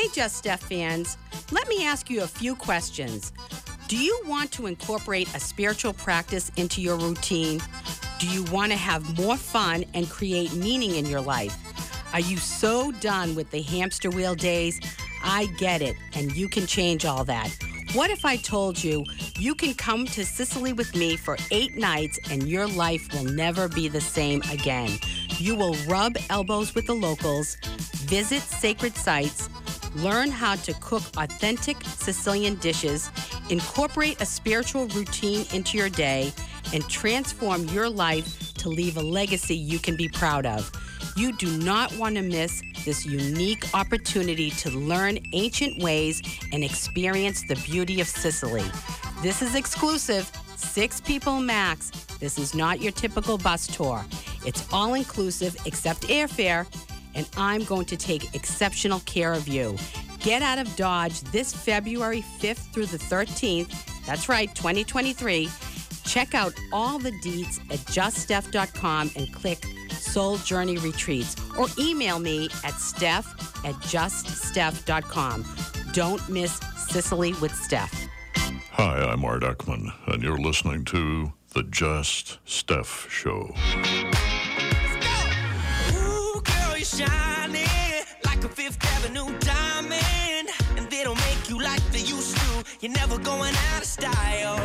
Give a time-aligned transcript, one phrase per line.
[0.00, 1.18] Hey, Just Steph fans,
[1.52, 3.34] let me ask you a few questions.
[3.86, 7.60] Do you want to incorporate a spiritual practice into your routine?
[8.18, 11.54] Do you want to have more fun and create meaning in your life?
[12.14, 14.80] Are you so done with the hamster wheel days?
[15.22, 17.54] I get it, and you can change all that.
[17.92, 19.04] What if I told you
[19.36, 23.68] you can come to Sicily with me for eight nights and your life will never
[23.68, 24.98] be the same again?
[25.36, 27.56] You will rub elbows with the locals,
[28.06, 29.50] visit sacred sites,
[29.96, 33.10] learn how to cook authentic Sicilian dishes,
[33.48, 36.32] incorporate a spiritual routine into your day,
[36.72, 40.70] and transform your life to leave a legacy you can be proud of.
[41.16, 46.22] You do not want to miss this unique opportunity to learn ancient ways
[46.52, 48.64] and experience the beauty of Sicily.
[49.22, 51.90] This is exclusive, six people max.
[52.20, 54.04] This is not your typical bus tour.
[54.46, 56.66] It's all inclusive except airfare,
[57.14, 59.76] and I'm going to take exceptional care of you.
[60.20, 64.04] Get out of Dodge this February 5th through the 13th.
[64.06, 65.48] That's right, 2023.
[66.04, 72.48] Check out all the deets at juststeph.com and click Soul Journey Retreats or email me
[72.64, 73.26] at steph
[73.64, 75.44] at juststeph.com.
[75.92, 78.08] Don't miss Sicily with Steph.
[78.72, 83.54] Hi, I'm Art Eckman, and you're listening to The Just Steph Show.
[86.82, 87.66] Shining
[88.24, 90.19] like a Fifth Avenue diamond.
[92.80, 94.56] You're never going out of style.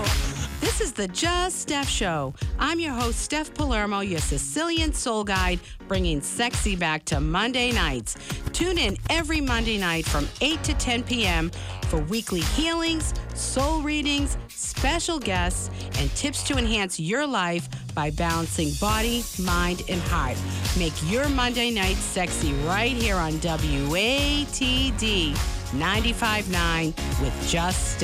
[0.62, 2.34] This is the Just Steph Show.
[2.58, 8.16] I'm your host, Steph Palermo, your Sicilian soul guide, bringing sexy back to Monday nights.
[8.54, 11.52] Tune in every Monday night from 8 to 10 p.m.
[11.90, 15.70] for weekly healings, soul readings, special guests,
[16.00, 20.38] and tips to enhance your life by balancing body, mind, and heart.
[20.80, 25.38] Make your Monday night sexy right here on WATD
[25.72, 28.00] 95.9 with Just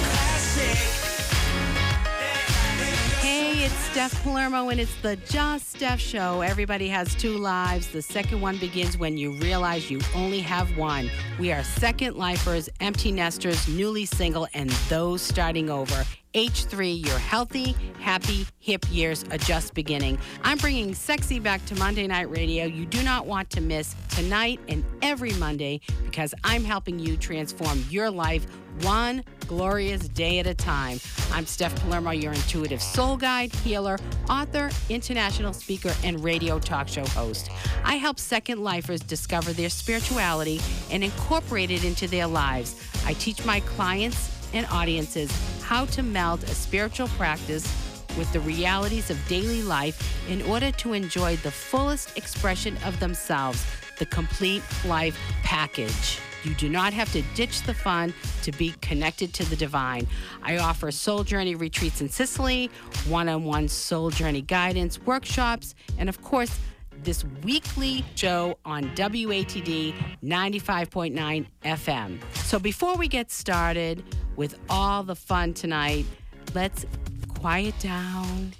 [0.00, 1.03] classic.
[3.36, 6.42] Hey, it's Steph Palermo, and it's the Just Steph Show.
[6.42, 7.88] Everybody has two lives.
[7.88, 11.10] The second one begins when you realize you only have one.
[11.40, 16.04] We are second lifers, empty nesters, newly single, and those starting over.
[16.34, 20.16] H3, your healthy, happy, hip years are just beginning.
[20.44, 22.66] I'm bringing sexy back to Monday Night Radio.
[22.66, 27.84] You do not want to miss tonight and every Monday because I'm helping you transform
[27.90, 28.46] your life
[28.82, 30.98] one glorious day at a time.
[31.32, 37.04] I'm Steph Palermo, your intuitive soul guide, healer, author, international speaker, and radio talk show
[37.06, 37.50] host.
[37.84, 40.60] I help second lifers discover their spirituality
[40.90, 42.80] and incorporate it into their lives.
[43.04, 45.30] I teach my clients and audiences
[45.62, 47.64] how to meld a spiritual practice
[48.16, 53.64] with the realities of daily life in order to enjoy the fullest expression of themselves,
[53.98, 56.20] the complete life package.
[56.44, 60.06] You do not have to ditch the fun to be connected to the divine.
[60.42, 62.70] I offer Soul Journey retreats in Sicily,
[63.08, 66.58] one on one Soul Journey guidance, workshops, and of course,
[67.02, 72.18] this weekly show on WATD 95.9 FM.
[72.34, 74.02] So before we get started
[74.36, 76.06] with all the fun tonight,
[76.54, 76.86] let's
[77.28, 78.52] quiet down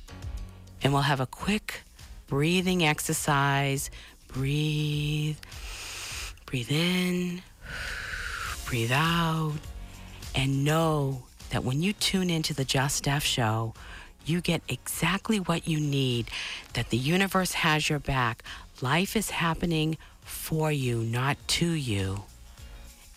[0.82, 1.82] and we'll have a quick
[2.26, 3.90] breathing exercise.
[4.28, 5.38] Breathe,
[6.44, 7.42] breathe in,
[8.74, 9.54] breathe out,
[10.34, 13.72] and know that when you tune into the Just Steph show,
[14.26, 16.28] you get exactly what you need,
[16.72, 18.42] that the universe has your back.
[18.80, 22.24] Life is happening for you, not to you.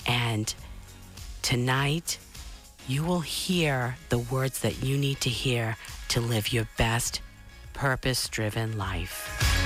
[0.06, 0.54] And
[1.42, 2.20] tonight,
[2.88, 5.76] you will hear the words that you need to hear
[6.10, 7.20] to live your best
[7.74, 9.57] purpose driven life.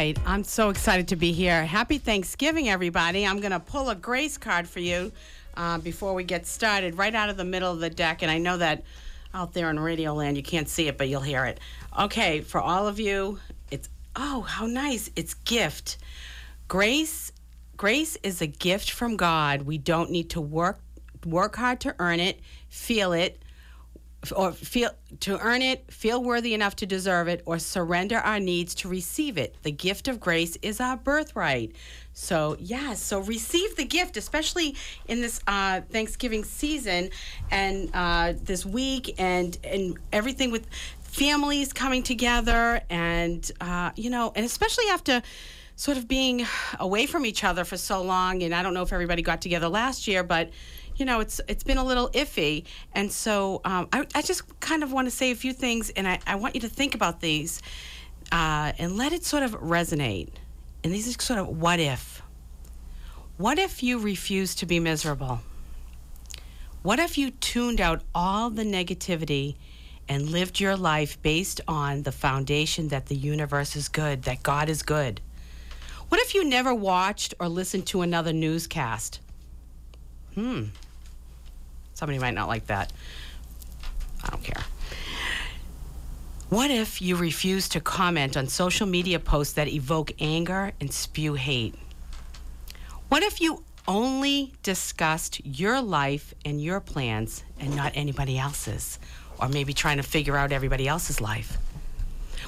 [0.00, 0.18] Right.
[0.24, 1.62] I'm so excited to be here.
[1.62, 3.26] Happy Thanksgiving, everybody.
[3.26, 5.12] I'm going to pull a grace card for you
[5.58, 8.22] uh, before we get started, right out of the middle of the deck.
[8.22, 8.82] And I know that
[9.34, 11.60] out there in Radio Land, you can't see it, but you'll hear it.
[11.98, 15.10] Okay, for all of you, it's, oh, how nice.
[15.16, 15.98] It's gift.
[16.66, 17.30] Grace.
[17.76, 19.62] Grace is a gift from God.
[19.62, 20.80] We don't need to work
[21.26, 23.42] work hard to earn it, feel it,
[24.34, 24.90] or feel
[25.20, 29.38] to earn it, feel worthy enough to deserve it, or surrender our needs to receive
[29.38, 29.56] it.
[29.62, 31.72] The gift of grace is our birthright.
[32.12, 34.76] So yeah, so receive the gift, especially
[35.08, 37.10] in this uh, Thanksgiving season
[37.50, 40.66] and uh, this week, and and everything with
[41.00, 45.22] families coming together, and uh, you know, and especially after
[45.76, 46.46] sort of being
[46.78, 48.42] away from each other for so long.
[48.42, 50.50] And I don't know if everybody got together last year, but
[51.00, 54.82] you know, it's it's been a little iffy, and so um, I, I just kind
[54.82, 57.20] of want to say a few things, and I, I want you to think about
[57.20, 57.62] these,
[58.30, 60.28] uh, and let it sort of resonate.
[60.84, 62.22] And these are sort of what if.
[63.38, 65.40] What if you refused to be miserable?
[66.82, 69.56] What if you tuned out all the negativity
[70.08, 74.68] and lived your life based on the foundation that the universe is good, that God
[74.68, 75.20] is good?
[76.08, 79.20] What if you never watched or listened to another newscast?
[80.34, 80.64] Hmm.
[82.00, 82.94] Somebody might not like that.
[84.24, 84.64] I don't care.
[86.48, 91.34] What if you refuse to comment on social media posts that evoke anger and spew
[91.34, 91.74] hate?
[93.10, 98.98] What if you only discussed your life and your plans and not anybody else's?
[99.38, 101.58] Or maybe trying to figure out everybody else's life?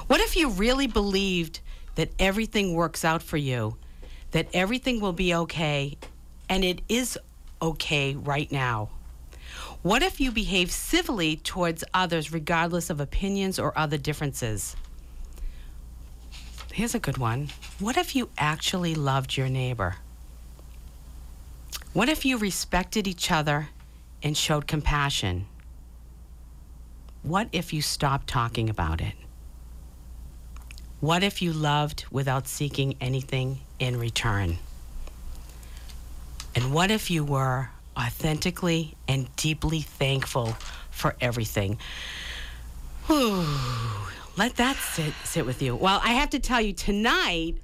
[0.07, 1.59] What if you really believed
[1.93, 3.77] that everything works out for you,
[4.31, 5.99] that everything will be okay,
[6.49, 7.19] and it is
[7.61, 8.89] okay right now?
[9.83, 14.77] What if you behave civilly towards others regardless of opinions or other differences?
[16.71, 17.49] Here's a good one.
[17.79, 19.97] What if you actually loved your neighbor?
[21.91, 23.67] What if you respected each other
[24.23, 25.47] and showed compassion?
[27.21, 29.15] What if you stopped talking about it?
[31.01, 34.59] What if you loved without seeking anything in return?
[36.55, 40.55] And what if you were authentically and deeply thankful
[40.91, 41.77] for everything?
[43.07, 43.45] Whew.
[44.35, 45.75] Let that sit, sit with you.
[45.75, 47.57] Well, I have to tell you, tonight,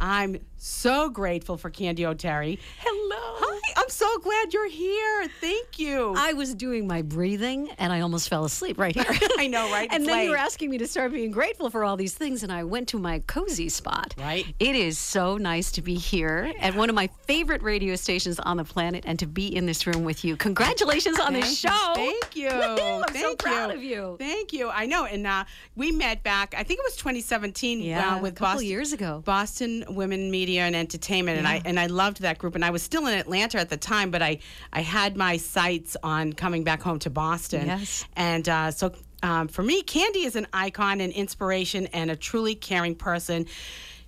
[0.00, 2.56] I'm so grateful for Candy O'Terry.
[2.78, 3.16] Hello.
[3.18, 5.28] Hi, I'm so glad you're here.
[5.40, 6.14] Thank you.
[6.16, 9.04] I was doing my breathing and I almost fell asleep right here.
[9.38, 9.88] I know, right?
[9.90, 12.44] and It's then you were asking me to start being grateful for all these things,
[12.44, 14.14] and I went to my cozy spot.
[14.16, 14.46] Right.
[14.60, 18.56] It is so nice to be here at one of my favorite radio stations on
[18.56, 20.36] the planet and to be in this room with you.
[20.36, 21.92] Congratulations on the show.
[21.96, 22.48] Thank you.
[22.50, 23.76] Woohoo, I'm so proud you.
[23.76, 24.16] of you.
[24.18, 24.70] Thank you.
[24.70, 25.06] I know.
[25.06, 25.42] And uh,
[25.74, 28.92] we met back, I think it was 2017 Yeah, uh, with a couple Boston, years
[28.92, 29.22] ago.
[29.24, 31.38] Boston Women Media and Entertainment.
[31.38, 32.54] And I and I loved that group.
[32.54, 34.38] And I was still in Atlanta at the time, but I,
[34.72, 37.66] I had my sights on coming back home to Boston.
[37.66, 38.04] Yes.
[38.16, 42.54] And uh, so um, for me, Candy is an icon, an inspiration, and a truly
[42.54, 43.46] caring person.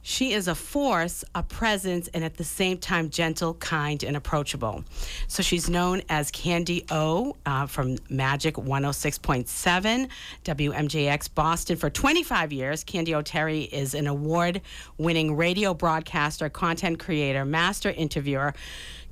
[0.06, 4.84] She is a force, a presence, and at the same time, gentle, kind, and approachable.
[5.28, 10.08] So she's known as Candy O uh, from Magic 106.7,
[10.44, 12.84] WMJX Boston for 25 years.
[12.84, 14.60] Candy O'Terry is an award
[14.98, 18.52] winning radio broadcaster, content creator, master interviewer,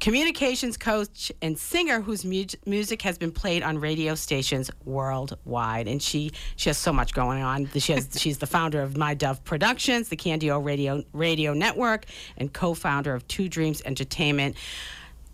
[0.03, 5.87] communications coach, and singer whose mu- music has been played on radio stations worldwide.
[5.87, 7.71] And she she has so much going on.
[7.79, 12.07] She has, she's the founder of My Dove Productions, the Candy O Radio Radio Network,
[12.37, 14.57] and co-founder of Two Dreams Entertainment.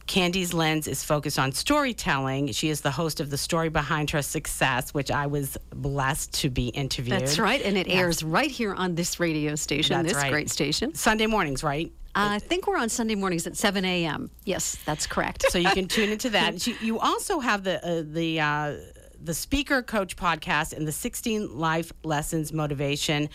[0.06, 2.52] Candy's lens is focused on storytelling.
[2.52, 6.50] She is the host of The Story Behind Her Success, which I was blessed to
[6.50, 7.20] be interviewed.
[7.20, 10.32] That's right, and it airs right here on this radio station, That's this right.
[10.32, 10.94] great station.
[10.94, 11.92] Sunday mornings, right?
[12.18, 14.30] I think we're on Sunday mornings at 7 a.m.
[14.44, 15.44] Yes, that's correct.
[15.50, 16.66] so you can tune into that.
[16.82, 18.74] You also have the uh, the uh,
[19.20, 23.28] the Speaker Coach podcast and the 16 Life Lessons Motivation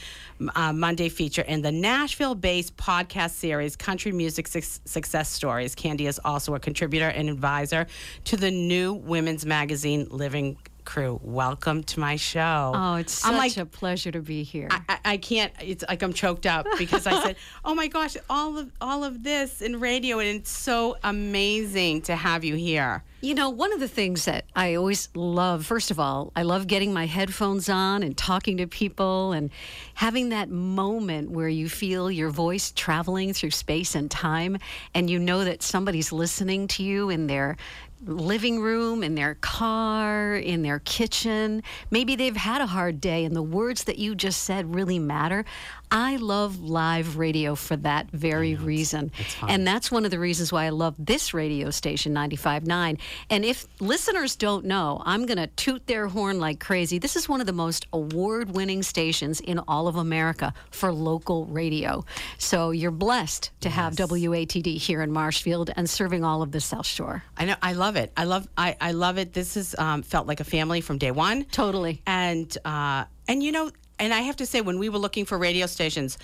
[0.55, 5.75] uh, Monday feature and the Nashville-based podcast series Country Music Suc- Success Stories.
[5.75, 7.85] Candy is also a contributor and advisor
[8.25, 11.21] to the new women's magazine Living Crue.
[11.21, 12.71] Welcome to my show.
[12.75, 14.67] Oh, it's such like, a pleasure to be here.
[14.71, 15.53] I, I can't.
[15.61, 17.35] It's like I'm choked up because I said,
[17.65, 22.15] "Oh my gosh, all of all of this in radio, and it's so amazing to
[22.15, 25.99] have you here." You know, one of the things that I always love, first of
[25.99, 29.49] all, I love getting my headphones on and talking to people and
[29.93, 34.57] having that moment where you feel your voice traveling through space and time
[34.93, 37.55] and you know that somebody's listening to you in their
[38.05, 41.63] living room, in their car, in their kitchen.
[41.91, 45.45] Maybe they've had a hard day and the words that you just said really matter.
[45.93, 49.11] I love live radio for that very reason.
[49.47, 52.99] And that's one of the reasons why I love this radio station, 95.9.
[53.29, 56.97] And if listeners don't know, I'm going to toot their horn like crazy.
[56.97, 61.45] This is one of the most award winning stations in all of America for local
[61.45, 62.03] radio.
[62.39, 66.87] So you're blessed to have WATD here in Marshfield and serving all of the South
[66.87, 67.23] Shore.
[67.37, 67.55] I know.
[67.61, 68.11] I love it.
[68.17, 68.47] I love.
[68.57, 69.33] I, I love it.
[69.33, 71.43] This has um, felt like a family from day one.
[71.45, 72.01] Totally.
[72.07, 73.69] And uh, and you know,
[73.99, 76.17] and I have to say, when we were looking for radio stations,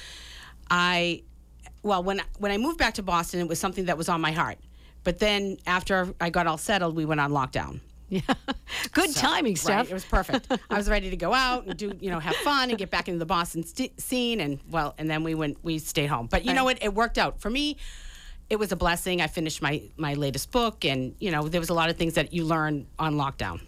[0.70, 1.24] I,
[1.84, 4.32] well, when when I moved back to Boston, it was something that was on my
[4.32, 4.58] heart.
[5.04, 7.80] But then after I got all settled, we went on lockdown.
[8.10, 8.22] Yeah.
[8.92, 9.90] Good timing, Right, Steph.
[9.92, 10.52] it was perfect.
[10.70, 13.08] I was ready to go out and do, you know, have fun and get back
[13.08, 16.28] into the Boston st- scene, and well, and then we went, we stayed home.
[16.28, 16.82] But you know what?
[16.84, 17.78] It worked out for me.
[18.50, 19.22] it was a blessing.
[19.22, 22.16] I finished my my latest book, and you know there was a lot of things
[22.16, 23.62] that you learn on lockdown.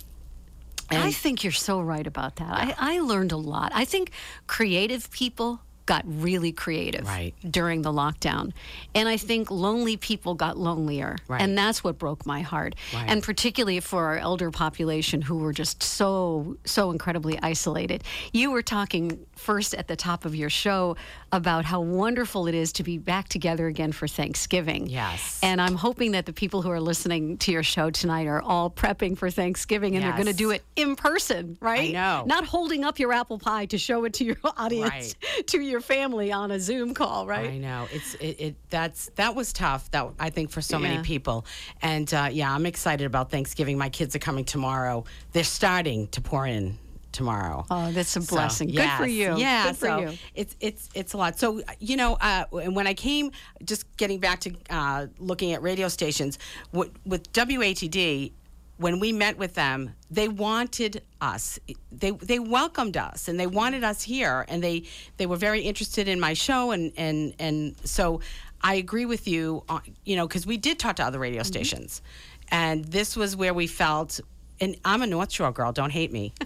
[0.92, 2.52] I think you're so right about that.
[2.52, 3.72] I, I learned a lot.
[3.74, 4.12] I think
[4.48, 7.34] creative people got really creative Right.
[7.50, 8.54] during the lockdown.
[8.94, 11.18] And I think lonely people got lonelier.
[11.28, 11.42] Right.
[11.42, 12.76] And that's what broke my heart.
[12.94, 13.06] Right.
[13.10, 18.04] And particularly for our elder population who were just so, so incredibly isolated.
[18.32, 20.96] You were talking first at the top of your show
[21.32, 24.88] about how wonderful it is to be back together again for Thanksgiving.
[24.88, 25.40] Yes.
[25.42, 28.70] And I'm hoping that the people who are listening to your show tonight are all
[28.70, 31.90] prepping for Thanksgiving and they're going to do it in person, right?
[31.90, 32.24] I know.
[32.26, 35.16] Not holding up your apple pie to show it to your audience,
[35.48, 37.50] to your family on a Zoom call, right?
[37.52, 39.90] I know it's it, it that's that was tough.
[39.92, 40.90] That I think for so Yeah.
[40.90, 41.46] many people,
[41.82, 43.78] and uh, yeah, I'm excited about Thanksgiving.
[43.78, 45.06] My kids are coming tomorrow.
[45.32, 46.78] They're starting to pour in
[47.12, 47.66] tomorrow.
[47.70, 48.70] Oh, that's a So, blessing.
[48.70, 49.38] Good for you.
[49.38, 50.18] Yeah, Good for so you.
[50.36, 51.38] it's it's it's a lot.
[51.40, 53.32] So you know, uh, and when I came,
[53.64, 56.40] just getting back to uh, looking at radio stations
[56.72, 58.32] with, with WATD.
[58.78, 61.60] When we met with them, they wanted us.
[61.92, 64.84] They they welcomed us and they wanted us here, and they
[65.18, 68.22] they were very interested in my show, and and and so
[68.64, 69.64] I agree with you.
[69.70, 71.48] On, you know, because we did talk to other radio Mm-hmm.
[71.48, 72.02] stations,
[72.50, 74.20] and this was where we felt.
[74.62, 75.72] And I'm a North Shore girl.
[75.72, 76.34] Don't hate me.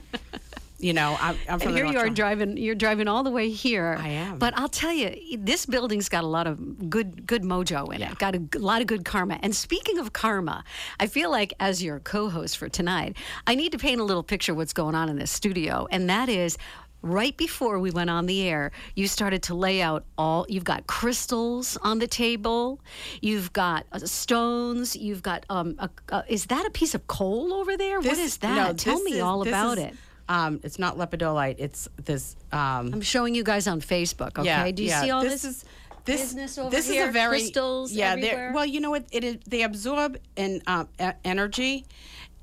[0.77, 2.57] You know, I'm, I'm from And here you are driving.
[2.57, 3.97] You're driving all the way here.
[3.97, 4.37] I am.
[4.37, 8.11] But I'll tell you, this building's got a lot of good, good mojo in Yeah.
[8.11, 8.19] it.
[8.19, 9.39] Got a lot of good karma.
[9.41, 10.65] And speaking of karma,
[10.99, 13.15] I feel like as your co-host for tonight,
[13.47, 16.09] I need to paint a little picture of what's going on in this studio, and
[16.09, 16.57] that is.
[17.05, 20.47] Right before we went on the air, you started to lay out all.
[20.49, 22.79] You've got crystals on the table.
[23.21, 24.95] You've got uh, stones.
[24.95, 25.45] You've got.
[25.51, 27.97] Um, a, uh, is that a piece of coal over there?
[27.99, 28.55] what This- is that?
[28.55, 29.93] no, Tell me is- all about is, it.
[30.27, 31.57] Um, it's not lepidolite.
[31.59, 32.35] It's this.
[32.51, 34.39] Um, I'm showing you guys on Facebook.
[34.39, 35.01] Okay, yeah, do you yeah.
[35.03, 35.43] see all this?
[35.43, 35.45] this?
[35.45, 35.65] is
[36.05, 36.21] this.
[36.21, 38.15] business over this is a very Crystals yeah.
[38.15, 39.05] they're- Well, you know what?
[39.11, 39.37] It is.
[39.47, 41.85] They absorb in um, e- energy,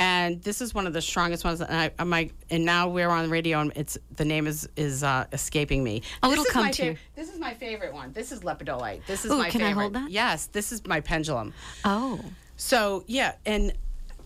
[0.02, 1.61] and this is one of the strongest ones.
[1.61, 4.68] And I, I'm like, and now we're on the radio, and it's the name is
[4.76, 6.02] is uh, escaping me.
[6.23, 6.92] Oh, This it'll is come my to you.
[6.92, 8.12] fav- This is my favorite one.
[8.12, 9.06] This is lepidolite.
[9.06, 10.11] This is Ooh, my can I hold that?
[10.11, 11.52] Yes, this is my pendulum.
[11.85, 12.21] Oh,
[12.56, 13.73] So yeah, and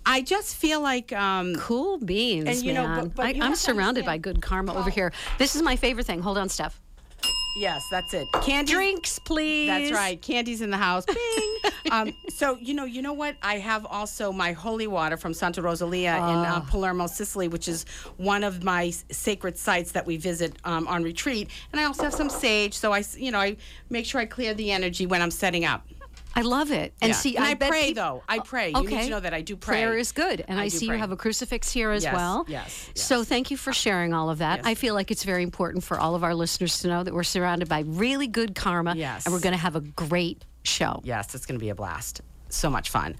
[0.08, 3.00] I just feel like um, cool beans, And, you know, man.
[3.06, 5.12] but- but I, you I'm have to surrounded by good karma over here.
[5.38, 6.20] This is my favorite thing.
[6.22, 6.80] Hold on, Steph.
[7.56, 8.28] Yes, that's it.
[8.42, 9.68] Candy Drinks, please.
[9.68, 10.20] That's right.
[10.20, 11.04] Candy's in the house.
[11.06, 11.56] Bing.
[11.90, 13.36] um, so you know, you know what?
[13.42, 16.66] I have also my holy water from Santa Rosalia in uh, Ah.
[16.68, 17.84] Palermo, Sicily, which is
[18.16, 21.50] one of my sacred sites that we visit um, on retreat.
[21.72, 22.74] And I also have some sage.
[22.74, 23.56] So I, you know, I
[23.90, 25.86] make sure I clear the energy when I'm setting up.
[26.36, 26.92] I love it.
[27.00, 27.16] And Yeah.
[27.16, 28.22] see, And I, I pray, though.
[28.28, 28.70] I pray.
[28.70, 29.76] You need to know that I do pray.
[29.76, 32.44] Prayer is good, and I, I see you have a crucifix here as Yes, well.
[32.46, 34.58] yes, So thank you for sharing all of that.
[34.58, 34.66] Yes.
[34.66, 37.22] I feel like it's very important for all of our listeners to know that we're
[37.24, 39.24] surrounded by really good karma, Yes.
[39.24, 41.00] and we're going to have a great show.
[41.04, 42.20] Yes, it's going to be a blast.
[42.50, 43.16] So much fun.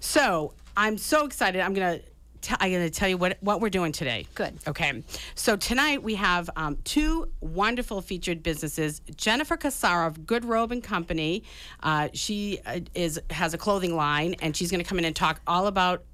[0.00, 1.60] So I'm so excited.
[1.62, 2.04] I'm going to.
[2.48, 4.26] T- I'm going to tell you what, what we're doing today.
[4.34, 4.58] Good.
[4.66, 5.02] Okay.
[5.34, 9.00] So tonight we have um, two wonderful featured businesses.
[9.16, 11.42] Jennifer Cassara of GoodRobe and Company.
[11.82, 15.14] Uh, she uh, is has a clothing line, and she's going to come in and
[15.14, 16.04] talk all about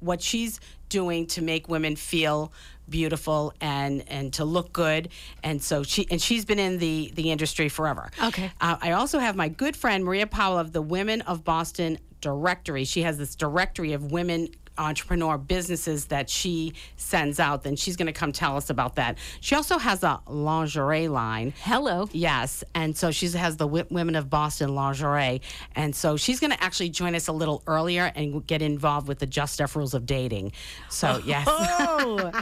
[0.00, 0.58] what she's
[0.88, 2.52] doing to make women feel
[2.88, 5.10] beautiful and and to look good
[5.44, 8.50] and so she and she's been in the the industry forever Okay.
[8.60, 12.84] uh, i also have my good friend maria powell of the women of boston directory
[12.84, 14.48] she has this directory of women
[14.80, 19.16] entrepreneur businesses that she sends out then she's going to come tell us about that
[19.40, 22.08] she also has a lingerie line Hello.
[22.12, 25.40] Yes, and so she has the Women of Boston lingerie,
[25.76, 29.18] and so she's going to actually join us a little earlier and get involved with
[29.18, 30.52] the Just Steph rules of dating.
[30.88, 31.22] So oh.
[31.24, 32.32] yes, Oh,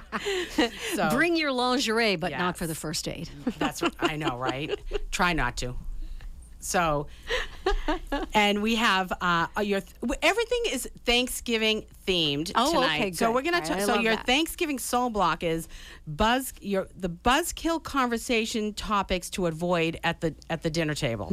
[0.94, 3.30] so bring your lingerie, but not for the first date.
[3.58, 4.78] that's what I know, right?
[5.10, 5.76] Try not to.
[6.60, 7.06] So,
[8.34, 9.80] and we have uh, your
[10.22, 13.00] everything is Thanksgiving themed Oh, tonight.
[13.00, 14.26] okay, So we're gonna I- ta- so your that.
[14.26, 15.68] Thanksgiving soul block is
[16.06, 21.28] buzz your the buzzkill conversation topics to avoid at the at the dinner table.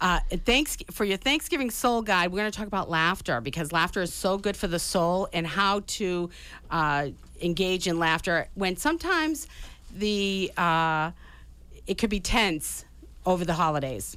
[0.00, 2.30] Uh, thanks for your Thanksgiving soul guide.
[2.32, 5.46] We're going to talk about laughter because laughter is so good for the soul and
[5.46, 6.30] how to
[6.70, 7.08] uh,
[7.40, 9.46] engage in laughter when sometimes
[9.96, 11.10] the uh,
[11.86, 12.84] it could be tense
[13.24, 14.16] over the holidays.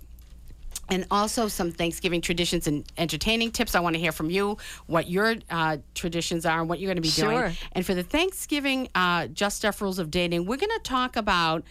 [0.91, 3.75] And also some Thanksgiving traditions and entertaining tips.
[3.75, 4.57] I want to hear from you
[4.87, 7.29] what your uh, traditions are and what you're going to be Sure.
[7.31, 7.57] doing.
[7.71, 11.63] And for the Thanksgiving uh, Just Steph Rules of Dating, we're going to talk about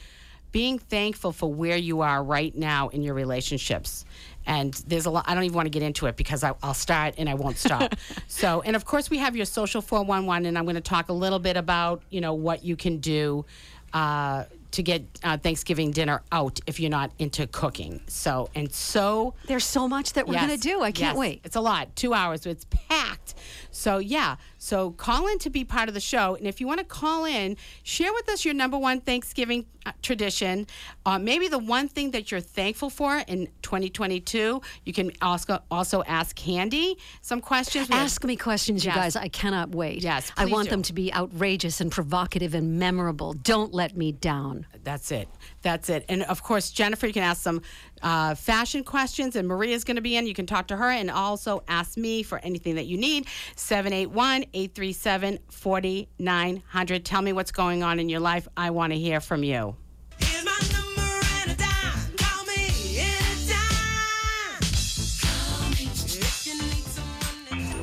[0.52, 4.04] being thankful for where you are right now in your relationships.
[4.46, 6.74] And there's a lot, I don't even want to get into it because I, I'll
[6.74, 7.94] start and I won't stop.
[8.26, 11.12] so, and of course, we have your social 411, and I'm going to talk a
[11.12, 13.44] little bit about, you know, what you can do
[13.92, 18.00] uh, to get uh, Thanksgiving dinner out if you're not into cooking.
[18.06, 20.80] So and so There's so much that we're Yes, going to do.
[20.82, 21.16] I can't yes.
[21.16, 21.40] wait.
[21.44, 23.34] It's a lot, two hours, it's packed.
[23.70, 24.36] So, yeah.
[24.62, 26.34] So, call in to be part of the show.
[26.34, 29.92] And if you want to call in, share with us your number one Thanksgiving uh,
[30.02, 30.66] tradition.
[31.06, 34.60] Uh, maybe the one thing that you're thankful for in 2022.
[34.84, 37.88] You can also, also ask Candy some questions.
[37.90, 38.96] Ask me questions, you Yes.
[38.96, 39.16] guys.
[39.16, 40.02] I cannot wait.
[40.02, 40.72] Yes, I want do.
[40.72, 43.32] them to be outrageous and provocative and memorable.
[43.32, 44.66] Don't let me down.
[44.84, 45.28] That's it.
[45.62, 46.04] That's it.
[46.10, 47.62] And of course, Jennifer, you can ask some
[48.02, 50.26] uh, fashion questions, and Maria's going to be in.
[50.26, 53.26] You can talk to her and also ask me for anything that you need.
[53.56, 57.04] 781 837 4900.
[57.04, 58.48] Tell me what's going on in your life.
[58.56, 59.76] I want to hear from you.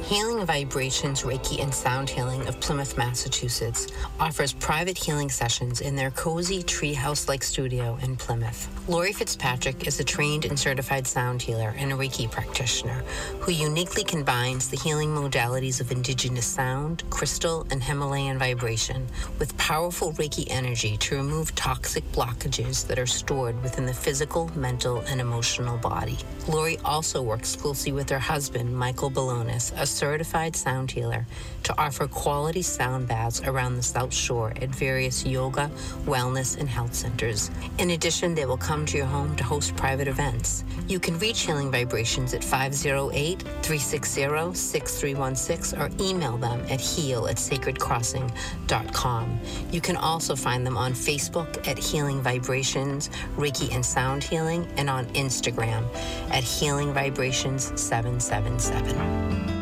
[0.07, 3.87] Healing Vibrations Reiki and Sound Healing of Plymouth, Massachusetts
[4.21, 8.69] offers private healing sessions in their cozy treehouse like studio in Plymouth.
[8.87, 13.03] Lori Fitzpatrick is a trained and certified sound healer and a Reiki practitioner
[13.41, 19.05] who uniquely combines the healing modalities of indigenous sound, crystal, and Himalayan vibration
[19.39, 25.01] with powerful Reiki energy to remove toxic blockages that are stored within the physical, mental,
[25.09, 26.17] and emotional body.
[26.47, 31.25] Lori also works closely with her husband, Michael Balonis, a certified sound healer,
[31.63, 35.69] to offer quality sound baths around the South Shore at various yoga,
[36.05, 37.49] wellness, and health centers.
[37.79, 40.63] In addition, they will come to your home to host private events.
[40.87, 47.37] You can reach Healing Vibrations at 508 360 6316 or email them at heal at
[47.37, 49.39] sacredcrossing.com.
[49.71, 54.89] You can also find them on Facebook at Healing Vibrations, Reiki and Sound Healing, and
[54.89, 55.85] on Instagram
[56.31, 59.56] at Healing Vibrations 777.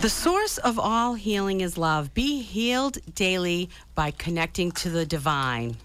[0.00, 2.14] The source of all healing is love.
[2.14, 5.76] Be healed daily by connecting to the divine.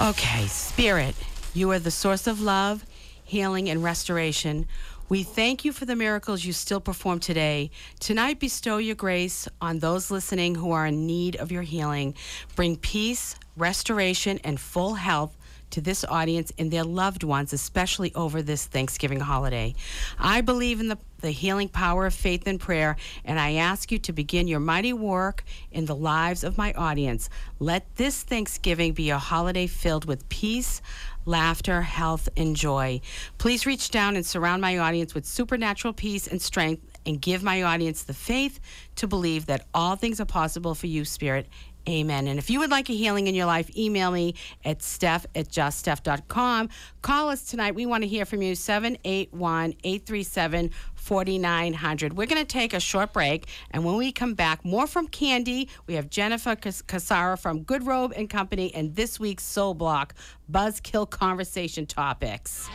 [0.00, 1.14] Okay, Spirit,
[1.54, 2.84] you are the source of love,
[3.22, 4.66] healing, and restoration.
[5.08, 7.70] We thank you for the miracles you still perform today.
[8.00, 12.16] Tonight, bestow your grace on those listening who are in need of your healing.
[12.56, 15.37] Bring peace, restoration, and full health
[15.70, 19.74] to this audience and their loved ones, especially over this Thanksgiving holiday.
[20.18, 23.98] I believe in the, the healing power of faith and prayer, and I ask you
[23.98, 27.28] to begin your mighty work in the lives of my audience.
[27.58, 30.80] Let this Thanksgiving be a holiday filled with peace,
[31.24, 33.00] laughter, health, and joy.
[33.36, 37.62] Please reach down and surround my audience with supernatural peace and strength and give my
[37.62, 38.60] audience the faith
[38.96, 41.46] to believe that all things are possible for you, Spirit.
[41.88, 42.28] Amen.
[42.28, 45.48] And if you would like a healing in your life, email me at steph at
[45.48, 46.68] juststeph.com.
[47.00, 47.74] Call us tonight.
[47.74, 52.12] We want to hear from you, 781 837 4900.
[52.14, 53.46] We're going to take a short break.
[53.70, 55.70] And when we come back, more from Candy.
[55.86, 60.14] We have Jennifer Cas- Cassara from GoodRobe and Company and this week's Soul Block
[60.50, 62.68] Buzzkill Conversation Topics.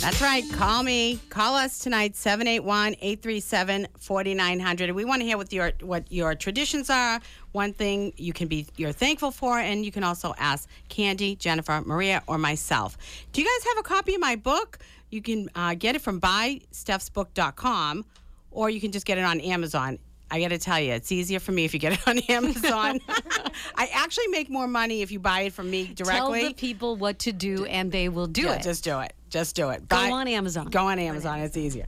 [0.00, 0.44] That's right.
[0.52, 1.18] Call me.
[1.28, 4.94] Call us tonight, 781-837-4900.
[4.94, 7.20] We want to hear what your what your traditions are.
[7.52, 11.82] One thing you can be you're thankful for, and you can also ask Candy, Jennifer,
[11.84, 12.96] Maria, or myself.
[13.32, 14.78] Do you guys have a copy of my book?
[15.10, 18.04] You can uh, get it from buystephsbook.com,
[18.50, 19.98] or you can just get it on Amazon.
[20.30, 23.00] I got to tell you, it's easier for me if you get it on Amazon.
[23.74, 26.40] I actually make more money if you buy it from me directly.
[26.40, 28.62] Tell the people what to do, and they will do Yeah, it.
[28.62, 29.14] Just do it.
[29.30, 29.86] Just do it.
[29.88, 30.66] Go Buy- on Amazon.
[30.66, 31.40] Go on Amazon.
[31.40, 31.86] It's easier.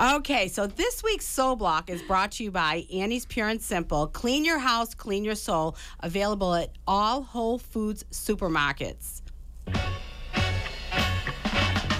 [0.00, 4.06] okay, so this week's Soul Block is brought to you by Annie's Pure and Simple.
[4.08, 5.76] Clean your house, clean your soul.
[6.00, 9.22] Available at all Whole Foods supermarkets.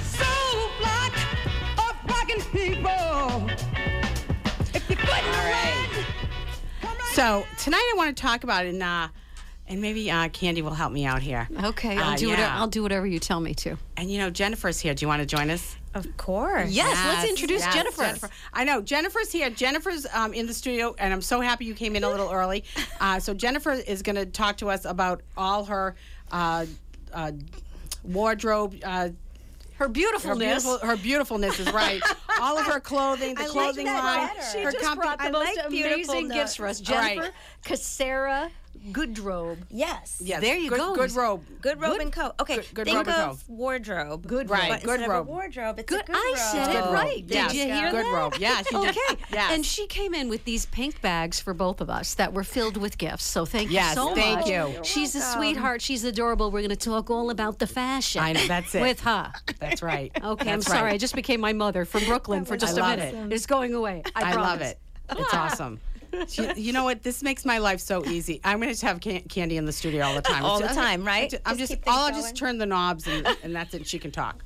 [0.02, 1.12] Soul block
[1.78, 3.50] of rockin' people.
[4.74, 6.06] If you're putting around,
[7.12, 9.08] So tonight I want to talk about it, and, uh,
[9.68, 11.48] and maybe uh, Candy will help me out here.
[11.64, 12.52] Okay, I'll Uh, do whatever.
[12.52, 13.76] I'll do whatever you tell me to.
[13.96, 14.94] And you know, Jennifer's here.
[14.94, 15.76] Do you want to join us?
[15.94, 16.70] Of course.
[16.70, 18.28] Yes, let's introduce yes, Jennifer.
[18.52, 19.48] I know Jennifer's here.
[19.50, 22.64] Jennifer's um, in the studio, and I'm so happy you came in a little early.
[23.00, 25.94] Uh, so Jennifer is going to talk to us about all her
[26.32, 26.64] uh,
[27.12, 27.32] uh,
[28.04, 28.74] wardrobe.
[28.82, 29.08] Uh,
[29.74, 30.64] Her her, beautifulness.
[30.64, 32.00] beautiful, her beautifulness is right.
[32.40, 34.26] all of her clothing, the I like clothing that line.
[34.28, 34.42] better.
[34.52, 36.80] She her just comfy- brought the I most like beautiful amazing gifts for us.
[36.80, 37.32] Jennifer Right.
[38.78, 39.58] Cassara GoodRobe.
[39.70, 40.20] Yes.
[40.24, 40.94] Yes, There you good, go.
[40.94, 41.44] Good robe.
[41.60, 42.32] Good robe Good- and coat.
[42.40, 42.56] Okay.
[42.56, 43.48] good- good think robe and of coat.
[43.48, 44.26] wardrobe.
[44.26, 45.20] Good Right, But good instead robe.
[45.22, 45.78] Of wardrobe.
[45.78, 46.02] It's Good.
[46.02, 46.38] a good I robe.
[46.38, 46.92] said it right.
[47.16, 47.26] robe.
[47.26, 48.12] Did Yes, you hear good that?
[48.14, 48.34] robe.
[48.38, 48.90] Yeah, she did.
[48.90, 49.22] Okay.
[49.32, 49.52] Yes.
[49.52, 52.76] And she came in with these pink bags for both of us that were filled
[52.76, 53.24] with gifts.
[53.24, 54.48] So thank Yes, you so thank much.
[54.48, 54.84] you.
[54.84, 55.82] She's a sweetheart.
[55.82, 56.50] She's adorable.
[56.50, 58.22] We're going to talk all about the fashion.
[58.22, 58.80] I know, that's it.
[58.82, 59.32] With her.
[59.58, 60.12] That's right.
[60.26, 60.82] Okay, I'm sorry.
[60.82, 60.94] right.
[60.94, 63.14] I just became my mother from Brooklyn for just I a love minute.
[63.14, 63.32] it.
[63.34, 64.02] It's going away.
[64.14, 64.78] I, I love it.
[65.10, 65.80] It's awesome.
[66.28, 67.02] She- you know what?
[67.02, 68.40] This makes my life so easy.
[68.44, 70.44] I'm going to have can- Candy in the studio all the time.
[70.44, 71.24] All the time, right?
[71.24, 72.22] I'm just, I'm just, just I'll going.
[72.22, 73.86] just turn the knobs and, and that's it.
[73.86, 74.44] She can talk.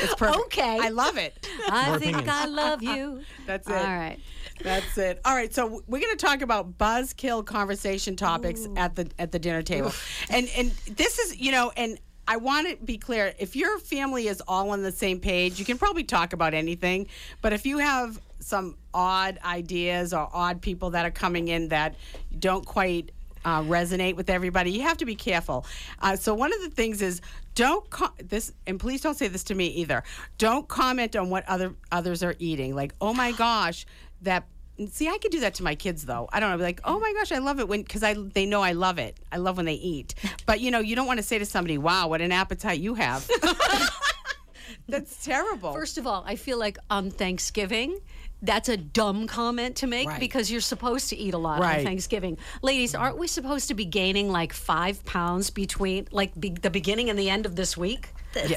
[0.00, 0.44] It's perfect.
[0.46, 0.78] Okay.
[0.80, 1.48] I love it.
[1.68, 3.20] I think I love you.
[3.46, 3.74] That's it.
[3.74, 4.18] All right.
[4.62, 5.20] That's it.
[5.24, 9.38] All right, so we're going to talk about buzzkill conversation topics at the at the
[9.38, 9.92] dinner table,
[10.30, 11.98] and and this is you know, and
[12.28, 13.34] I want to be clear.
[13.38, 17.08] If your family is all on the same page, you can probably talk about anything.
[17.40, 21.94] But if you have some odd ideas or odd people that are coming in that
[22.38, 23.12] don't quite
[23.44, 25.66] uh, resonate with everybody, you have to be careful.
[26.00, 27.20] Uh, so one of the things is
[27.54, 30.02] don't co- this, and please don't say this to me either.
[30.38, 32.74] Don't comment on what other others are eating.
[32.74, 33.86] Like, oh my gosh,
[34.22, 34.46] that.
[34.88, 36.28] See, I could do that to my kids though.
[36.32, 38.46] I don't know, be like, oh my gosh, I love it when because I they
[38.46, 39.18] know I love it.
[39.30, 40.14] I love when they eat.
[40.46, 42.94] But you know, you don't want to say to somebody, "Wow, what an appetite you
[42.94, 43.28] have."
[44.88, 45.72] That's terrible.
[45.72, 48.00] First of all, I feel like on Thanksgiving,
[48.42, 50.20] that's a dumb comment to make Right.
[50.20, 51.78] because you're supposed to eat a lot Right.
[51.78, 52.38] on Thanksgiving.
[52.60, 57.08] Ladies, aren't we supposed to be gaining like five pounds between like be, the beginning
[57.08, 58.08] and the end of this week?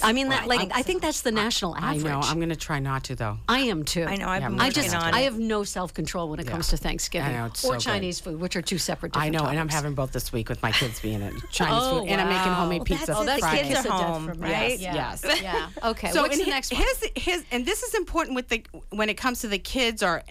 [0.04, 1.86] I mean, that, like I think that's the national average.
[2.06, 2.26] I average.
[2.26, 2.30] know.
[2.32, 3.38] I'm going to try not to though.
[3.48, 4.04] I am too.
[4.04, 5.24] I know, I've been I working just on I it.
[5.26, 7.80] have no self control when it comes to Thanksgiving I know, it's or so good.
[7.82, 9.14] Chinese food, which are two separate.
[9.14, 9.24] Dishes.
[9.24, 9.76] I Different know, and I'm topics.
[9.76, 12.48] having both this week with my kids being in Chinese Oh, food, and I'm making
[12.52, 12.54] wow.
[12.56, 13.16] homemade Well, pizza.
[13.18, 13.42] Oh, that's it.
[13.42, 13.68] The Friday.
[13.68, 14.52] kids are Kiss of death home, from me.
[14.52, 14.80] right?
[14.80, 14.94] Yes, Yeah.
[15.34, 15.42] yes.
[15.42, 15.70] Yeah.
[15.92, 16.12] Okay.
[16.12, 16.82] So What's and the he- next one?
[16.82, 20.24] his his and this is important with the when it comes to the kids or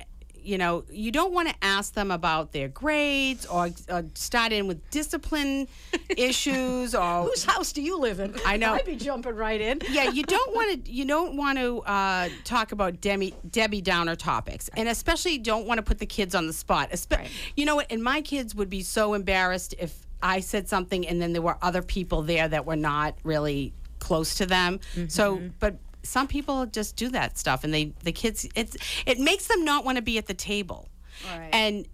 [0.44, 4.66] you know you don't want to ask them about their grades or, or start in
[4.68, 5.66] with discipline
[6.16, 8.35] issues or Whose house do you live in?
[8.44, 8.72] I know.
[8.74, 9.80] I'd be jumping right in.
[9.90, 10.90] yeah, you don't want to.
[10.92, 15.78] You don't want to uh, talk about Debbie Debbie Downer topics, and especially don't want
[15.78, 16.90] to put the kids on the spot.
[16.90, 17.87] Espe- You know what?
[17.90, 21.59] And my kids would be so embarrassed if I said something, and then there were
[21.62, 24.80] other people there that were not really close to them.
[25.09, 29.49] So, but some people just do that stuff, and they the kids it's it makes
[29.49, 30.88] them not want to be at the table,
[31.27, 31.51] Right.
[31.53, 31.87] and.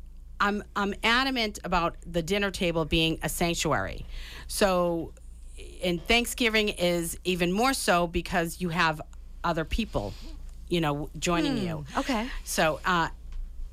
[0.43, 4.07] I'm I'm adamant about the dinner table being a sanctuary.
[4.49, 5.13] So
[5.85, 9.03] and Thanksgiving is even more so because you have
[9.45, 10.15] other people,
[10.71, 11.85] you know, joining you.
[11.99, 12.27] okay.
[12.45, 13.09] So, uh,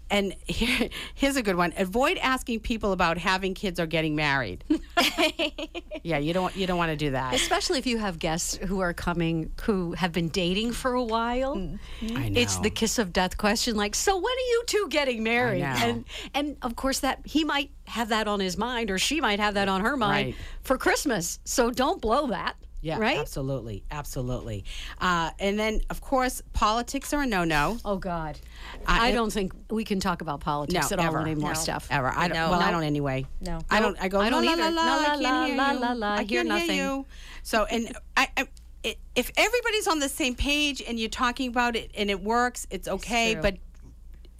[0.10, 4.63] and here, here's a good one: avoid asking people about having kids or getting married.
[6.04, 7.34] yeah, you don't you don't want to do that.
[7.34, 11.56] Especially if you have guests who are coming who have been dating for a while.
[11.56, 12.17] Mm-hmm.
[12.17, 12.39] I know.
[12.41, 15.63] It's the kiss of death question like, so when are you two getting married?
[15.63, 19.39] And and of course that he might have that on his mind or she might
[19.39, 20.36] have that on her mind Right.
[20.62, 21.39] for Christmas.
[21.46, 22.56] So don't blow that.
[22.88, 23.17] Yeah, Right?
[23.19, 24.63] absolutely, absolutely.
[25.00, 27.78] Uh, and then, of course, politics are a no-no.
[27.84, 28.39] Oh God.
[28.86, 31.19] I- I, don't think we can talk about politics No, at ever.
[31.19, 31.56] all anymore, No.
[31.56, 31.88] Steph.
[31.91, 32.08] Ever.
[32.08, 32.38] I don't.
[32.38, 32.52] No.
[32.52, 33.26] Well, I don't anyway.
[33.41, 33.60] No.
[33.69, 33.97] I don't.
[34.02, 34.19] I go.
[34.21, 34.62] I don't la, either.
[34.63, 35.80] La, la, La, I can't la, hear la, you.
[35.80, 36.78] la, la, I hear nothing.
[36.78, 37.06] you.
[37.43, 38.47] So, and I, I,
[38.84, 42.67] it, if everybody's on the same page and you're talking about it and it works,
[42.69, 43.34] it's okay.
[43.34, 43.41] true.
[43.41, 43.58] but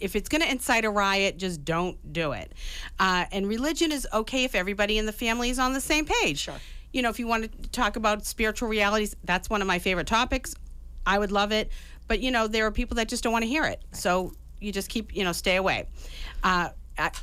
[0.00, 2.52] if it's going to incite a riot, just don't do it.
[3.00, 6.38] Uh, and religion is okay if everybody in the family is on the same page.
[6.38, 6.54] Sure.
[6.92, 10.06] You know, if you want to talk about spiritual realities, that's one of my favorite
[10.06, 10.54] topics.
[11.06, 11.70] I would love it.
[12.06, 13.82] But, you know, there are people that just don't want to hear it.
[13.92, 15.88] So you just keep, you know, stay away.
[16.42, 16.70] Uh,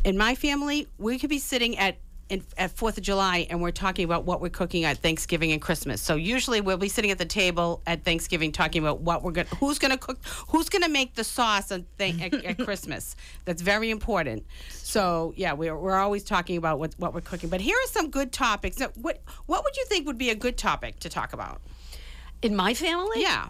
[0.04, 1.98] in my family, we could be sitting at
[2.30, 5.62] in, at Fourth of July, and we're talking about what we're cooking at Thanksgiving and
[5.62, 6.02] Christmas.
[6.02, 9.48] So usually we'll be sitting at the table at Thanksgiving talking about what we're going,
[9.60, 10.18] who's going to cook,
[10.50, 13.16] who's going to make the sauce on th- at, at Christmas.
[13.46, 14.46] That's very important.
[14.70, 17.50] So yeah, we're, we're always talking about what, what we're cooking.
[17.50, 18.80] But here are some good topics.
[18.80, 21.62] Now, what what would you think would be a good topic to talk about?
[22.42, 23.22] In my family?
[23.22, 23.48] Yeah.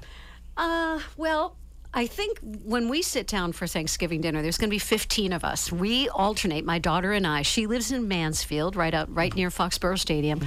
[0.58, 1.58] Uh, well,
[1.98, 5.46] I think when we sit down for Thanksgiving dinner, there's going to be 15 of
[5.46, 5.72] us.
[5.72, 7.42] We alternate, my daughter and I.
[7.42, 10.42] She lives in Mansfield, right out, right near Foxborough Stadium.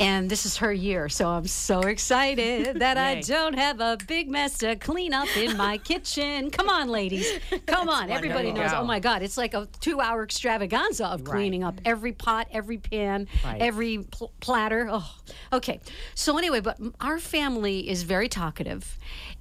[0.00, 4.30] And this is her year, so I'm so excited that I don't have a big
[4.30, 6.50] mess to clean up in my kitchen.
[6.50, 7.30] Come on, ladies.
[7.66, 8.10] Come on.
[8.10, 8.70] Everybody knows.
[8.72, 12.78] Oh my God, it's like a two hour extravaganza of cleaning up every pot, every
[12.78, 13.60] pan, Right.
[13.60, 14.88] every pl- platter.
[14.90, 15.14] Oh,
[15.52, 15.80] okay.
[16.14, 18.96] So, anyway, but our family is very talkative,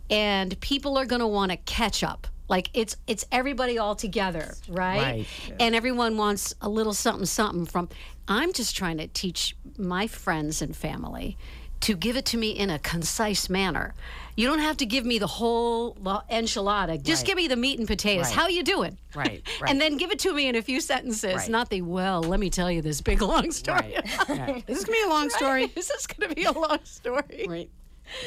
[0.10, 2.28] and people are going to want to catch up.
[2.48, 4.98] Like it's it's everybody all together, right?
[5.00, 5.28] Right.
[5.60, 7.90] And everyone wants a little something something from.
[8.28, 11.38] I'm just trying to teach my friends and family
[11.82, 13.94] to give it to me in a concise manner.
[14.36, 15.96] You don't have to give me the whole
[16.30, 17.02] enchilada.
[17.02, 17.28] Just Right.
[17.28, 18.26] give me the meat and potatoes.
[18.28, 18.36] Right.
[18.36, 18.98] How you doing?
[19.16, 19.62] Right, right.
[19.70, 21.50] And then give it to me in a few sentences, Right.
[21.50, 22.22] not the well.
[22.22, 23.96] Let me tell you this big long story.
[24.28, 24.40] Right.
[24.40, 24.64] right.
[24.68, 25.68] Is gonna be a long story?
[25.68, 27.46] this Is this going to be a long story?
[27.48, 27.70] Right.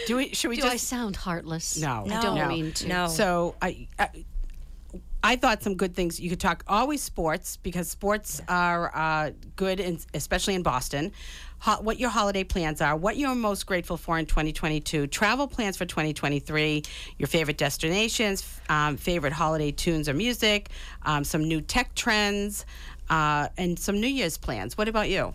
[0.06, 0.28] Do we?
[0.34, 0.74] Should we Do just?
[0.74, 1.80] I sound heartless?
[1.80, 2.48] No, I don't no.
[2.48, 2.88] mean to.
[2.88, 3.06] No.
[3.08, 4.08] So I, I,
[5.22, 6.18] I thought some good things.
[6.20, 11.12] You could talk always sports because sports are uh, good, in, especially in Boston.
[11.60, 15.76] Ho- what your holiday plans are, what you're most grateful for in 2022, travel plans
[15.76, 16.82] for 2023,
[17.18, 20.70] your favorite destinations, um, favorite holiday tunes or music,
[21.02, 22.66] um, some new tech trends,
[23.10, 24.76] uh, and some New Year's plans.
[24.76, 25.34] What about you?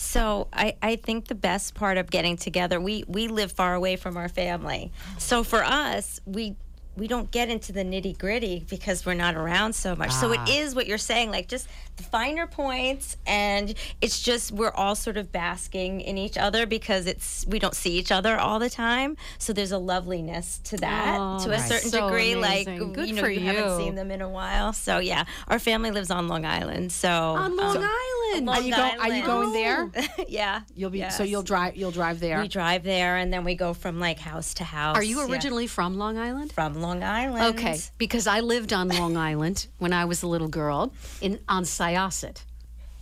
[0.00, 3.96] So I, I think the best part of getting together, we we live far away
[3.96, 4.90] from our family.
[5.18, 6.56] So for us, we
[6.96, 10.10] we don't get into the nitty gritty because we're not around so much.
[10.12, 10.42] So Ah.
[10.44, 14.94] it is what you're saying, like just the finer points, and it's just we're all
[14.94, 18.70] sort of basking in each other because it's we don't see each other all the
[18.70, 19.16] time.
[19.38, 21.60] So there's a loveliness to that Oh, to a right.
[21.68, 22.32] certain So degree.
[22.32, 22.80] amazing.
[22.80, 24.72] Like Good you know, for you, haven't seen them in a while.
[24.72, 26.92] So yeah, our family lives on Long Island.
[26.92, 28.46] So On Long um, Island.
[28.46, 29.90] Long Are you, go, are you going there?
[30.28, 32.40] yeah, You'll be so you'll drive you'll drive there.
[32.40, 34.96] We drive there, and then we go from like house to house.
[34.96, 35.26] Are you Yeah.
[35.32, 36.52] originally from Long Island?
[36.52, 37.56] from Long Island?
[37.56, 41.64] Okay, because I lived on Long Island when I was a little girl in on
[41.64, 42.42] Syosset.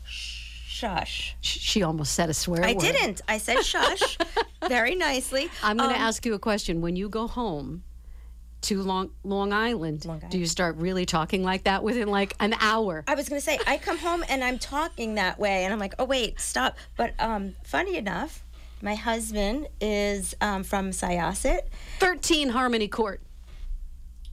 [0.05, 1.37] Shush.
[1.41, 2.81] Sh- She almost said a swear I word.
[2.83, 3.21] didn't.
[3.29, 4.17] I said shush
[4.69, 5.49] very nicely.
[5.63, 6.81] I'm going to Um, ask you a question.
[6.81, 7.83] When you go home
[8.63, 12.55] to Long Long Island, Long do you start really talking like that within like an
[12.61, 13.03] hour?
[13.09, 15.81] I was going to say, I come home and I'm talking that way, and I'm
[15.81, 16.77] like, oh, wait, stop.
[16.97, 18.45] But um, funny enough,
[18.81, 21.63] my husband is um, from Syosset.
[21.99, 23.21] 13 Harmony Court.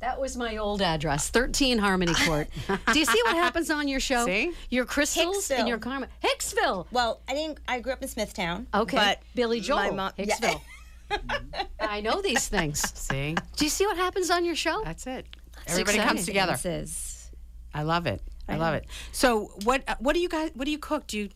[0.06, 2.48] That was my old address, 13 Harmony Court.
[2.94, 4.24] Do you see what happens on your show?
[4.28, 4.52] See?
[4.70, 6.08] Your crystals and your karma.
[6.24, 6.86] Hicksville.
[6.92, 7.58] Well, I didn't.
[7.68, 8.68] I grew up in Smithtown.
[8.72, 8.96] Okay.
[8.98, 9.94] But Billy my Joel.
[9.96, 10.26] mom- yeah.
[10.26, 10.62] Hicksville.
[11.80, 12.82] I know these things.
[13.00, 14.80] See, Do you see what happens on your show?
[14.84, 15.26] that's it.
[15.66, 16.52] Everybody comes together.
[16.52, 17.32] This is
[17.74, 18.22] I love it.
[18.48, 18.86] I love it.
[19.12, 21.08] So what uh, what do you guys what do you cook?
[21.08, 21.30] Do you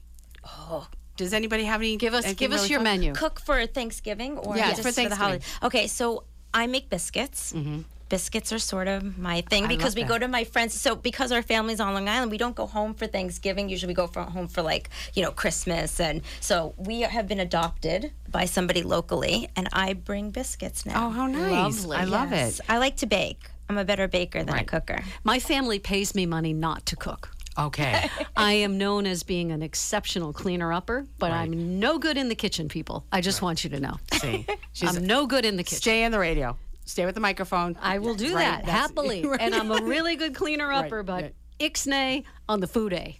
[0.43, 2.84] Oh, does anybody have any Give us give us really your cook?
[2.84, 3.13] menu.
[3.13, 5.17] cook for Thanksgiving or Yes, just for the Thanksgiving.
[5.17, 5.45] holiday?
[5.63, 7.51] Okay, so I make biscuits.
[8.10, 10.10] Biscuits are sort of my thing because we that.
[10.10, 10.74] go to my friends.
[10.80, 13.69] So because our family's on Long Island, we don't go home for Thanksgiving.
[13.69, 17.39] Usually we go for, home for like you know Christmas, and so we have been
[17.39, 21.08] adopted by somebody locally, and I bring biscuits now.
[21.08, 21.84] Oh, how nice.
[21.86, 21.98] Lovely.
[21.98, 22.60] I love it.
[22.67, 23.39] I like to bake.
[23.69, 24.67] I'm a better baker than a Right.
[24.67, 25.04] cooker.
[25.24, 27.30] My family pays me money not to cook.
[27.58, 28.10] Okay.
[28.36, 32.36] I am known as being an exceptional cleaner upper, but I'm no good in the
[32.36, 33.06] kitchen, people.
[33.12, 33.98] I just want you to know.
[34.13, 34.48] See.
[34.74, 35.78] She's I'm no good in the kitchen.
[35.82, 36.58] stay in the radio.
[36.89, 37.78] Stay with the microphone.
[37.82, 39.23] I will do Right, that that's- happily.
[39.25, 39.39] right.
[39.39, 41.36] And I'm a really good cleaner Right, upper, but right.
[41.60, 43.19] ixnay on the food A.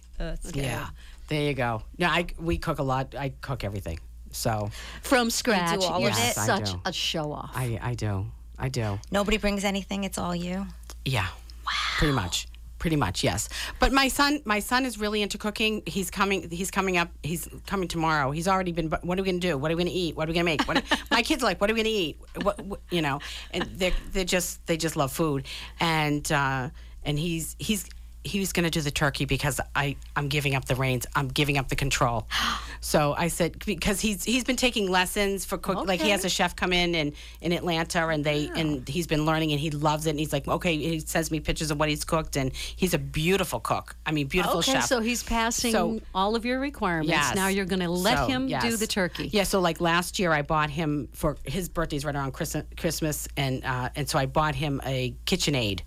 [0.52, 0.88] Yeah.
[1.28, 1.82] There you go.
[1.96, 3.14] Yeah, I we cook a lot.
[3.14, 4.00] I cook everything.
[4.32, 4.70] So
[5.02, 5.78] From scratch.
[5.84, 6.16] all of You're it?
[6.38, 6.80] I such do.
[6.84, 7.52] a show off.
[7.54, 8.26] I I do.
[8.58, 8.98] I do.
[9.12, 10.02] Nobody brings anything.
[10.04, 10.66] It's all you.
[11.04, 11.28] Yeah.
[11.64, 11.72] Wow.
[11.98, 12.48] Pretty much.
[12.80, 13.50] Pretty much, yes.
[13.78, 15.82] But my son, my son is really into cooking.
[15.84, 16.50] He's coming.
[16.50, 17.10] He's coming up.
[17.22, 18.30] He's coming tomorrow.
[18.30, 18.88] He's already been.
[18.88, 19.58] What are we gonna do?
[19.58, 20.16] What are we gonna eat?
[20.16, 20.66] What are we gonna make?
[20.66, 22.18] What, my kids are like, what are we gonna eat?
[22.40, 23.20] What, what you know?
[23.52, 25.44] And they they just they just love food.
[25.78, 26.70] And uh,
[27.04, 27.84] and he's he's
[28.24, 31.06] he was going to do the turkey because I I'm giving up the reins.
[31.16, 32.26] I'm giving up the control.
[32.82, 35.86] So I said because he's he's been taking lessons for cook.
[35.86, 39.26] Like he has a chef come in and in Atlanta and they and he's been
[39.26, 40.10] learning and he loves it.
[40.10, 42.98] And he's like, okay, he sends me pictures of what he's cooked and he's a
[42.98, 43.96] beautiful cook.
[44.06, 44.86] I mean, beautiful okay, chef.
[44.86, 47.10] so he's passing So- all of your requirements.
[47.10, 47.34] Yes.
[47.34, 49.28] Now you're going to let So, him do the turkey.
[49.30, 49.42] Yeah.
[49.42, 53.90] So like last year, I bought him for his birthday's right around Christmas, and uh,
[53.94, 55.80] and so I bought him a KitchenAid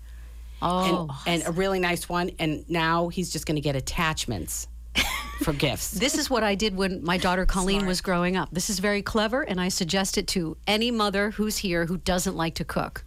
[0.62, 1.08] Oh.
[1.26, 2.30] and, and a really nice one.
[2.38, 4.68] And now he's just going to get attachments
[5.42, 5.90] for gifts.
[5.90, 8.48] This is what I did when my daughter Colleen was growing up.
[8.52, 12.36] This is very clever, and I suggest it to any mother who's here who doesn't
[12.36, 13.04] like to cook.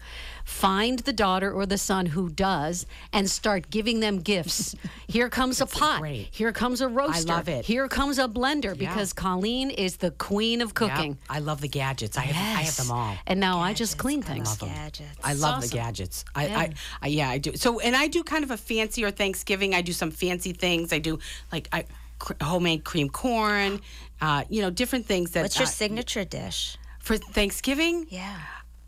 [0.47, 4.75] Find the daughter or the son who does and start giving them gifts.
[5.07, 5.99] Here comes a pot.
[5.99, 6.29] great.
[6.31, 7.29] Here comes a roaster.
[7.29, 7.65] I love it.
[7.65, 11.17] Here comes a blender because Colleen is the queen of Yeah, cooking.
[11.29, 12.17] I love the gadgets.
[12.17, 13.17] I have, I have them all.
[13.27, 14.55] And now I just clean things.
[14.55, 15.19] Gadgets.
[15.21, 16.23] I love the gadgets.
[16.33, 17.57] I, I, I, yeah, I do.
[17.57, 19.75] So, and I do kind of a fancier Thanksgiving.
[19.75, 20.93] I do some fancy things.
[20.93, 21.19] I do
[21.51, 21.83] like I
[22.19, 23.81] cr- homemade cream corn.
[24.21, 25.41] Uh, you know, different things that.
[25.41, 26.77] What's your uh, signature dish?
[27.07, 28.05] for Thanksgiving?
[28.09, 28.37] Yeah.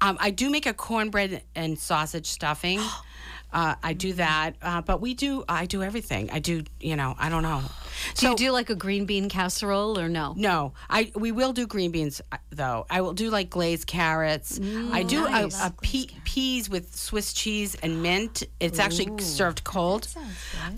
[0.02, 2.80] Um, I do make a cornbread and sausage stuffing.
[3.52, 5.44] Uh, I do that, uh, but we do.
[5.50, 6.30] I do everything.
[6.30, 6.66] I do.
[6.80, 7.64] You know, I don't know.
[8.16, 10.34] Do you do like a green bean casserole or no?
[10.38, 12.86] No, I we will do green beans uh, though.
[12.90, 14.60] I will do like glazed carrots.
[14.92, 18.44] I do a, a pe- peas with Swiss cheese and mint.
[18.60, 20.08] It's actually served cold.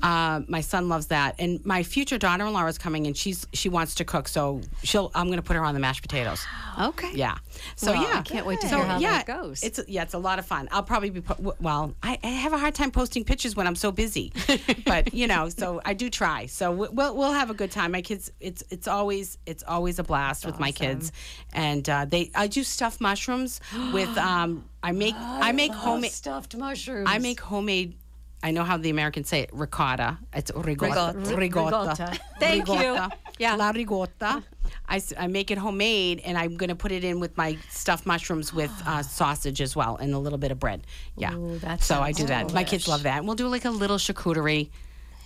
[0.02, 3.96] Uh, my son loves that, and my future daughter-in-law is coming, and she's she wants
[3.96, 5.12] to cook, so she'll.
[5.16, 6.46] I'm going to put her on the mashed potatoes.
[6.82, 7.12] Okay.
[7.14, 7.36] Yeah.
[7.76, 9.62] So Well, yeah, I can't wait to So, hear how that goes.
[9.62, 10.70] It's yeah, it's a lot of fun.
[10.72, 11.22] I'll probably be
[11.60, 11.94] well.
[12.02, 14.32] I, I have a hard time posting pictures when I'm so busy,
[14.86, 16.46] but you know, so I do try.
[16.46, 17.92] So we- we'll we'll have a good time.
[17.92, 21.12] My kids, it's it's always it's always a blast with my kids,
[21.54, 23.62] and uh, they I do stuffed mushrooms
[23.94, 27.08] with um I make I make homemade stuffed mushrooms.
[27.10, 27.96] I make homemade.
[28.44, 30.18] I know how the Americans say it, ricotta.
[30.34, 31.18] It's ricotta.
[31.20, 31.36] Ricotta.
[31.36, 32.20] Ricotta.
[32.40, 32.98] Thank you.
[33.38, 33.56] Yeah.
[33.56, 34.44] La ricotta.
[34.90, 38.52] I make it homemade, and I'm going to put it in with my stuffed mushrooms
[38.52, 40.88] with uh, sausage as well, and a little bit of bread.
[41.16, 41.36] Yeah.
[41.36, 42.52] Ooh, so I do that.
[42.54, 43.18] My kids love that.
[43.18, 44.70] And we'll do like a little charcuterie.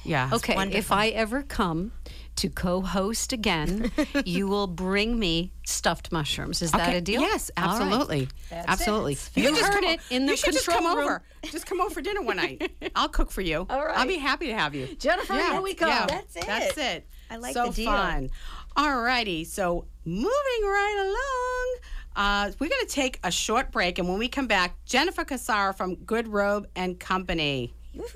[0.05, 0.29] Yeah.
[0.33, 1.91] Okay, if I ever come
[2.37, 3.91] to co-host again,
[4.25, 6.61] you will bring me stuffed mushrooms.
[6.61, 7.21] Is that a deal?
[7.21, 7.81] Yes, All right.
[7.81, 9.17] absolutely, absolutely.
[9.35, 10.97] You just heard it in the you should just come room.
[11.05, 11.21] over.
[11.43, 12.71] Just come over for dinner one night.
[12.95, 13.65] I'll cook for you.
[13.69, 13.97] All right.
[13.97, 14.87] I'll be happy to have you.
[14.95, 15.87] Jennifer, yeah, here we go.
[15.87, 16.45] yeah, That's it.
[16.45, 17.07] That's it.
[17.29, 17.91] I like so the deal.
[17.91, 18.29] fun.
[18.77, 19.43] All righty.
[19.45, 21.91] So moving right along.
[22.17, 25.75] Uh, we're going to take a short break, and when we come back, Jennifer Cassara
[25.75, 27.73] from GoodRobe and Company.
[27.93, 28.15] Last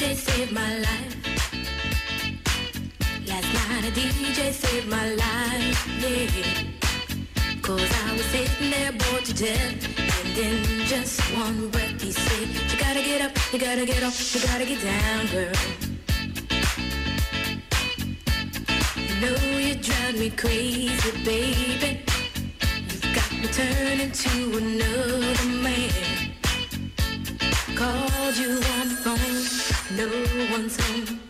[0.00, 1.16] DJ saved my life.
[3.28, 7.60] Last night DJ saved my life, yeah.
[7.60, 9.76] Cause I was sitting there bored to death.
[10.24, 14.34] And in just one breath he said, You gotta get up, you gotta get off,
[14.34, 15.52] you gotta get down, girl.
[18.96, 22.00] You know you drive me crazy, baby.
[22.88, 25.92] You've got me turning to another man.
[27.76, 30.06] Called you on the phone, no
[30.52, 31.29] one's home.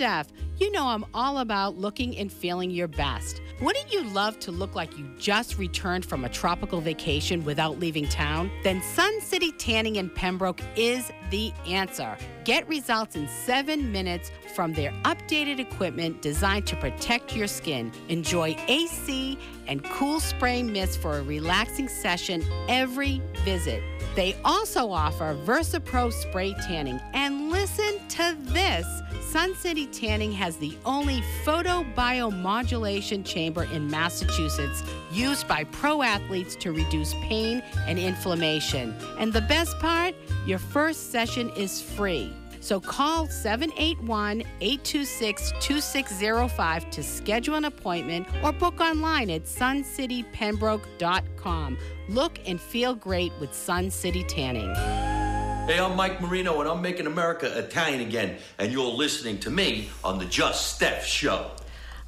[0.00, 0.28] Steph.
[0.56, 3.42] You know I'm all about looking and feeling your best.
[3.60, 8.08] Wouldn't you love to look like you just returned from a tropical vacation without leaving
[8.08, 8.50] town?
[8.64, 12.16] Then Sun City Tanning in Pembroke is the answer.
[12.44, 17.92] Get results in seven minutes from their updated equipment designed to protect your skin.
[18.08, 23.82] Enjoy AC and cool spray mist for a relaxing session every visit.
[24.14, 27.00] They also offer VersaPro spray tanning.
[27.14, 28.86] And listen to this
[29.30, 34.82] Sun City Tanning has the only photobiomodulation chamber in Massachusetts
[35.12, 38.92] used by pro athletes to reduce pain and inflammation.
[39.18, 42.32] And the best part, your first session is free.
[42.60, 51.78] So call 781 826 2605 to schedule an appointment or book online at suncitypembroke.com.
[52.08, 54.74] Look and feel great with Sun City Tanning.
[55.66, 59.88] Hey, I'm Mike Marino, and I'm making America Italian again, and you're listening to me
[60.02, 61.52] on the Just Steph Show.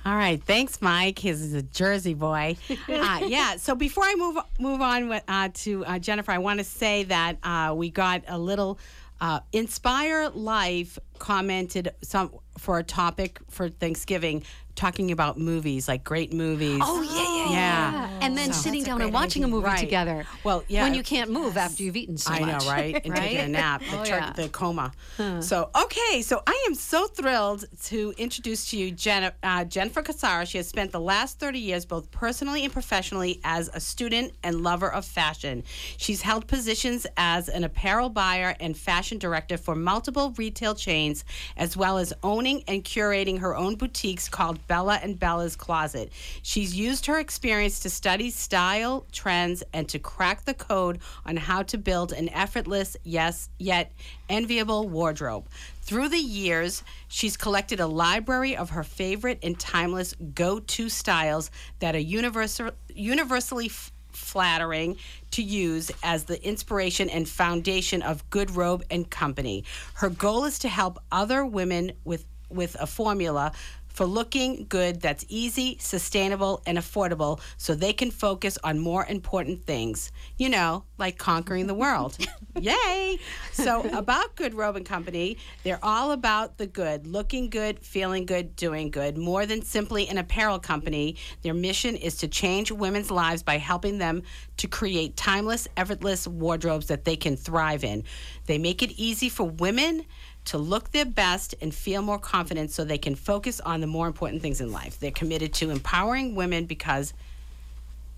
[0.05, 1.21] All right, thanks, Mike.
[1.21, 2.57] He's a Jersey boy.
[2.89, 3.57] Uh, yeah.
[3.57, 7.05] So before I move move on with, uh, to uh, Jennifer, I want to say
[7.05, 8.79] that uh, we got a little
[9.23, 14.43] uh, Inspire Life commented some for a topic for Thanksgiving,
[14.75, 16.81] talking about movies, like great movies.
[16.83, 18.19] Oh, yeah, yeah, yeah.
[18.23, 19.79] And then So- sitting down and watching a movie Right.
[19.79, 20.25] together.
[20.45, 20.85] Well, yeah.
[20.85, 22.65] When you can't move after you've eaten so I much.
[22.65, 22.95] know, right?
[23.05, 24.33] And taking a nap, the, Oh, tur- yeah.
[24.33, 24.93] the coma.
[25.41, 30.47] So, okay, so I am so thrilled to introduce to you Jen- uh, Jennifer Cassara.
[30.47, 34.63] She has spent the last 30 years, both personally and professionally, as a student and
[34.63, 35.63] lover of fashion.
[35.97, 41.25] She's held positions as an apparel buyer and fashion director for multiple retail chains,
[41.57, 46.13] as well as owning and curating her own boutiques called Bella and Bella's Closet.
[46.43, 51.63] She's used her experience to study style, trends, and to crack the code on how
[51.65, 53.93] to build an effortless, yes, yet
[54.29, 55.47] enviable wardrobe.
[55.83, 61.51] Through the years, she's collected a library of her favorite and timeless go to styles
[61.81, 64.97] that are universal, universally f- flattering
[65.33, 69.65] to use as the inspiration and foundation of GoodRobe and Company.
[69.95, 73.51] Her goal is to help other women with with a formula
[73.93, 79.65] for looking good that's easy, sustainable, and affordable so they can focus on more important
[79.65, 80.13] things.
[80.39, 82.17] You know, like conquering the world.
[82.61, 83.19] Yay!
[83.53, 88.91] So, about GoodRobe and Company, they're all about the good, looking good, feeling good, doing
[88.91, 89.17] good.
[89.17, 93.99] More than simply an apparel company, their mission is to change women's lives by helping
[93.99, 94.23] them
[94.59, 98.05] to create timeless, effortless wardrobes that they can thrive in.
[98.47, 100.05] They make it easy for women
[100.47, 104.07] to look their best and feel more confident so they can focus on the more
[104.07, 104.99] important things in life.
[104.99, 107.13] They're committed to empowering women because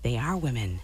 [0.01, 0.79] they are women.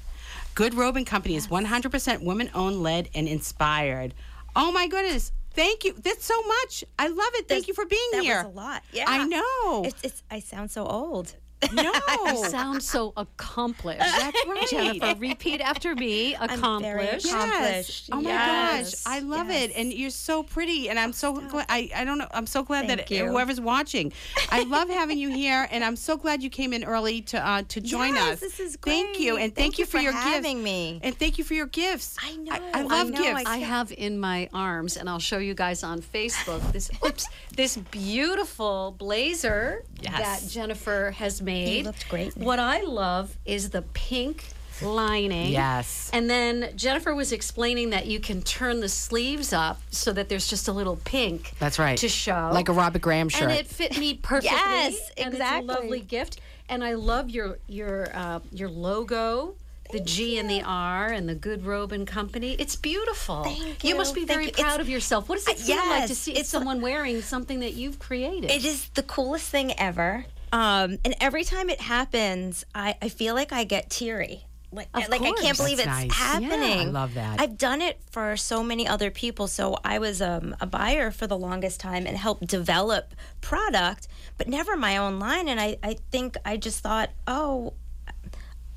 [0.56, 4.14] GoodRobe and Company is 100% woman owned, led, and inspired.
[4.56, 5.32] Oh my goodness.
[5.54, 5.94] Thank you.
[5.94, 6.84] That's so much.
[7.00, 7.48] I love it.
[7.48, 8.38] Thank There's- you for being that here.
[8.44, 8.84] was a lot.
[8.94, 9.06] Yeah.
[9.08, 9.84] I know.
[9.86, 11.36] It's, it's I sound so old.
[11.74, 11.92] no.
[12.26, 14.00] You sound so accomplished.
[14.00, 14.68] That's right.
[14.70, 16.34] Jennifer, repeat after me.
[16.40, 17.26] very Accomplished.
[17.28, 18.10] accomplished.
[18.10, 18.10] Yes.
[18.12, 19.04] Oh my Yes.
[19.04, 21.66] gosh, I love it, and you're so pretty, and I'm so glad.
[21.70, 22.28] I, I don't know.
[22.32, 23.26] I'm so glad that you.
[23.28, 24.12] whoever's watching,
[24.50, 27.64] I love having you here, and I'm so glad you came in early to uh,
[27.70, 28.40] to join Yes, us.
[28.40, 28.94] this is great.
[28.94, 30.64] Thank you, and thank, Thank you you for, for your having gifts.
[30.66, 31.00] me.
[31.04, 32.18] and thank you for your gifts.
[32.24, 32.52] I know.
[32.52, 33.44] I, I love know, gifts.
[33.46, 37.78] I have in my arms, and I'll show you guys on Facebook this oops, this
[37.78, 40.42] beautiful blazer Yes.
[40.44, 41.51] that Jennifer has made.
[41.84, 42.36] Looked great.
[42.38, 44.46] What I love is the pink
[44.82, 45.52] lining.
[45.52, 46.10] Yes.
[46.14, 50.48] And then Jennifer was explaining that you can turn the sleeves up so that there's
[50.48, 51.54] just a little pink.
[51.60, 51.98] That's right.
[52.00, 52.50] To show.
[52.52, 53.44] like a Robert Graham shirt.
[53.44, 54.58] And it fit me perfectly.
[54.58, 55.66] Yes, and exactly.
[55.70, 56.40] It's a lovely gift.
[56.70, 59.56] And I love your your uh, your logo.
[59.92, 62.54] The G and the R and the GoodRobe and Company.
[62.58, 63.44] It's beautiful.
[63.44, 64.52] Thank You You must be very you.
[64.54, 65.28] proud It's- of yourself.
[65.28, 68.50] What does it feel like to see it's someone wearing something that you've created?
[68.52, 70.24] It is the coolest thing ever.
[70.52, 74.46] Um, and every time it happens, I, I feel like I get teary.
[74.74, 76.42] Like, Of like I can't believe That's it's nice.
[76.42, 76.88] Yeah, happening.
[76.88, 77.42] I love that.
[77.42, 79.48] I've done it for so many other people.
[79.48, 84.48] So I was um, a buyer for the longest time and helped develop product, but
[84.48, 85.50] never my own line.
[85.50, 87.74] And I, I think I just thought, oh,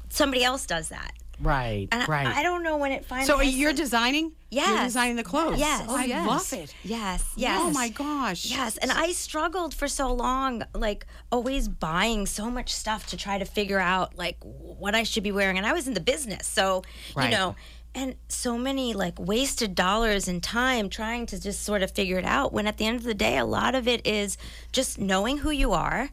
[0.08, 1.12] somebody else does that.
[1.44, 2.26] Right, And right.
[2.26, 3.26] I, don't know when it finally.
[3.26, 4.32] so you're said- designing?
[4.50, 4.86] You're Yes.
[4.88, 5.58] designing the clothes.
[5.58, 5.84] Yes.
[5.88, 6.26] Oh, I yes.
[6.26, 6.74] love it.
[6.84, 7.60] Yes, oh, yes.
[7.62, 8.46] Oh my gosh.
[8.46, 13.38] Yes, and I struggled for so long, like always buying so much stuff to try
[13.38, 15.58] to figure out like what I should be wearing.
[15.58, 16.82] And I was in the business, so
[17.16, 17.24] Right.
[17.26, 17.56] you know,
[17.96, 22.24] and so many like wasted dollars and time trying to just sort of figure it
[22.24, 22.52] out.
[22.52, 24.36] When at the end of the day, a lot of it is
[24.72, 26.10] just knowing who you are.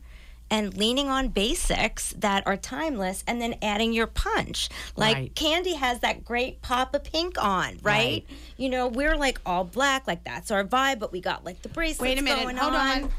[0.51, 4.69] And leaning on basics that are timeless, and then adding your punch.
[4.95, 5.35] Like Right.
[5.35, 7.81] Candy has that great pop of pink on, right?
[7.83, 8.25] Right.
[8.57, 11.69] You know, we're like all black, like that's our vibe, but we got like the
[11.69, 12.43] bracelets Wait a minute.
[12.43, 13.09] going Hold on.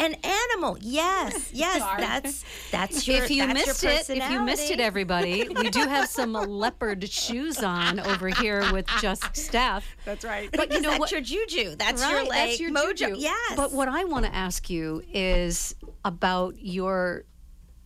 [0.00, 0.78] An animal.
[0.80, 1.50] Yes.
[1.60, 1.82] Yes.
[1.98, 5.80] that's that's your if you that's missed it, if you missed it, everybody, we do
[5.80, 9.84] have some leopard shoes on over here with just Steph.
[10.04, 10.48] That's right.
[10.52, 11.12] But you know that's what?
[11.12, 11.76] your juju.
[11.76, 12.96] That's your Right, like that's your mojo.
[12.96, 13.16] juju.
[13.18, 13.52] Yes.
[13.56, 15.74] But what I want to ask you is
[16.04, 17.24] about your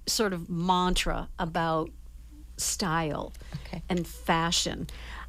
[0.07, 1.91] sort of mantra about
[2.57, 3.33] style
[3.89, 4.87] and fashion.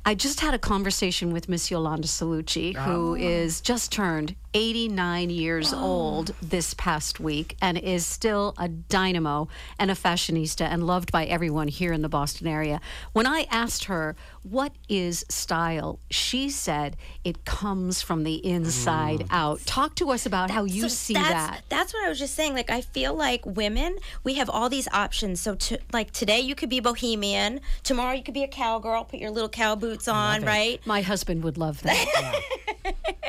[0.08, 3.20] I just had a conversation with Miss Yolanda Cellucci, who ah.
[3.20, 5.84] is just turned 89 years oh.
[5.84, 11.26] old this past week and is still a dynamo and a fashionista and loved by
[11.26, 12.80] everyone here in the Boston area.
[13.12, 16.00] When I asked her, What is style?
[16.10, 16.96] she said,
[17.26, 19.28] It comes from the inside mm.
[19.30, 19.60] out.
[19.66, 21.62] Talk to us about how you So see that's, that.
[21.68, 22.54] That's what I was just saying.
[22.54, 25.42] Like, I feel like women, we have all these options.
[25.42, 27.60] So, to, like today, you could be bohemian.
[27.84, 29.04] Tomorrow, you could be a cowgirl.
[29.04, 30.80] Put your little cow boots on, right?
[30.86, 32.42] My husband would love that.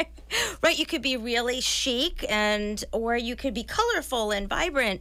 [0.62, 0.79] Right.
[0.79, 5.01] You could be really chic, and or you could be colorful and vibrant.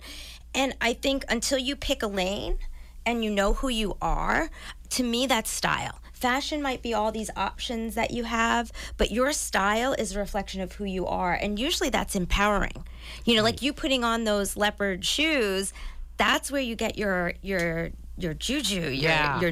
[0.54, 2.60] And I think until you pick a lane
[3.06, 4.50] and you know who you are,
[4.92, 6.00] to me, that's style.
[6.14, 10.62] Fashion might be all these options that you have, but your style is a reflection
[10.62, 11.34] of who you are.
[11.34, 12.86] And usually that's empowering.
[13.26, 15.74] You know, like you putting on those leopard shoes,
[16.18, 19.40] that's where you get your your your juju, your Yeah.
[19.42, 19.52] your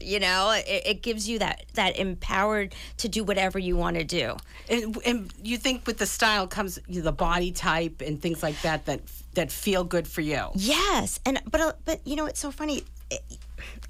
[0.00, 4.04] You know, it, it gives you that that empowered to do whatever you want to
[4.04, 4.36] do.
[4.68, 8.86] And, and you think with the style comes the body type and things like that
[8.86, 9.00] that
[9.34, 10.48] that feel good for you.
[10.54, 12.84] Yes, and but uh, but you know it's so funny.
[13.10, 13.22] It,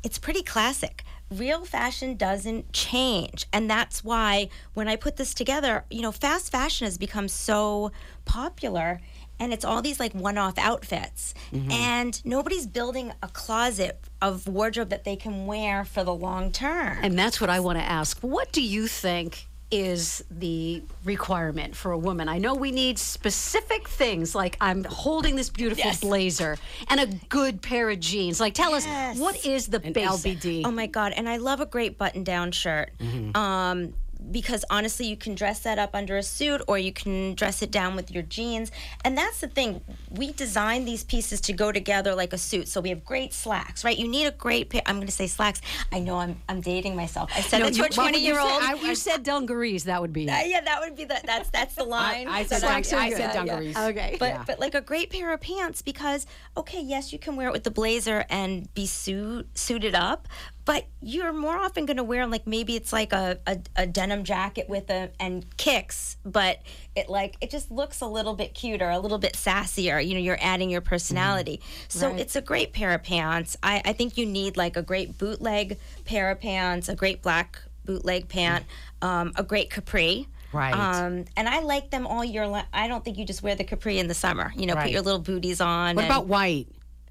[0.03, 1.03] it's pretty classic.
[1.31, 6.53] Real fashion doesn't change, and that's why when I put this together, you know, fast
[6.53, 7.91] fashion has become so
[8.25, 9.01] popular.
[9.39, 15.05] And it's all these like one-off outfits, and nobody's building a closet of wardrobe that
[15.05, 16.99] they can wear for the long term.
[17.03, 18.19] And that's what I want to ask.
[18.21, 22.29] What do you think is the requirement for a woman?
[22.31, 26.01] I know we need specific things like I'm holding this beautiful Yes.
[26.01, 26.57] blazer
[26.89, 28.41] and a good pair of jeans.
[28.41, 28.87] Like tell Yes.
[28.87, 30.39] us what is the An basic?
[30.39, 30.63] LBD.
[30.65, 31.13] Oh my god!
[31.17, 32.93] And I love a great button-down shirt.
[33.35, 33.93] Um,
[34.31, 37.71] because honestly, you can dress that up under a suit, or you can dress it
[37.71, 38.71] down with your jeans.
[39.05, 39.81] And that's the thing.
[40.11, 42.69] We design these pieces to go together like a suit.
[42.69, 43.97] So we have great slacks, right?
[43.97, 44.83] You need a great pair.
[44.87, 45.61] I'm going to say slacks.
[45.93, 47.31] I know I'm I'm dating myself.
[47.35, 48.41] I said No, that to a 20 you year say?
[48.41, 48.63] old.
[48.63, 49.85] I, you said dungarees.
[49.85, 50.29] That would be.
[50.29, 52.29] Uh, yeah, that would be the that's that's the line.
[52.29, 53.33] I said That dun- I yeah, said yeah.
[53.45, 53.77] dungarees.
[53.77, 54.17] Okay.
[54.19, 54.45] But Yeah.
[54.47, 57.65] but like a great pair of pants because okay, yes, you can wear it with
[57.65, 60.27] the blazer and be suit suited up,
[60.67, 64.25] but you're more often going to wear like maybe it's like a, a, a denim
[64.25, 66.61] jacket with a and kicks, but
[66.95, 70.05] it like it just looks a little bit cuter, a little bit sassier.
[70.07, 71.61] You know, you're adding your personality.
[71.89, 72.21] So Right.
[72.21, 73.57] it's a great pair of pants.
[73.63, 77.59] I, I think you need like a great bootleg pair of pants, a great black
[77.85, 78.65] bootleg pant,
[79.01, 80.27] um, a great capri.
[80.53, 80.73] Right.
[80.75, 82.65] Um, and I like them all year long.
[82.73, 84.53] I don't think you just wear the capri in the summer.
[84.57, 85.95] You know, put your little booties on.
[85.95, 86.67] What and- about white?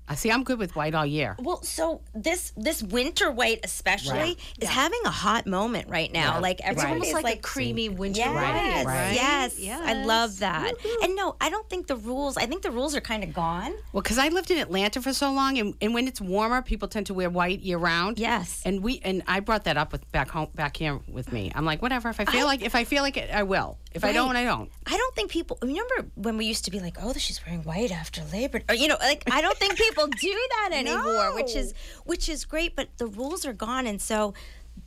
[0.07, 0.31] I see.
[0.31, 1.35] I'm good with white all year.
[1.39, 4.39] Well, so this this winter white especially Right.
[4.61, 6.39] is having a hot moment right now.
[6.39, 9.15] Like It's everybody's almost like, a creamy winter Yes, white, Right.
[9.15, 9.81] yes, Yes.
[9.83, 10.73] I love that.
[11.01, 12.37] And no, I don't think the rules.
[12.37, 13.73] I think the rules are kind of gone.
[13.93, 16.87] Well, because I lived in Atlanta for so long, and, and when it's warmer, people
[16.87, 18.19] tend to wear white year round.
[18.19, 18.61] Yes.
[18.65, 21.51] And we and I brought that up with back home back here with me.
[21.55, 22.09] I'm like, whatever.
[22.09, 23.77] If I feel like if I feel like it, I will.
[23.95, 24.69] If I don't, I don't.
[24.85, 27.91] I don't think people remember when we used to be like, "Oh, she's wearing white
[27.91, 31.73] after Labor," or you know, like I don't think people do that anymore, which is
[32.03, 32.75] which is great.
[32.75, 34.33] But the rules are gone, and so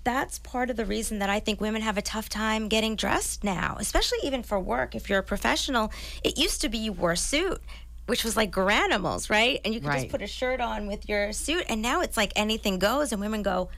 [0.05, 3.43] that's part of the reason that I think women have a tough time getting dressed
[3.43, 4.95] now, especially even for work.
[4.95, 5.91] If you're a professional,
[6.23, 7.63] it used to be you wore a suit.
[8.05, 9.61] Which was like Garanimals, right?
[9.67, 9.99] And you could Right.
[10.01, 13.21] just put a shirt on with your suit, and now it's like anything goes, and
[13.21, 13.69] women go,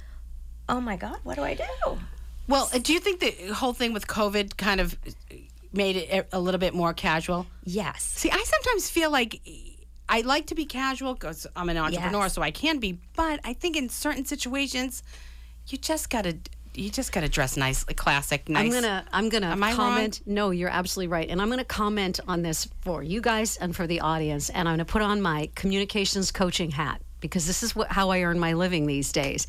[0.69, 1.99] "Oh my God, what do I do?"
[2.51, 4.99] Well, uh, do you think the whole thing with COVID kind of
[5.73, 7.47] made it a- a little bit more casual?
[7.65, 8.03] Yes.
[8.03, 9.41] See, I sometimes feel like
[10.09, 12.35] I like to be casual because I'm an entrepreneur, Yes.
[12.35, 12.99] so I can be.
[13.15, 15.03] But I think in certain situations,
[15.69, 16.39] you just gotta
[16.73, 18.65] you just gotta dress nice, classic, nice.
[18.67, 20.21] I'm gonna I'm gonna Am comment.
[20.25, 23.87] No, you're absolutely right, and I'm gonna comment on this for you guys and for
[23.89, 27.89] the audience, and I'm gonna put on my communications coaching hat because this is what,
[27.93, 29.47] how I earn my living these days.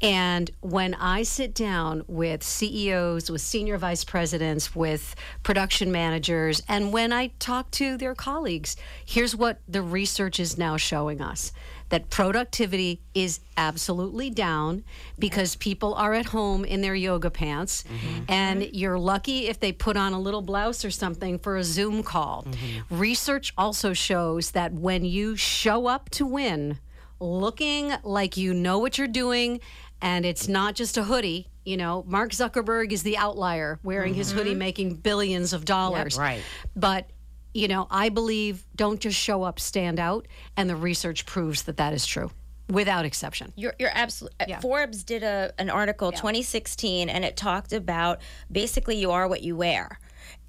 [0.00, 6.92] And when I sit down with CEOs, with senior vice presidents, with production managers, and
[6.92, 11.52] when I talk to their colleagues, here's what the research is now showing us
[11.88, 14.84] that productivity is absolutely down
[15.18, 18.24] because people are at home in their yoga pants, mm-hmm.
[18.28, 22.02] and you're lucky if they put on a little blouse or something for a Zoom
[22.02, 22.44] call.
[22.44, 22.98] Mm-hmm.
[22.98, 26.78] Research also shows that when you show up to win,
[27.20, 29.60] looking like you know what you're doing
[30.00, 31.48] and it's not just a hoodie.
[31.64, 34.58] You know, Mark Zuckerberg is the outlier wearing his hoodie mm-hmm.
[34.58, 36.16] making billions of dollars.
[36.16, 36.42] right.
[36.74, 37.10] But
[37.54, 40.28] you know, I believe don't just show up, stand out.
[40.56, 42.30] And the research proves that that is true
[42.70, 43.52] without exception.
[43.56, 44.54] You're, you're absolutely.
[44.54, 48.20] Uh, Forbes did a an article 2016, and it talked about
[48.50, 49.98] basically you are what you wear,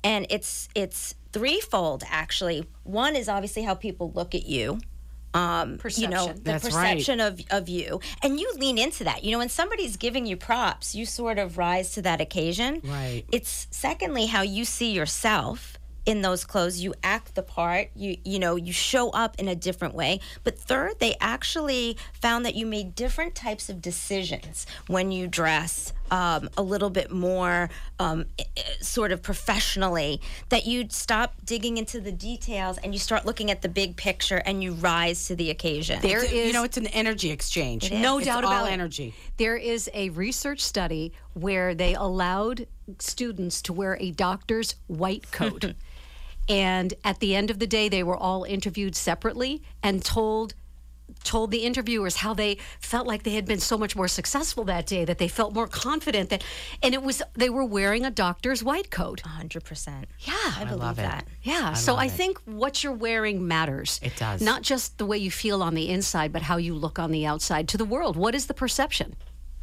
[0.04, 2.66] and it's it's threefold actually.
[2.84, 4.80] One is obviously how people look at you.
[5.34, 6.12] Um, perception.
[6.12, 6.94] You know, the That's right.
[6.98, 8.00] perception of, of you.
[8.24, 9.24] And you lean into that.
[9.24, 12.82] You know, when somebody's giving you props, you sort of rise to that occasion.
[12.84, 13.24] Right.
[13.32, 16.80] It's secondly how you see yourself in those clothes.
[16.80, 17.90] You act the part.
[17.96, 20.20] You you know, you show up in a different way.
[20.44, 25.94] But third, they actually found that you made different types of decisions when you dress
[26.12, 27.70] um, a little bit more
[28.00, 30.20] um, i- i- sort of professionally.
[30.50, 34.38] That you stop digging into the details and you start looking at the big picture
[34.46, 36.00] and you rise to the occasion.
[36.02, 37.86] There a- is you know, it's an energy exchange.
[37.86, 38.00] It is.
[38.00, 38.74] no It's doubt all about it.
[38.74, 39.14] energy.
[39.38, 42.66] There is a research study where they allowed
[42.98, 45.74] students to wear a doctor's white coat.
[46.50, 50.56] and at the end of the day, they were all interviewed separately and told
[51.24, 54.86] told the interviewers how they felt like they had been so much more successful that
[54.86, 56.44] day that they felt more confident that
[56.84, 60.06] and it was they were wearing a doctor's white coat 100%.
[60.20, 61.02] yeah I believe love it.
[61.02, 61.28] that.
[61.42, 62.12] yeah so i it.
[62.12, 64.40] think what you're wearing matters It does.
[64.42, 67.26] not just the way you feel on the inside but how you look on the
[67.26, 69.16] outside to the world what is the perception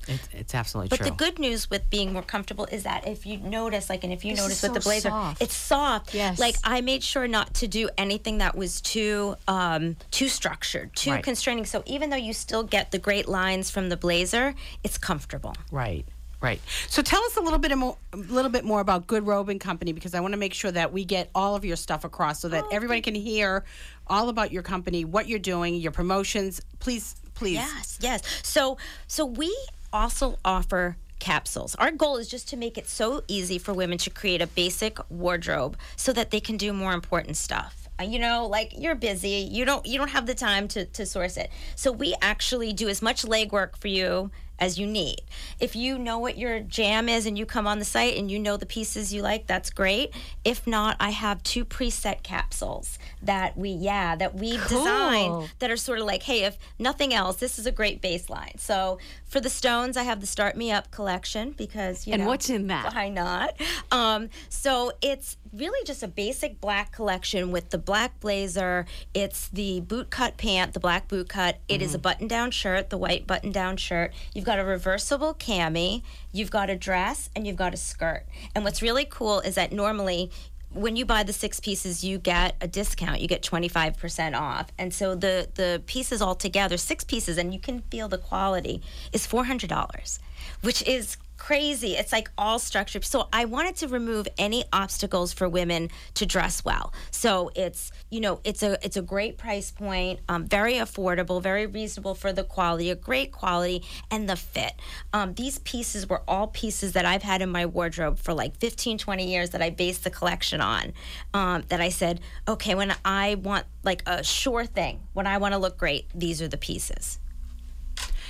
[0.09, 1.07] It's, it's absolutely But true.
[1.11, 4.13] But the good news with being more comfortable is that if you notice, like, and
[4.13, 5.43] if you This notice is with the blazer, soft.
[5.43, 6.15] it's soft.
[6.15, 6.39] Yes.
[6.39, 11.11] Like I made sure not to do anything that was too um, too structured, too
[11.13, 11.25] Right.
[11.25, 11.65] constraining.
[11.67, 14.55] So even though you still get the great lines from the blazer,
[14.85, 15.55] it's comfortable.
[15.71, 16.05] Right.
[16.41, 16.61] Right.
[16.89, 19.93] So tell us a little bit more, a little bit more about GoodRobe and Company
[19.93, 22.49] because I want to make sure that we get all of your stuff across so
[22.51, 23.65] that Oh, everybody can hear
[24.07, 26.61] all about your company, what you're doing, your promotions.
[26.79, 27.55] Please, please.
[27.55, 28.23] Yes, yes.
[28.43, 28.77] So
[29.09, 29.57] so we
[29.97, 31.75] also offer capsules.
[31.77, 34.99] Our goal is just to make it so easy for women to create a basic
[35.11, 37.89] wardrobe so that they can do more important stuff.
[37.99, 41.07] Uh, You know, like you're busy, you don't you don't have the time to to
[41.07, 41.51] source it.
[41.75, 45.23] So we actually do as much legwork for you as you need.
[45.61, 48.39] If you know what your jam is and you come on the site and you
[48.39, 50.13] know the pieces you like, that's great.
[50.45, 54.79] If not, I have two preset capsules that we yeah, that we Cool.
[54.85, 58.59] designed that are sort of like, hey, if nothing else, this is a great baseline.
[58.59, 62.29] So for the Stones, I have the Start Me Up collection because you And know
[62.29, 62.95] what's in that?
[62.95, 63.55] Why not?
[63.91, 68.87] Um, so it's really just a basic black collection with the black blazer.
[69.15, 71.59] It's the boot cut pant, the black boot cut.
[71.69, 72.03] It is a mm-hmm.
[72.03, 74.13] button down shirt, the white button down shirt.
[74.35, 76.03] You've got a reversible cami.
[76.33, 78.25] You've got a dress, and you've got a skirt.
[78.55, 80.31] And what's really cool is that normally
[80.77, 83.21] when you buy the six pieces, you get a discount.
[83.21, 84.69] You get 25% off.
[84.79, 88.83] And so the, the pieces all together, six pieces, and you can feel the quality,
[89.13, 90.19] is $400,
[90.61, 91.97] which is crazy.
[91.97, 93.05] It's like all structured.
[93.05, 96.93] So I wanted to remove any obstacles for women to dress well.
[97.11, 101.67] So it's, you know, it's a it's a great price point, um, very affordable, very
[101.67, 104.73] reasonable for the quality, a great quality, and the fit.
[105.13, 108.99] Um, these pieces were all pieces that I've had in my wardrobe for like 15,
[108.99, 110.93] 20 years that I based the collection on.
[111.35, 115.53] Um, that I said, okay, when I want like a sure thing, when I want
[115.53, 117.19] to look great, these are the pieces.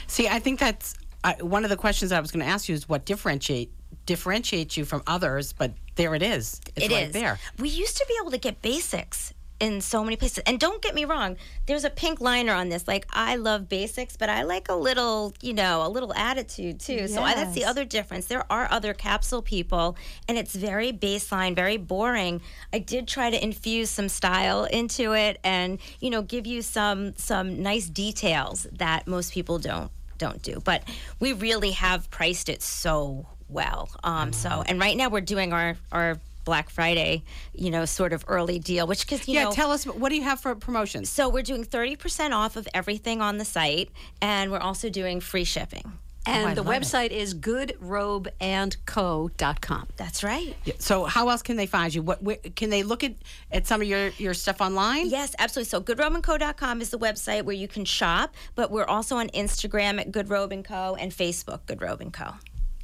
[0.07, 0.95] See, I think that's
[1.27, 3.73] I, one of the questions I was going to ask you is what differentiate
[4.07, 6.61] differentiates you from others, but there it is.
[6.77, 7.13] It's It right is.
[7.13, 7.41] there.
[7.59, 10.39] We used to be able to get basics in so many places.
[10.47, 12.87] And don't get me wrong, there's a pink liner on this.
[12.87, 17.09] Like I love basics, but I like a little, you know, a little attitude too.
[17.09, 18.27] So I, that's the other difference.
[18.27, 19.97] There are other capsule people
[20.29, 22.43] and it's very baseline, very boring.
[22.73, 27.17] I did try to infuse some style into it and, you know, give you some
[27.17, 30.61] some nice details that most people don't don't do.
[30.65, 30.83] But
[31.21, 33.89] we really have priced it so well.
[34.03, 38.25] Um, so and right now we're doing our our Black Friday, you know, sort of
[38.29, 39.53] early deal, which because you yeah, know.
[39.53, 41.11] tell us what do you have for promotions?
[41.11, 43.91] so we're doing 30% off of everything on the site,
[44.23, 45.93] and we're also doing free shipping.
[46.29, 46.83] Oh, and I the love it.
[46.83, 50.57] website is goodrobeandco.com That's right.
[50.65, 52.03] Yeah, So how else can they find you?
[52.03, 53.15] What where, can they look at
[53.53, 55.09] at some of your your stuff online?
[55.09, 55.69] Yes, absolutely.
[55.69, 60.11] So goodrobeandco.com is the website where you can shop, but we're also on Instagram at
[60.13, 60.97] GoodRobe and Co.
[60.99, 62.33] and Facebook GoodRobe and Co.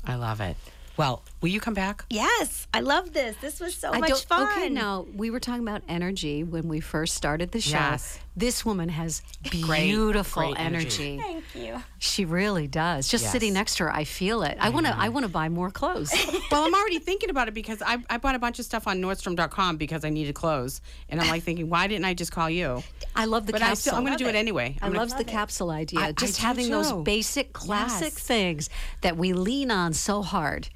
[0.04, 0.56] I love it.
[0.96, 2.04] Well, will you come back?
[2.08, 3.36] Yes, I love this.
[3.42, 4.48] This was so I much don't- fun.
[4.56, 7.76] Okay, now we were talking about energy when we first started the show.
[7.76, 8.18] Yes.
[8.34, 9.20] This woman has
[9.50, 11.18] beautiful great energy.
[11.20, 11.42] energy.
[11.52, 11.82] Thank you.
[11.98, 13.08] She really does.
[13.08, 13.32] Just Yes.
[13.32, 14.56] sitting next to her, I feel it.
[14.58, 14.96] I want to.
[14.96, 16.10] I want to buy more clothes.
[16.50, 19.00] well, I'm already thinking about it because I, I bought a bunch of stuff on
[19.02, 20.80] Nordstrom.com because I needed clothes,
[21.10, 22.82] and I'm like thinking, why didn't I just call you?
[23.14, 23.70] I love the But capsule.
[23.72, 24.78] I still, I'm going to do it anyway.
[24.80, 26.00] I I'm gonna- love the capsule idea.
[26.00, 28.18] I- I Just do having those basic classic Yes.
[28.22, 28.70] things
[29.02, 30.68] that we lean on so hard.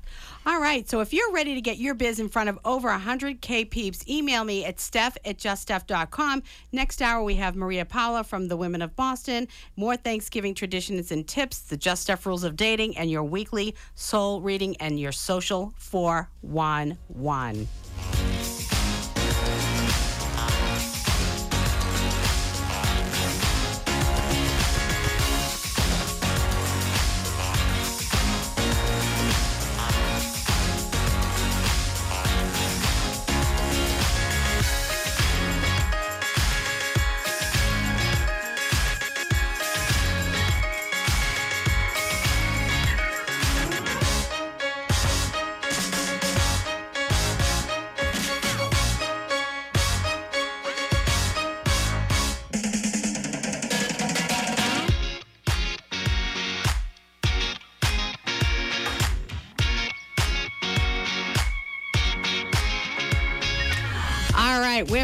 [0.47, 0.87] All right.
[0.87, 4.43] So if you're ready to get your biz in front of over 100K peeps, email
[4.43, 6.43] me at steph at juststeph.com.
[6.71, 9.47] Next hour, we have Maria Paula from the Women of Boston.
[9.75, 14.39] More Thanksgiving traditions and tips, the Just Steph rules of dating, and your weekly soul
[14.41, 17.67] reading and your social 411.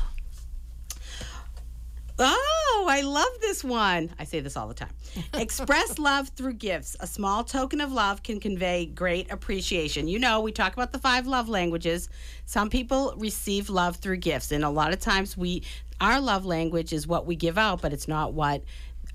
[2.19, 4.09] Oh, I love this one.
[4.17, 4.89] I say this all the time.
[5.33, 6.95] Express love through gifts.
[6.99, 10.07] A small token of love can convey great appreciation.
[10.07, 12.09] You know, we talk about the five love languages.
[12.45, 15.63] Some people receive love through gifts, and a lot of times we
[15.99, 18.63] our love language is what we give out, but it's not what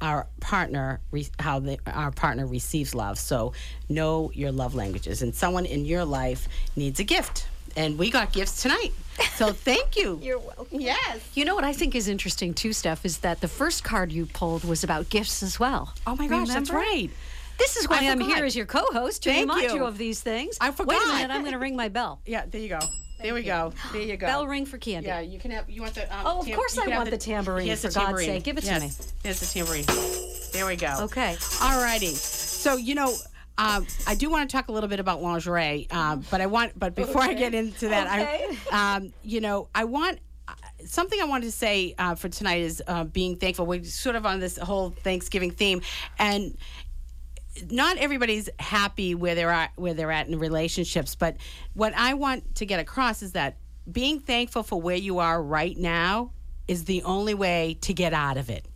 [0.00, 1.00] our partner
[1.38, 3.18] how the, our partner receives love.
[3.18, 3.52] So
[3.88, 7.46] know your love languages, and someone in your life needs a gift,
[7.76, 8.92] and we got gifts tonight.
[9.34, 10.18] So thank you.
[10.22, 10.80] You're welcome.
[10.80, 11.20] yes.
[11.34, 14.26] You know what I think is interesting too, Steph, is that the first card you
[14.26, 15.92] pulled was about gifts as well.
[16.06, 17.10] Oh my gosh, that's right.
[17.58, 19.76] This is why I I'm here as your co-host to Thank remind you.
[19.80, 19.84] you.
[19.84, 20.56] of these things.
[20.60, 21.14] I Wait a forgot.
[21.14, 22.20] minute, I'm going to ring my bell.
[22.26, 22.80] Yeah, there you go.
[23.22, 23.72] there we go.
[23.92, 24.26] There you go.
[24.26, 25.06] Bell ring for candy.
[25.08, 25.68] Yeah, you can have.
[25.70, 26.02] You want the?
[26.12, 27.94] Um, Oh, of tam- course you I can have want the tambourine, Here's the for
[27.94, 28.26] God's tambourine.
[28.28, 28.42] sake.
[28.44, 29.06] Give it to yes, me.
[29.22, 29.84] Here's the tambourine.
[30.52, 30.96] There we go.
[31.04, 31.34] Okay.
[31.38, 32.14] Alrighty.
[32.14, 33.14] So you know.
[33.58, 36.78] Um, I do want to talk a little bit about lingerie, um, but I want,
[36.78, 40.54] but before I get into that, I, um, you know, I want uh,
[40.86, 43.66] something I wanted to say uh, for tonight is uh, being thankful.
[43.66, 45.82] We're sort of on this whole Thanksgiving theme,
[46.18, 46.56] and
[47.70, 51.36] not everybody's happy where they're at where they're at in relationships but
[51.74, 53.56] what i want to get across is that
[53.90, 56.30] being thankful for where you are right now
[56.66, 58.66] is the only way to get out of it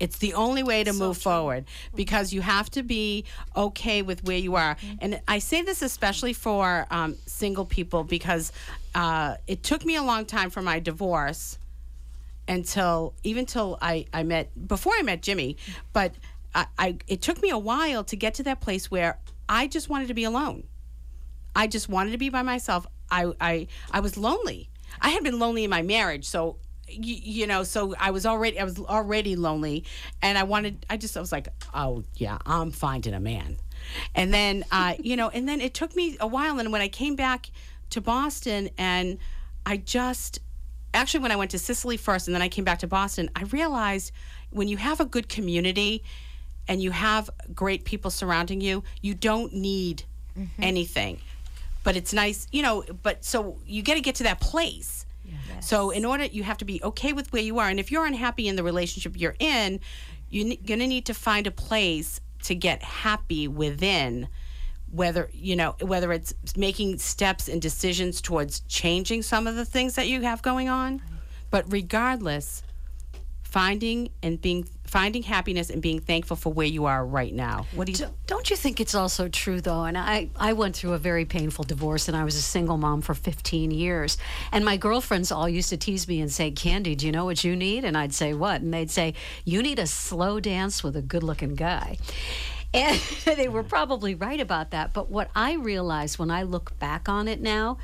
[0.00, 3.24] it's the only way to move forward because you have to be
[3.56, 4.76] okay with where you are.
[5.00, 8.52] And I say this especially for um, single people because
[8.94, 11.58] uh, it took me a long time for my divorce
[12.46, 15.56] until even till I, I met before I met Jimmy,
[15.92, 16.14] but
[16.54, 19.18] I, I it took me a while to get to that place where
[19.48, 20.64] I just wanted to be alone.
[21.54, 22.86] I just wanted to be by myself.
[23.10, 24.70] I I I was lonely.
[25.00, 26.56] I had been lonely in my marriage, so
[26.90, 29.84] you, you know, so I was already I was already lonely,
[30.22, 30.84] and I wanted.
[30.88, 33.56] I just I was like, oh yeah, I'm finding a man,
[34.14, 36.88] and then uh, you know, and then it took me a while, and when I
[36.88, 37.50] came back
[37.90, 39.18] to Boston, and
[39.64, 40.40] I just
[40.94, 43.44] actually when I went to Sicily first, and then I came back to Boston, I
[43.44, 44.12] realized
[44.50, 46.02] when you have a good community
[46.66, 50.04] and you have great people surrounding you, you don't need
[50.60, 51.20] anything.
[51.82, 55.06] But it's nice, you know, but so you got to get to that place.
[55.60, 57.68] So in order you have to be okay with where you are.
[57.68, 59.80] And if you're unhappy in the relationship you're in,
[60.30, 64.28] you're going to need to find a place to get happy within
[64.90, 69.94] whether you know whether it's making steps and decisions towards changing some of the things
[69.96, 71.02] that you have going on.
[71.50, 72.62] But regardless
[73.58, 77.86] finding and being finding happiness and being thankful for where you are right now what
[77.86, 79.82] do you Don't- Don't you think it's also true though?
[79.84, 83.00] And I, I went through a very painful divorce and I was a single mom
[83.02, 84.16] for 15 years.
[84.52, 87.42] And my girlfriends all used to tease me and say, Candy, do you know what
[87.42, 87.84] you need?
[87.84, 88.60] And I'd say, What?
[88.62, 91.98] And they'd say, You need a slow dance with a good looking guy.
[92.74, 94.92] And they were probably right about that.
[94.92, 97.78] But what I realized when I look back on it now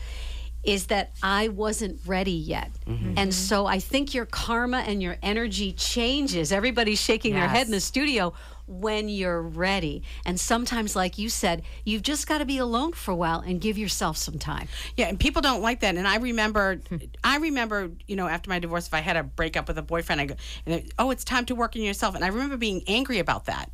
[0.65, 2.71] is that I wasn't ready yet.
[2.87, 3.07] Mm-hmm.
[3.09, 3.31] And mm-hmm.
[3.31, 6.53] so I think your karma and your energy changes.
[6.53, 8.33] Everybody's shaking their head in the studio
[8.67, 10.03] when you're ready.
[10.25, 13.61] And sometimes, like you said, you've just got to be alone for a while and
[13.61, 14.69] give yourself some time.
[14.97, 15.97] Yeah, and people don't like that.
[15.97, 16.81] And I remember,
[17.25, 20.21] I remember, you know, after my divorce, if I had a breakup with a boyfriend,
[20.21, 20.35] I go,
[20.67, 22.15] and it, oh, it's time to work on yourself.
[22.15, 23.71] And I remember being angry about that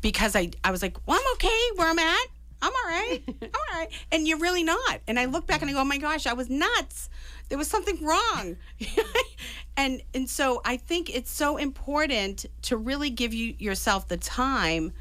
[0.00, 2.26] because I, I was like, well, I'm okay where I'm at.
[2.62, 3.20] I'm all right.
[3.28, 3.88] I'm all right.
[4.12, 5.00] And you're really not.
[5.06, 7.08] And I look back and I go, oh my gosh, I was nuts.
[7.48, 8.56] There was something wrong.
[9.76, 14.92] and and so I think it's so important to really give you yourself the time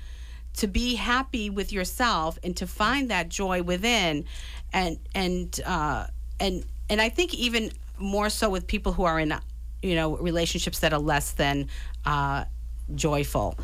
[0.58, 4.26] to be happy with yourself and to find that joy within
[4.72, 6.06] and and uh
[6.40, 9.34] and and I think even more so with people who are in
[9.82, 11.70] you know relationships that are less than
[12.06, 12.46] uh
[12.96, 13.58] joyful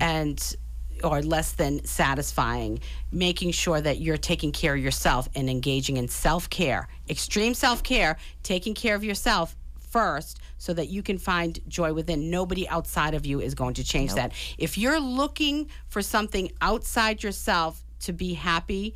[0.00, 0.56] and
[1.04, 2.80] or less than satisfying
[3.12, 8.74] making sure that you're taking care of yourself and engaging in self-care extreme self-care taking
[8.74, 9.56] care of yourself
[9.90, 12.30] first so that you can find joy within.
[12.30, 14.32] Nobody outside of you is going to change that.
[14.56, 18.94] If you're looking for something outside yourself to be happy,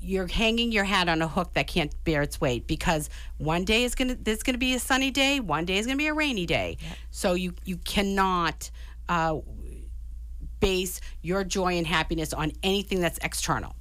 [0.00, 3.84] you're hanging your hat on a hook that can't bear its weight because one day
[3.84, 6.46] is gonna there's gonna be a sunny day, one day is gonna be a rainy
[6.46, 6.76] day.
[7.10, 8.70] So you you cannot
[9.08, 9.38] uh,
[10.64, 13.74] base your joy and happiness on anything that's external.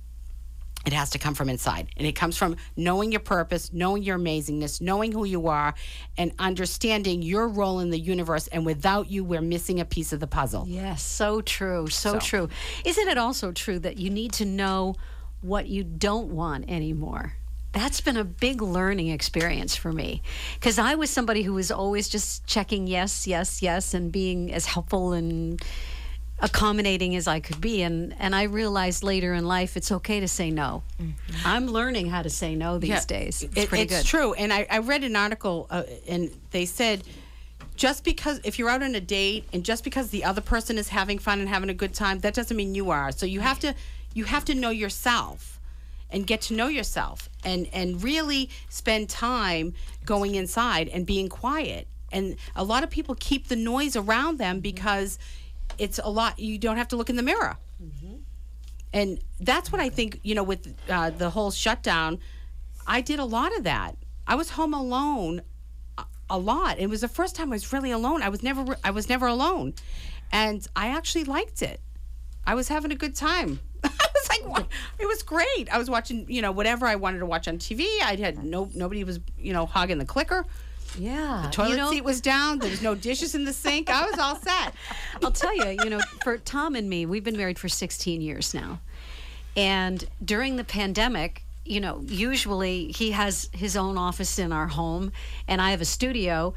[0.86, 1.88] It has to come from inside.
[1.96, 5.74] And it comes from knowing your purpose, knowing your amazingness, knowing who you are,
[6.18, 8.48] and understanding your role in the universe.
[8.48, 10.66] And without you, we're missing a piece of the puzzle.
[10.68, 12.20] Yes, so true, so, So.
[12.20, 12.50] true.
[12.84, 14.96] Isn't it also true that you need to know
[15.42, 17.34] what you don't want anymore?
[17.72, 20.22] That's been a big learning experience for me
[20.56, 24.68] because I was somebody who was always just checking yes, yes, yes, and being as
[24.68, 25.60] helpful and
[26.44, 27.82] accommodating as I could be.
[27.82, 30.84] And, and I realized later in life it's okay to say no.
[31.46, 33.42] I'm learning how to say no these Yeah, days.
[33.44, 34.06] It's it- pretty it's good.
[34.06, 34.34] true.
[34.34, 37.04] And I, I read an article, uh, and they said
[37.76, 40.90] just because if you're out on a date and just because the other person is
[40.90, 43.12] having fun and having a good time, that doesn't mean you are.
[43.12, 43.74] So you have to
[44.14, 45.60] you have to know yourself
[46.12, 49.74] and get to know yourself and and really spend time
[50.06, 51.88] going inside and being quiet.
[52.12, 55.18] And a lot of people keep the noise around them because
[55.78, 56.40] it's a lot.
[56.40, 57.58] You don't have to look in the mirror.
[58.94, 62.20] And that's what I think, you know, with uh, the whole shutdown,
[62.86, 63.98] I did a lot of that.
[64.28, 65.42] I was home alone
[65.98, 66.78] a- a lot.
[66.80, 68.22] It was the first time I was really alone.
[68.22, 69.74] I was never I was never alone.
[70.32, 71.82] And I actually liked it.
[72.46, 73.60] I was having a good time.
[73.84, 74.68] I was like, "What?"
[75.00, 75.68] it was great.
[75.72, 77.86] I was watching, you know, whatever I wanted to watch on TV.
[78.04, 80.46] I had no nobody was, you know, hogging the clicker.
[80.98, 81.44] Yeah.
[81.46, 82.60] The toilet you know, seat was down.
[82.60, 83.90] There was no dishes in the sink.
[83.90, 84.74] I was all set.
[85.24, 88.54] I'll tell you, you know, for Tom and me, we've been married for 16 years
[88.54, 88.80] now.
[89.56, 95.12] And during the pandemic, you know, usually he has his own office in our home
[95.48, 96.54] and I have a studio.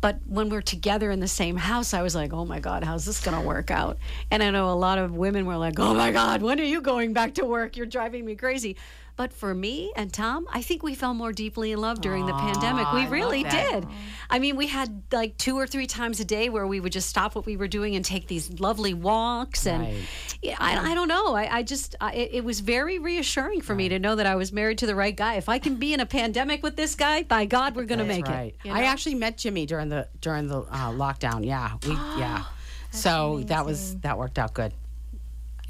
[0.00, 3.04] But when we're together in the same house, I was like, oh my God, how's
[3.04, 3.98] this going to work out?
[4.30, 6.80] And I know a lot of women were like, oh my God, when are you
[6.80, 7.76] going back to work?
[7.76, 8.76] You're driving me crazy.
[9.20, 12.32] But for me and Tom, I think we fell more deeply in love during the
[12.32, 12.90] pandemic.
[12.94, 13.70] We I really that.
[13.70, 13.86] did.
[14.30, 17.06] I mean, we had like two or three times a day where we would just
[17.06, 19.66] stop what we were doing and take these lovely walks.
[19.66, 20.06] And Right.
[20.40, 21.34] yeah, I, I don't know.
[21.34, 24.36] I, I just, I, it, it was very reassuring for me to know that I
[24.36, 25.34] was married to the right guy.
[25.34, 28.06] If I can be in a pandemic with this guy, by God, we're going to
[28.06, 28.54] make right.
[28.64, 28.68] it.
[28.68, 31.44] you I actually met Jimmy during the during the uh, lockdown.
[31.44, 32.44] Yeah, we yeah.
[32.90, 34.72] So that was that worked out good.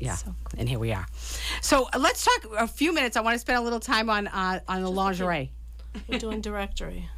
[0.01, 1.07] Yeah, so and here we are.
[1.61, 3.17] So uh, let's talk a few minutes.
[3.17, 5.53] I want to spend a little time on uh, on the lingerie.
[6.09, 7.09] We're doing directory.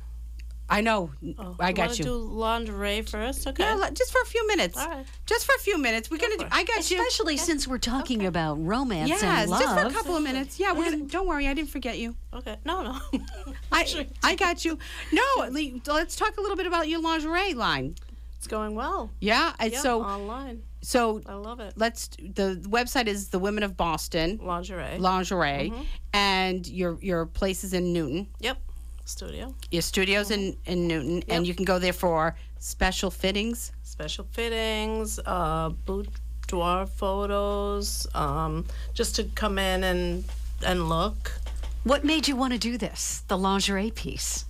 [0.69, 1.11] I know.
[1.61, 2.05] I got wanna you.
[2.05, 3.47] do lingerie first?
[3.47, 3.63] Okay.
[3.63, 4.79] Yeah, just for a few minutes.
[4.79, 5.05] All right.
[5.27, 6.11] Just for a few minutes.
[6.11, 6.39] We're gonna.
[6.39, 6.99] Do, I got you.
[6.99, 9.61] Especially since we're talking about romance Yes, and love.
[9.61, 10.59] just for a couple of minutes.
[10.59, 11.05] Yeah, we're gonna.
[11.05, 12.17] Don't worry, I didn't forget you.
[12.33, 12.57] Okay.
[12.65, 12.99] No, no.
[13.73, 14.79] I I got you.
[15.13, 15.23] No,
[15.87, 17.95] let's talk a little bit about your lingerie line.
[18.39, 19.11] It's going well.
[19.21, 20.63] Yeah, and Yeah, so online.
[20.83, 21.73] So I love it.
[21.77, 22.09] let's.
[22.19, 24.99] The website is the Women of Boston Lingerie.
[24.99, 25.87] lingerie, Mhm.
[26.13, 28.27] and your your place is in Newton.
[28.41, 28.59] Yep.
[29.05, 29.55] Studio.
[29.71, 33.73] Your studio's in in Newton, and you can go there for special fittings.
[33.83, 38.65] Special fittings, uh, boudoir photos, um,
[38.95, 40.25] just to come in and
[40.65, 41.33] and look.
[41.85, 44.45] What made you want to do this, the lingerie piece?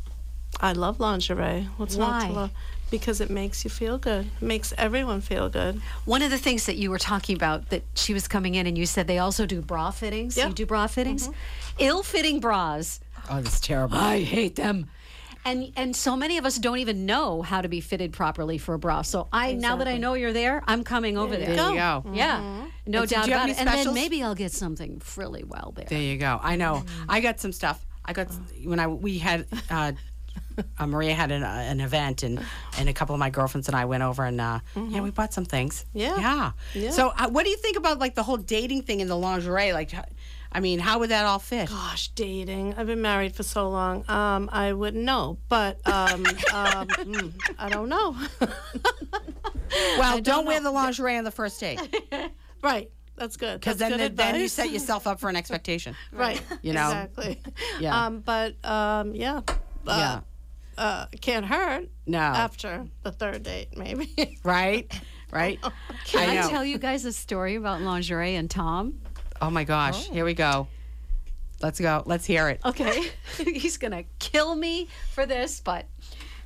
[0.61, 1.67] I love lingerie.
[1.79, 2.29] What's not Why?
[2.29, 2.51] to love?
[2.93, 4.27] Because it makes you feel good.
[4.41, 5.81] It makes everyone feel good.
[6.05, 8.77] One of the things that you were talking about that she was coming in and
[8.79, 10.37] you said they also do bra fittings.
[10.37, 10.49] Yeah.
[10.49, 11.27] You do bra fittings?
[11.27, 11.79] Mm-hmm.
[11.79, 13.01] Ill-fitting bras.
[13.31, 13.97] Oh, that's terrible.
[13.97, 14.91] I hate them.
[15.45, 18.75] And and so many of us don't even know how to be fitted properly for
[18.75, 19.03] a bra.
[19.03, 21.57] So I now that I know you're there, I'm coming over there.
[21.57, 22.05] There you go.
[22.13, 22.69] Yeah.
[22.87, 23.59] No And doubt do you have about any it.
[23.59, 25.87] And then maybe I'll get something frilly well there.
[25.87, 26.39] There you go.
[26.43, 26.85] I know.
[26.85, 27.07] Mm.
[27.09, 27.85] I got some stuff.
[28.05, 28.29] I got
[28.65, 29.93] when I we had uh,
[30.79, 32.41] uh, Maria had an, uh, an event and
[32.79, 35.33] and a couple of my girlfriends and I went over and uh, yeah we bought
[35.33, 35.85] some things.
[35.95, 35.99] Mm-hmm.
[35.99, 36.17] Yeah.
[36.19, 36.53] Yeah.
[36.75, 36.91] Yeah.
[36.91, 39.73] So uh, what do you think about like the whole dating thing in the lingerie?
[39.73, 39.93] Like,
[40.55, 41.69] I mean, how would that all fit?
[41.69, 42.75] Gosh, dating.
[42.77, 44.09] I've been married for so long.
[44.09, 48.17] Um, I wouldn't know, but um, um, mm, I don't know.
[49.99, 50.65] Well, don't don't, wear know.
[50.65, 51.81] the lingerie on the first date
[52.63, 52.91] right.
[53.17, 53.61] That's good.
[53.61, 55.95] because then then you set yourself up for an expectation.
[56.13, 56.43] right.
[56.63, 56.89] You know?
[56.89, 57.41] exactly.
[57.81, 58.07] Yeah.
[58.07, 59.41] Um, but um, yeah.
[59.47, 59.51] Uh,
[59.87, 60.21] yeah.
[60.83, 61.89] Uh, can't hurt.
[62.09, 62.19] No.
[62.19, 64.39] After the third date, maybe.
[64.45, 64.93] Right.
[65.31, 65.61] Right.
[66.07, 66.49] Can I, know.
[66.49, 69.01] tell you guys a story about lingerie and Tom?
[69.41, 70.09] Oh my gosh.
[70.09, 70.67] Here we go.
[71.63, 72.03] Let's go.
[72.05, 72.61] Let's hear it.
[72.65, 73.11] Okay.
[73.39, 75.87] he's going to kill me for this, but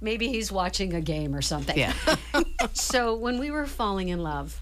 [0.02, 1.78] maybe he's watching a game or something.
[1.78, 1.94] Yeah.
[2.74, 4.60] so when we were falling in love,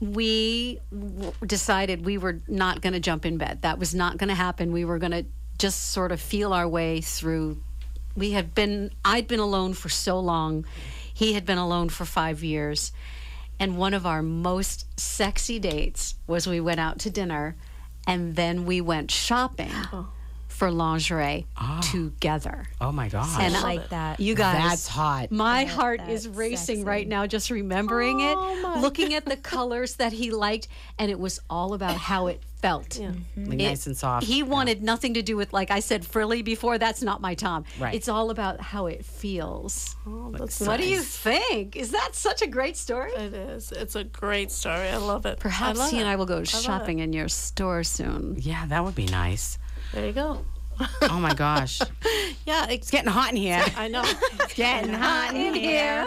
[0.00, 3.62] we w- decided we were not going to jump in bed.
[3.62, 4.72] That was not going to happen.
[4.72, 5.24] We were going to
[5.56, 7.62] just sort of feel our way through.
[8.18, 10.66] We had been, I'd been alone for so long.
[11.14, 12.92] He had been alone for five years.
[13.60, 17.56] And one of our most sexy dates was we went out to dinner
[18.06, 20.08] and then we went shopping oh.
[20.58, 21.80] For lingerie ah.
[21.92, 22.66] together.
[22.80, 23.38] Oh my gosh.
[23.40, 24.18] And I I- like that.
[24.20, 25.30] You guys, That's hot.
[25.30, 26.84] My bet heart is racing sexy.
[26.84, 30.66] right now just remembering Oh, it, looking at the colors that he liked,
[30.98, 32.88] and it was all about how it felt.
[32.90, 33.44] Mm-hmm.
[33.44, 34.26] Like It- nice and soft.
[34.26, 36.76] He wanted nothing to do with, like I said, frilly before.
[36.76, 37.64] That's not my Tom.
[37.78, 37.94] Right.
[37.94, 39.94] It's all about how it feels.
[40.06, 41.76] Oh, that's What do you think?
[41.76, 43.12] Is that such a great story?
[43.12, 43.70] It is.
[43.70, 44.88] It's a great story.
[44.88, 45.38] I love it.
[45.38, 46.08] Perhaps love he and.
[46.08, 46.48] I will go love it.
[46.48, 48.36] shopping in your store soon.
[48.40, 49.56] Yeah, that would be nice.
[49.92, 50.44] There you go.
[51.02, 51.80] Oh my gosh.
[52.46, 53.62] Yeah, it's It's getting hot in here.
[53.76, 54.02] I know.
[54.06, 56.06] It's getting hot in here.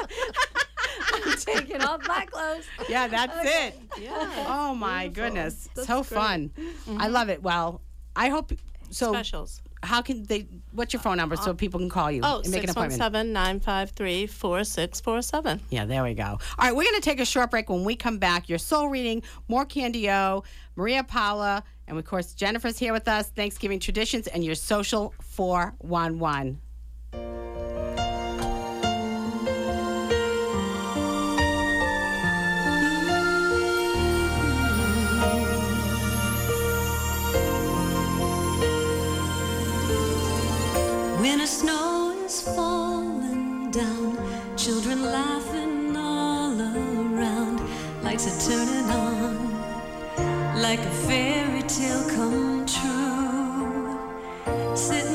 [1.14, 2.66] I'm taking off my clothes.
[2.90, 3.80] Yeah, that's it.
[4.00, 4.46] Yeah.
[4.48, 5.24] Oh my Beautiful.
[5.30, 5.70] goodness.
[5.76, 6.06] That's so great.
[6.20, 6.52] fun.
[6.58, 6.98] Mm-hmm.
[7.00, 7.44] I love it.
[7.44, 7.82] Well,
[8.16, 8.54] I hope
[8.90, 9.12] so.
[9.14, 9.62] Specials.
[9.84, 10.48] How can they?
[10.72, 12.94] What's your phone number so uh, people can call you Oh, and make an appointment?
[12.94, 15.62] 617 953 4647.
[15.70, 16.24] Yeah, there we go.
[16.24, 17.70] All right, we're going to take a short break.
[17.70, 20.44] When we come back, your soul reading, more Candy O,
[20.76, 26.62] Maria Paula, and of course, Jennifer's here with us, Thanksgiving traditions, and your social 411.
[41.20, 44.18] Winter snow is falling down,
[44.56, 47.60] children laughing all around,
[48.02, 49.51] lights are turning on,
[50.62, 53.98] like a fairy tale come true.
[54.76, 55.11] Sitting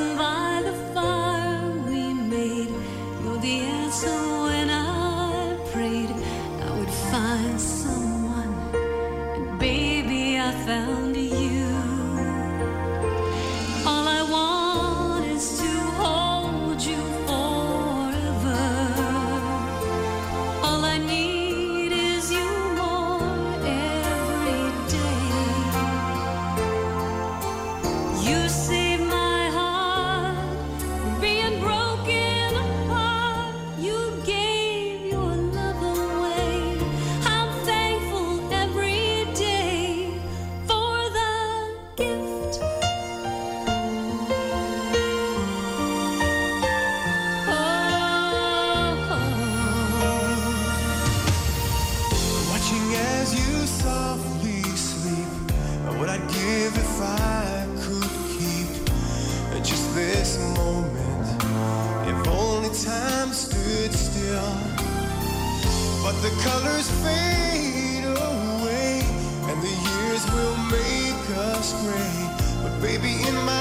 [66.77, 69.01] colors fade away,
[69.49, 72.29] and the years will make us gray.
[72.63, 73.56] But baby, in my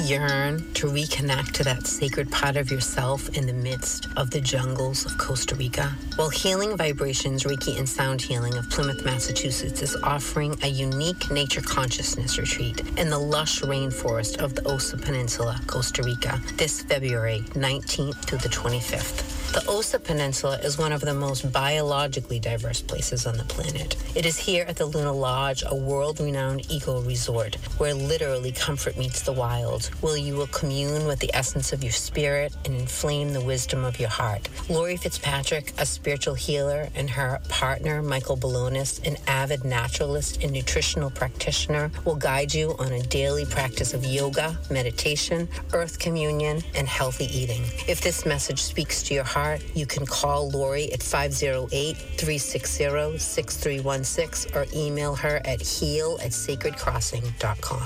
[0.00, 5.04] yearn to reconnect to that sacred part of yourself in the midst of the jungles
[5.04, 5.94] of Costa Rica?
[6.16, 11.60] Well, Healing Vibrations Reiki and Sound Healing of Plymouth, Massachusetts is offering a unique nature
[11.60, 18.16] consciousness retreat in the lush rainforest of the Osa Peninsula, Costa Rica, this February 19th
[18.24, 19.39] through the 25th.
[19.52, 23.96] The Osa Peninsula is one of the most biologically diverse places on the planet.
[24.14, 28.96] It is here at the Luna Lodge, a world renowned eco resort, where literally comfort
[28.96, 33.32] meets the wild, where you will commune with the essence of your spirit and inflame
[33.32, 34.48] the wisdom of your heart.
[34.68, 41.10] Lori Fitzpatrick, a spiritual healer, and her partner, Michael Balonis, an avid naturalist and nutritional
[41.10, 47.26] practitioner, will guide you on a daily practice of yoga, meditation, earth communion, and healthy
[47.36, 47.64] eating.
[47.88, 49.39] If this message speaks to your heart,
[49.74, 57.82] you can call Lori at 508 360 6316 or email her at heal at sacredcrossing.com.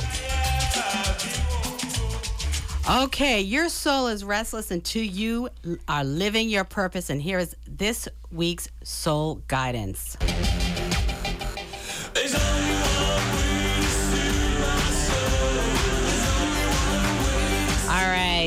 [3.05, 5.49] Okay, your soul is restless until you
[5.89, 7.09] are living your purpose.
[7.09, 10.19] And here is this week's soul guidance.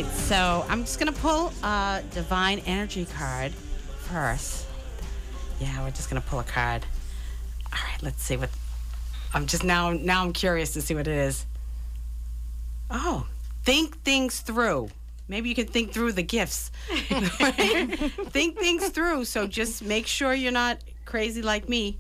[0.02, 4.68] Right, so I'm just gonna pull a divine energy card first.
[5.60, 6.86] Yeah, we're just gonna pull a card.
[7.74, 8.50] All right, let's see what.
[9.34, 9.94] I'm just now.
[9.94, 11.46] Now I'm curious to see what it is.
[12.92, 13.28] Oh,
[13.64, 14.90] think things through.
[15.28, 16.72] Maybe you can think through the gifts.
[16.90, 19.26] think things through.
[19.26, 21.98] So just make sure you're not crazy like me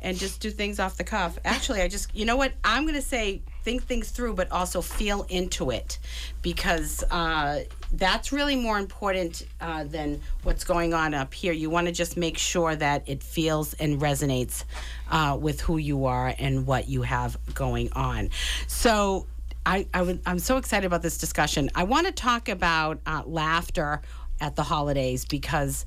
[0.00, 1.38] and just do things off the cuff.
[1.44, 2.52] Actually, I just, you know what?
[2.64, 5.98] I'm to say think things through, but also feel into it
[6.42, 11.52] because uh, that's really more important uh, than what's going on up here.
[11.52, 14.64] You want to just make sure that it feels and resonates
[15.10, 18.30] uh, with who you are and what you have going on.
[18.66, 19.26] So,
[19.66, 21.68] I, I would, I'm so excited about this discussion.
[21.74, 24.00] I want to talk about uh, laughter
[24.40, 25.84] at the holidays because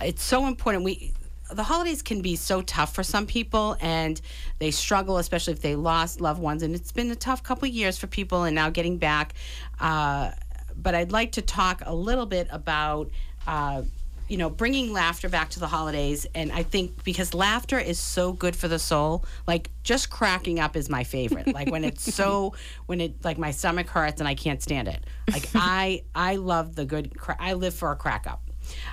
[0.00, 0.82] it's so important.
[0.82, 1.14] We
[1.54, 4.20] the holidays can be so tough for some people and
[4.58, 6.62] they struggle especially if they lost loved ones.
[6.62, 9.34] And it's been a tough couple of years for people and now getting back.
[9.80, 10.30] Uh,
[10.74, 13.10] but i'd like to talk a little bit about
[13.46, 13.82] uh,
[14.28, 16.26] you know bringing laughter back to the holidays.
[16.34, 20.76] And i think because laughter is so good for the soul like just cracking up
[20.76, 21.52] is my favorite.
[21.52, 22.54] Like when it's so
[22.86, 25.04] when it like my stomach hurts and i can't stand it.
[25.30, 28.40] Like i i love the good cra- i live for a crack up.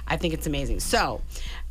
[0.07, 0.79] I think it's amazing.
[0.79, 1.21] So,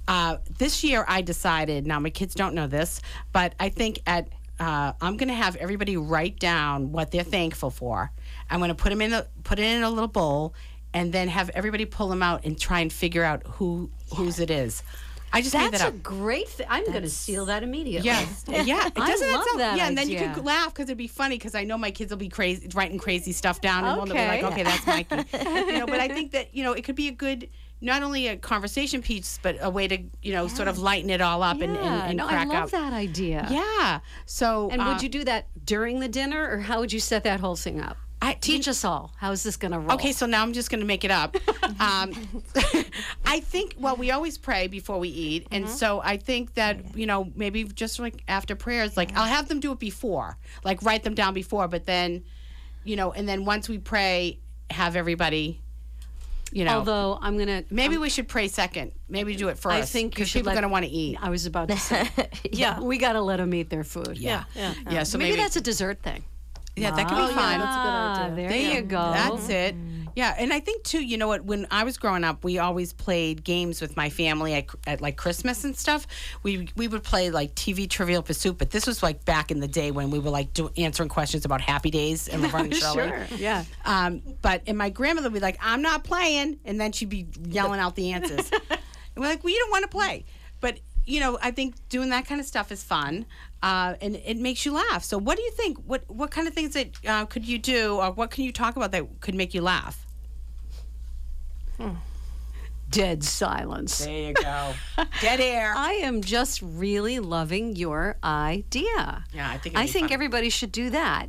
[0.08, 1.86] uh, this year I decided.
[1.86, 3.00] Now my kids don't know this,
[3.32, 4.28] but I think at
[4.58, 8.10] uh, I'm going to have everybody write down what they're thankful for.
[8.50, 10.54] I'm going to put them in the put it in a little bowl,
[10.92, 14.50] and then have everybody pull them out and try and figure out who whose it
[14.50, 14.82] is.
[15.30, 16.02] I just made That's that a up.
[16.02, 16.66] great thing.
[16.70, 18.08] I'm going to steal that immediately.
[18.08, 18.86] Yeah, yeah.
[18.86, 20.32] It I doesn't love sound, that Yeah, and then you idea.
[20.32, 22.96] could laugh because it'd be funny because I know my kids will be crazy writing
[22.98, 24.62] crazy stuff down, and one will be like, Okay.
[24.62, 25.16] okay, that's Mikey.
[25.72, 27.48] you know, but I think that you know it could be a good.
[27.80, 31.20] Not only a conversation piece, but a way to, you know, sort of lighten it
[31.20, 32.70] all up and, and, Yeah, and no, I love up.
[32.72, 33.46] that idea.
[33.50, 34.00] Yeah.
[34.26, 37.22] So, And uh, would you do that during the dinner, or how would you set
[37.24, 37.96] that whole thing up?
[38.20, 39.12] I, Teach us all.
[39.18, 39.92] How is this going to roll?
[39.92, 41.36] Okay, so now I'm just going to make it up.
[41.80, 42.12] um,
[43.24, 45.46] I think, well, we always pray before we eat.
[45.52, 45.72] And Mm-hmm.
[45.74, 49.60] so I think that, you know, maybe just like after prayers, like I'll have them
[49.60, 52.24] do it before, like write them down before, but then,
[52.82, 54.40] you know, and then once we pray,
[54.70, 55.60] have everybody,
[56.52, 56.78] you know.
[56.78, 57.64] Although I'm to.
[57.74, 58.92] maybe we should pray second.
[59.08, 59.74] Maybe do it first.
[59.74, 61.18] I think because people are to want to eat.
[61.20, 62.08] I was about to say.
[62.50, 64.18] yeah, we got to let them eat their food.
[64.18, 64.74] Yeah, yeah.
[64.90, 66.24] Yeah, so maybe, maybe- that's a dessert thing.
[66.76, 68.48] Yeah, that could Oh, be yeah, that's a good idea.
[68.48, 69.10] There you go.
[69.12, 69.74] That's it.
[70.18, 71.44] Yeah, and I think too, you know what?
[71.44, 75.16] When I was growing up, we always played games with my family at, at like
[75.16, 76.08] Christmas and stuff.
[76.42, 79.68] We we would play like TV Trivial Pursuit, but this was like back in the
[79.68, 83.08] day when we were like do, answering questions about Happy Days and Laverne and Shirley.
[83.08, 83.62] Sure, yeah.
[83.84, 87.28] Um, but and my grandmother would be like, "I'm not playing," and then she'd be
[87.46, 88.50] yelling out the answers.
[88.70, 88.80] and
[89.14, 90.24] we're like, "Well, don't want to play,"
[90.60, 93.24] but you know, I think doing that kind of stuff is fun,
[93.62, 95.04] uh, and it makes you laugh.
[95.04, 95.78] So, what do you think?
[95.86, 98.74] What what kind of things that uh, could you do, or what can you talk
[98.74, 100.06] about that could make you laugh?
[102.90, 104.04] Dead silence.
[104.04, 104.72] There you go.
[105.20, 105.74] Dead air.
[105.76, 109.24] I am just really loving your idea.
[109.32, 109.76] Yeah, I think.
[109.76, 110.14] I think fun.
[110.14, 111.28] everybody should do that.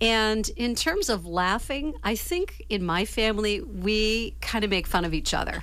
[0.00, 5.04] And in terms of laughing, I think in my family, we kind of make fun
[5.04, 5.62] of each other.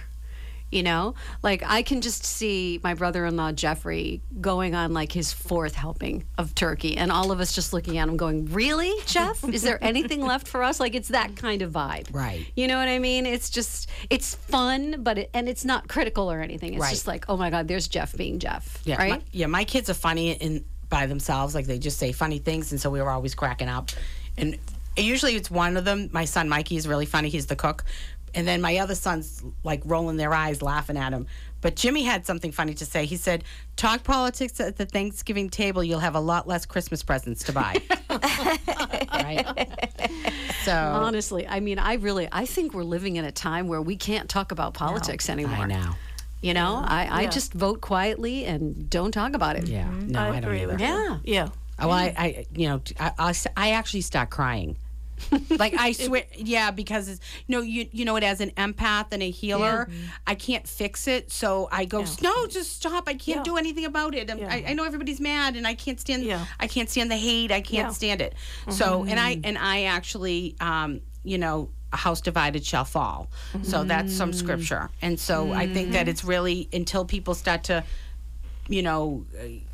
[0.69, 5.13] You know, like I can just see my brother in law, Jeffrey, going on like
[5.13, 8.93] his fourth helping of turkey, and all of us just looking at him going, Really,
[9.05, 9.41] Jeff?
[9.47, 10.79] Is there anything left for us?
[10.81, 12.13] Like it's that kind of vibe.
[12.13, 12.45] Right.
[12.57, 13.25] You know what I mean?
[13.25, 16.73] It's just, it's fun, but it, and it's not critical or anything.
[16.73, 16.89] It's Right.
[16.89, 18.79] just like, oh my God, there's Jeff being Jeff.
[18.83, 19.09] Yeah, right?
[19.11, 19.45] my, yeah.
[19.47, 21.55] My kids are funny in by themselves.
[21.55, 23.91] Like they just say funny things, and so we were always cracking up.
[24.37, 24.57] And
[24.97, 26.09] usually it's one of them.
[26.11, 27.29] My son Mikey is really funny.
[27.29, 27.85] He's the cook,
[28.33, 31.27] and then my other sons like rolling their eyes, laughing at him.
[31.59, 33.05] But Jimmy had something funny to say.
[33.05, 33.43] He said,
[33.75, 35.83] "Talk politics at the Thanksgiving table.
[35.83, 37.77] You'll have a lot less Christmas presents to buy."
[39.11, 39.67] right.
[40.63, 43.95] So Honestly, I mean, I really, I think we're living in a time where we
[43.95, 45.55] can't talk about politics anymore.
[45.63, 45.95] I know.
[46.41, 47.29] You know, I, I Yeah.
[47.29, 49.67] just vote quietly and don't talk about it.
[49.67, 49.85] Yeah.
[49.85, 50.09] Mm-hmm.
[50.09, 50.73] No, I, don't agree either.
[50.73, 50.87] with you.
[50.87, 51.17] Yeah.
[51.23, 51.47] Yeah.
[51.79, 54.77] Oh, I, I, you know, I, I, I actually start crying.
[55.57, 59.07] like I swear, yeah, because it's, you know, you you know, it as an empath
[59.11, 60.05] and a healer, mm-hmm.
[60.25, 63.05] I can't fix it, so I go, no, just stop.
[63.07, 63.43] I can't Yeah.
[63.43, 64.29] do anything about it.
[64.29, 66.45] I'm- I, I know everybody's mad, and I can't stand, Yeah.
[66.59, 67.51] I can't stand the hate.
[67.51, 67.93] I can't Yeah.
[67.93, 68.35] stand it.
[68.69, 69.45] So, and I mm-hmm.
[69.45, 71.69] and I actually, um, you know.
[71.93, 73.31] A house divided shall fall.
[73.63, 74.35] So that's some mm.
[74.35, 74.89] scripture.
[75.01, 76.09] And so I think that mm-hmm.
[76.09, 77.85] it's really until people start to
[78.69, 79.25] you know,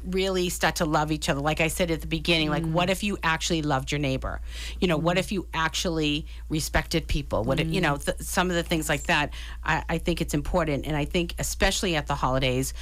[0.05, 1.41] really start to love each other.
[1.41, 4.41] Like I said at the beginning, like what if you actually loved your neighbor?
[4.79, 7.43] You know, what if you actually respected people?
[7.43, 9.33] What if, you know, th- some of the things like that.
[9.63, 12.73] I, I think it's important, and I think especially at the holidays.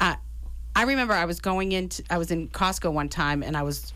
[0.00, 0.16] Uh,
[0.74, 3.92] I remember I was going into, I was in Costco one time, and I was.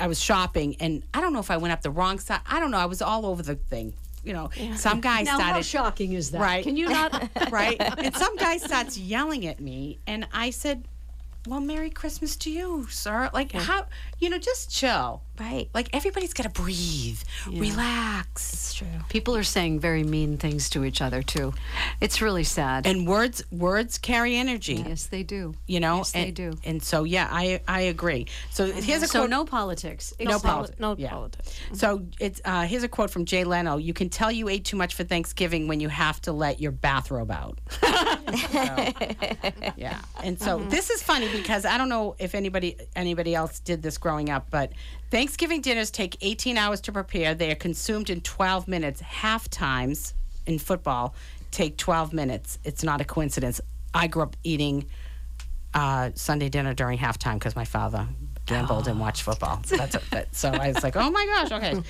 [0.00, 2.40] I was shopping, and I don't know if I went up the wrong side.
[2.48, 2.78] I don't know.
[2.78, 3.92] I was all over the thing.
[4.24, 5.52] You know, some guy Now, started.
[5.54, 6.40] how shocking is that?
[6.40, 6.62] Right.
[6.62, 7.28] Can you not?
[7.50, 7.76] right?
[7.98, 10.84] And some guy starts yelling at me, and I said,
[11.46, 13.30] "Well, Merry Christmas to you, sir.
[13.32, 13.86] Like, how?
[14.18, 15.22] You know, just chill.
[15.40, 15.70] Right.
[15.72, 17.18] Like everybody's got to breathe,
[17.50, 18.52] relax.
[18.52, 18.86] It's true.
[19.08, 21.54] People are saying very mean things to each other too.
[22.00, 22.86] It's really sad.
[22.86, 24.84] And words, words carry energy.
[24.86, 25.54] yes, they do.
[25.66, 26.52] You know, Yes, and, they do.
[26.64, 28.26] And so, yeah, I I agree.
[28.50, 29.30] So here's a So quote.
[29.30, 30.12] no politics.
[30.20, 30.78] No except- politics.
[30.78, 31.10] No Yeah.
[31.10, 31.58] politics.
[31.72, 33.78] So it's uh, here's a quote from Jay Leno.
[33.78, 36.72] You can tell you ate too much for Thanksgiving when you have to let your
[36.72, 37.58] bathrobe out.
[37.70, 37.88] So,
[39.76, 43.82] yeah, and so this is funny because I don't know if anybody anybody else did
[43.82, 44.72] this growing up, but
[45.10, 47.34] Thanksgiving dinners take 18 hours to prepare.
[47.34, 49.00] They are consumed in 12 minutes.
[49.00, 50.14] Half times
[50.46, 51.14] in football
[51.50, 52.58] take 12 minutes.
[52.64, 53.60] It's not a coincidence.
[53.92, 54.86] I grew up eating
[55.74, 58.06] uh, Sunday dinner during halftime because my father
[58.46, 59.60] gambled and watched football.
[59.64, 61.82] So that's that, so I was like, oh my gosh, okay.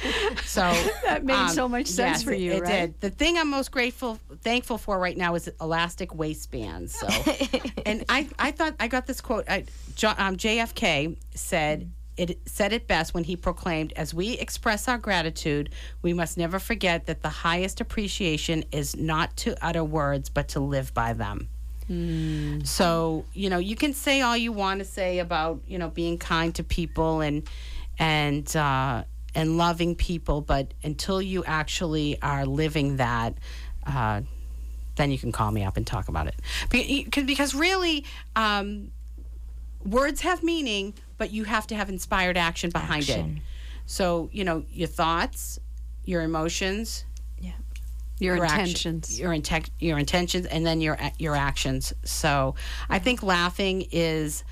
[0.44, 0.60] So
[1.04, 2.70] That made so much sense yes, for you, It right?
[2.70, 3.00] did.
[3.00, 6.94] The thing I'm most grateful, thankful for right now is elastic waistbands.
[6.94, 7.06] So,
[7.86, 9.44] and I, I thought I got this quote.
[9.48, 9.64] I,
[10.18, 11.90] um, JFK said.
[12.20, 15.70] It said it best when he proclaimed, As we express our gratitude,
[16.02, 20.60] we must never forget that the highest appreciation is not to utter words, but to
[20.60, 21.48] live by them.
[22.64, 26.18] So, you know, you can say all you want to say about, you know, being
[26.18, 27.48] kind to people and
[27.98, 33.34] and uh and loving people, but until you actually are living that,
[33.86, 34.20] uh,
[34.96, 36.34] then you can call me up and talk about it.
[36.68, 38.04] Because, because really,
[38.36, 38.90] um,
[39.84, 43.42] words have meaning, but you have to have inspired action behind it.
[43.84, 45.60] So, you know, your thoughts,
[46.06, 47.04] your emotions,
[48.18, 49.18] Your action- intentions.
[49.18, 51.92] your inten- your intentions, and then your your actions.
[52.04, 52.54] So,
[52.90, 54.44] I think laughing is,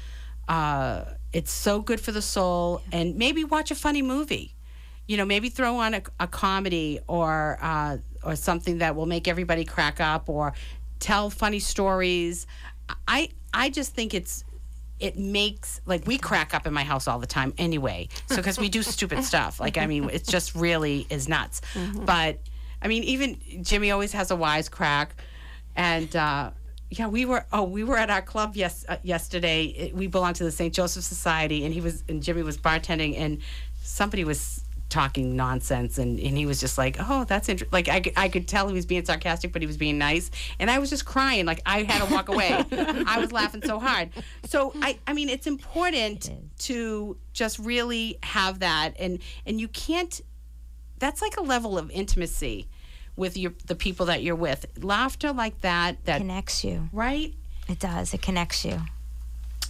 [0.48, 1.04] uh,
[1.34, 2.80] it's so good for the soul.
[2.92, 4.54] And maybe watch a funny movie.
[5.06, 9.28] You know, maybe throw on a, a comedy or uh, or something that will make
[9.28, 10.54] everybody crack up, or
[10.98, 12.46] tell funny stories.
[13.06, 14.44] I I just think it's
[15.00, 18.08] it makes like we crack up in my house all the time anyway.
[18.26, 19.60] So because we do stupid stuff.
[19.60, 21.60] Like I mean, it just really is nuts.
[22.04, 22.38] But
[22.82, 25.08] I mean, even Jimmy always has a wisecrack,
[25.76, 26.50] and uh,
[26.90, 29.64] yeah, we were oh we were at our club yes uh, yesterday.
[29.64, 30.72] It- we belong to the St.
[30.74, 33.38] Joseph Society, and he was and Jimmy was bartending, and
[33.82, 38.00] somebody was talking nonsense and, and he was just like oh that's interesting like I,
[38.00, 40.78] could- I could tell he was being sarcastic but he was being nice and i
[40.78, 42.64] was just crying like i had to walk away.
[43.06, 44.10] I was laughing so hard.
[44.46, 50.20] So i i mean it's important to just really have that and and you can't
[50.98, 52.66] that's like a level of intimacy
[53.14, 54.64] with your the people that you're with.
[54.82, 56.88] Laughter like that that connects you.
[56.92, 57.34] Right?
[57.68, 58.14] It does.
[58.14, 58.80] It connects you.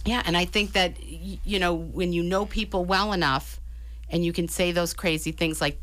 [0.05, 3.58] yeah and i think that you know when you know people well enough
[4.09, 5.79] and you can say those crazy things like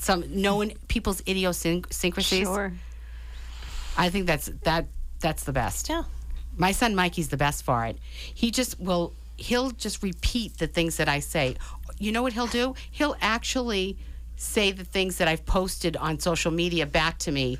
[0.00, 2.46] some knowing people's idiosyncrasies.
[2.46, 2.72] Sure.
[3.96, 4.86] i think that's that
[5.20, 5.88] that's the best.
[5.88, 6.02] Yeah.
[6.56, 7.96] my son mikey's the best for it.
[8.34, 11.56] He just will he'll just repeat the things that i say.
[11.98, 12.74] You know what he'll do?
[12.90, 13.98] He'll actually
[14.36, 17.58] say the things that i've posted on social media back to me.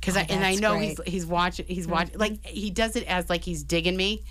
[0.00, 0.88] Because Oh, I and I know great.
[0.88, 4.24] he's he's watching he's watching like he does it as like he's digging me,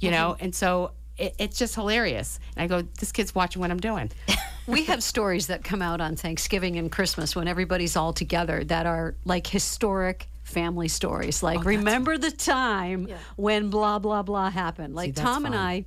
[0.00, 0.18] you mm-hmm.
[0.18, 2.38] know, and so it, it's just hilarious.
[2.56, 4.10] And I go, this kid's watching what I'm doing.
[4.66, 8.86] we have stories that come out on Thanksgiving and Christmas when everybody's all together that
[8.86, 11.42] are like historic family stories.
[11.42, 14.94] Like, oh, remember the time when blah, blah, blah happened.
[14.94, 15.54] Like, that's Tom and.
[15.54, 15.84] I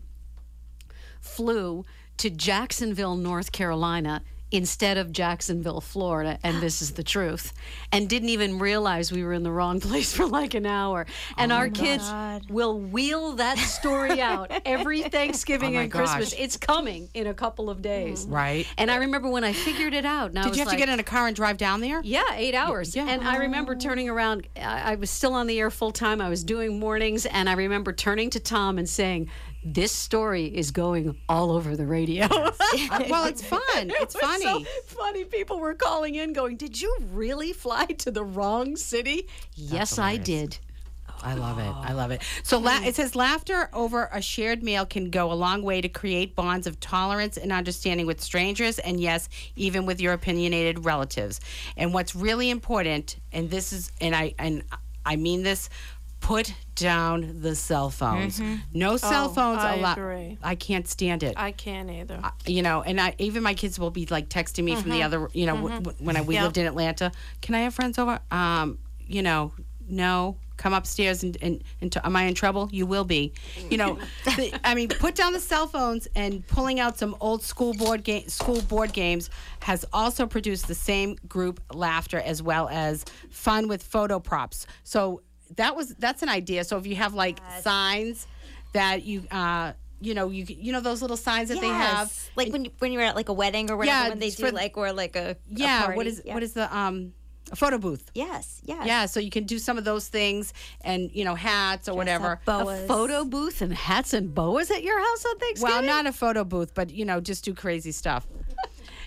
[1.19, 1.85] flew
[2.17, 4.21] to Jacksonville, North Carolina.
[4.51, 7.53] Instead of Jacksonville, Florida, and this is the truth,
[7.93, 11.05] and didn't even realize we were in the wrong place for like an hour.
[11.37, 12.03] And oh our kids
[12.49, 16.31] will wheel that story out every oh Thanksgiving Oh and Christmas.
[16.31, 16.39] gosh.
[16.39, 18.25] It's coming in a couple of days.
[18.25, 18.33] Mm-hmm.
[18.33, 18.67] Right.
[18.77, 20.35] And I remember when I figured it out.
[20.37, 22.01] I Did you have to get in a car and drive down there?
[22.03, 22.95] Yeah, eight hours.
[22.95, 23.07] yeah.
[23.07, 24.47] And I remember turning around.
[24.57, 26.19] I, I was still on the air full time.
[26.19, 29.29] I was doing mornings, and I remember turning to Tom and saying,
[29.63, 32.27] "This story is going all over the radio."
[32.89, 33.59] Uh, well, it's fun.
[33.75, 34.65] It's It was so funny.
[34.85, 35.23] funny.
[35.25, 40.15] People were calling in, going, "Did you really fly to the wrong city?" yes, I
[40.17, 40.57] did.
[41.23, 41.69] I love it.
[41.69, 42.21] I love it.
[42.43, 45.89] So la- it says laughter over a shared meal can go a long way to
[45.89, 51.39] create bonds of tolerance and understanding with strangers, and yes, even with your opinionated relatives.
[51.77, 54.63] And what's really important, and this is, and I and
[55.05, 55.69] I mean this,
[56.21, 58.39] put down the cell phones.
[58.39, 58.55] Mm-hmm.
[58.73, 59.59] No oh, cell Oh, phones.
[59.59, 59.97] I a lot.
[59.97, 60.37] agree.
[60.41, 61.33] I can't stand it.
[61.35, 62.21] I can't either.
[62.45, 65.05] you know, and I even my kids will be like texting me from the mm-hmm.
[65.05, 65.83] other, you know, w- mm-hmm.
[65.83, 66.43] w- when I, we Yep.
[66.43, 67.11] lived in Atlanta.
[67.41, 68.19] Can I have friends over?
[68.31, 69.51] Um, you know,
[69.89, 70.37] no.
[70.57, 72.69] Come upstairs and, and, and t- am I in trouble?
[72.71, 73.33] You will be.
[73.71, 77.41] You know, the, I mean, put down the cell phones and pulling out some old
[77.41, 79.31] school board game, school board games
[79.61, 84.67] has also produced the same group laughter as well as fun with photo props.
[84.83, 85.23] So
[85.57, 86.63] that was that's an idea.
[86.63, 88.27] So if you have like signs
[88.73, 92.29] that you uh you know you you know those little signs that they have Yes.
[92.35, 94.45] like when you, when you're at like a wedding or whatever Yeah, when they do
[94.47, 95.97] for- like or like a a yeah party.
[95.97, 96.33] what is Yeah.
[96.33, 97.13] what is the um
[97.51, 101.11] a photo booth yes yes yeah so you can do some of those things and
[101.11, 102.79] you know hats or whatever boas.
[102.83, 105.75] A photo booth and hats and boas at your house on Thanksgiving.
[105.75, 108.25] well not a photo booth but you know just do crazy stuff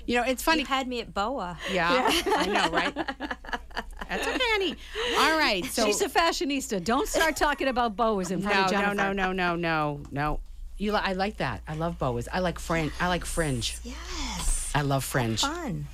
[0.07, 2.05] you know it's funny you had me at boa yeah,
[2.37, 2.95] i know right
[4.17, 4.77] that's okay honey
[5.19, 6.83] all right so She's a fashionista.
[6.85, 8.95] Don't start talking about boas in front no of no Jennifer.
[8.95, 10.41] no no no no no
[10.77, 14.71] you li- i like that i love boas i like fringe i like fringe yes
[14.75, 15.87] i love fringe fun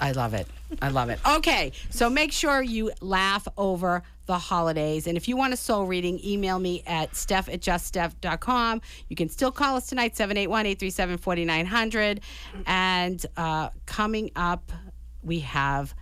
[0.00, 0.48] I love it.
[0.80, 1.20] I love it.
[1.24, 5.06] Okay, so make sure you laugh over the holidays.
[5.06, 8.80] And if you want a soul reading, email me at steph at juststeph.com.
[9.08, 12.20] You can still call us tonight, 781 837 4900.
[12.66, 14.72] And uh, coming up,
[15.22, 15.94] we have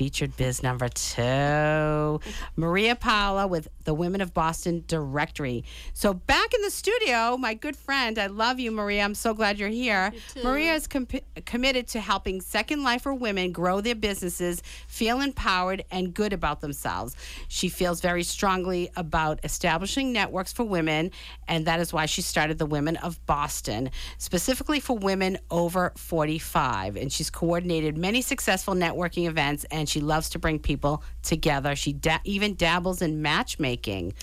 [0.00, 2.20] featured biz number two.
[2.56, 5.62] Maria Paula with the Women of Boston Directory.
[5.92, 9.02] So back in the studio, my good friend, I love you, Maria.
[9.02, 10.10] I'm so glad you're here.
[10.42, 11.06] Maria is com-
[11.44, 17.14] committed to helping Second Lifer women grow their businesses, feel empowered, and good about themselves.
[17.48, 21.10] She feels very strongly about establishing networks for women,
[21.46, 26.96] and that is why she started the Women of Boston, specifically for women over 45.
[26.96, 31.74] And she's coordinated many successful networking events, and she loves to bring people together.
[31.76, 34.14] She da- even dabbles in matchmaking.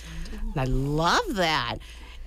[0.56, 1.76] I love that.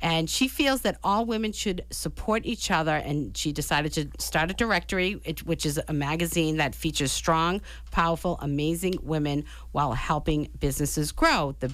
[0.04, 2.96] And she feels that all women should support each other.
[2.96, 5.14] And she decided to start a directory,
[5.46, 7.62] which is a magazine that features strong,
[7.92, 11.56] powerful, amazing women while helping businesses grow.
[11.60, 11.72] The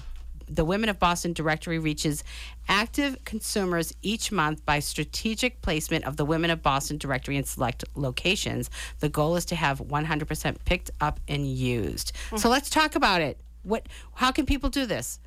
[0.48, 2.24] the Women of Boston directory reaches
[2.68, 7.84] active consumers each month by strategic placement of the Women of Boston directory in select
[7.94, 8.70] locations.
[9.00, 12.12] The goal is to have 100% picked up and used.
[12.36, 13.38] So let's talk about it.
[13.62, 13.88] What?
[14.14, 15.18] How can people do this?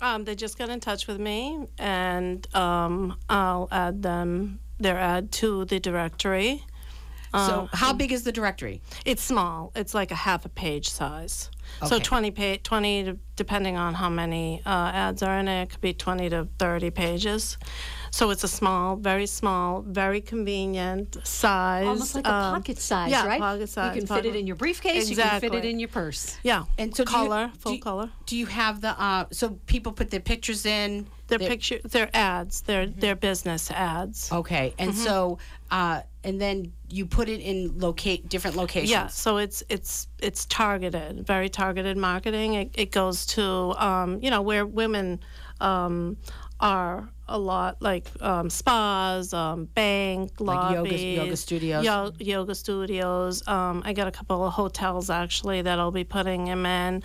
[0.00, 5.32] Um, they just get in touch with me, and um, I'll add them their ad
[5.32, 6.64] to the directory.
[7.34, 8.80] So how big is the directory?
[9.04, 9.72] It's small.
[9.76, 11.50] It's like a half a page size.
[11.86, 12.04] So Okay.
[12.04, 15.80] 20 pa- 20 to, depending on how many uh, ads are in it, it could
[15.82, 17.58] be 20 to 30 pages.
[18.10, 21.86] So it's a small, very small, very convenient size.
[21.86, 23.38] Almost like a um, pocket size, yeah, right?
[23.38, 23.94] pocket size.
[23.94, 25.10] You can fit it in your briefcase.
[25.10, 25.46] Exactly.
[25.46, 26.38] You can fit it in your purse.
[26.42, 26.64] Yeah.
[26.78, 28.10] And so do you- color, do full you- color.
[28.24, 28.98] Do you have the?
[29.00, 31.06] Uh, so people put their pictures in.
[31.26, 34.32] Their their- picture, their ads, their their business ads.
[34.32, 35.04] Okay, and Mhm.
[35.04, 35.38] so,
[35.70, 38.90] uh, and then you put it in locate different locations.
[38.90, 42.54] Yeah, so it's it's it's targeted, very targeted marketing.
[42.54, 45.20] It, it goes to um, you know where women
[45.60, 46.18] um,
[46.60, 51.84] are a lot, like um, spas, um, bank, Like yoga- lobbies, yoga studios?
[51.84, 53.46] yo- yoga studios.
[53.46, 57.02] Um, I got a couple of hotels actually that I'll be putting them in.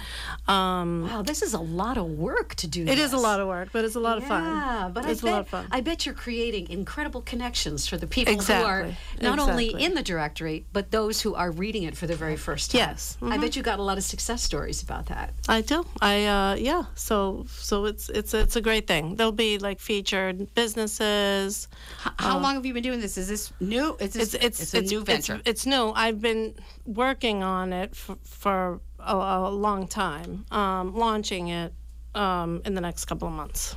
[0.48, 2.86] Um, Wow, this is a lot of work to do.
[2.88, 4.44] It is a lot of work, but it's a lot of fun.
[4.44, 5.68] Yeah, but it's I a lot of fun.
[5.72, 8.95] I bet you're creating incredible connections for the people who are Exactly,
[9.30, 12.72] not only in the directory, but those who are reading it for the very first
[12.72, 12.80] time.
[12.80, 13.41] Yes, I mhm.
[13.41, 15.34] bet you got a lot of success stories about that.
[15.48, 15.86] I do.
[16.02, 16.84] I uh, yeah.
[16.95, 19.16] So so it's it's it's a great thing.
[19.16, 19.80] There'll be like
[20.14, 21.68] featured businesses.
[21.98, 23.18] How Uh, long have you been doing this?
[23.18, 23.95] Is this new?
[23.99, 25.35] Is this, it's it's a new venture?
[25.35, 25.91] It's, it's new.
[25.95, 26.53] I've been
[26.85, 30.45] working on it for, for a, a long time.
[30.52, 31.73] Um, launching it
[32.15, 33.76] um, in the next couple of months.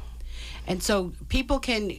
[0.67, 1.93] And so people can,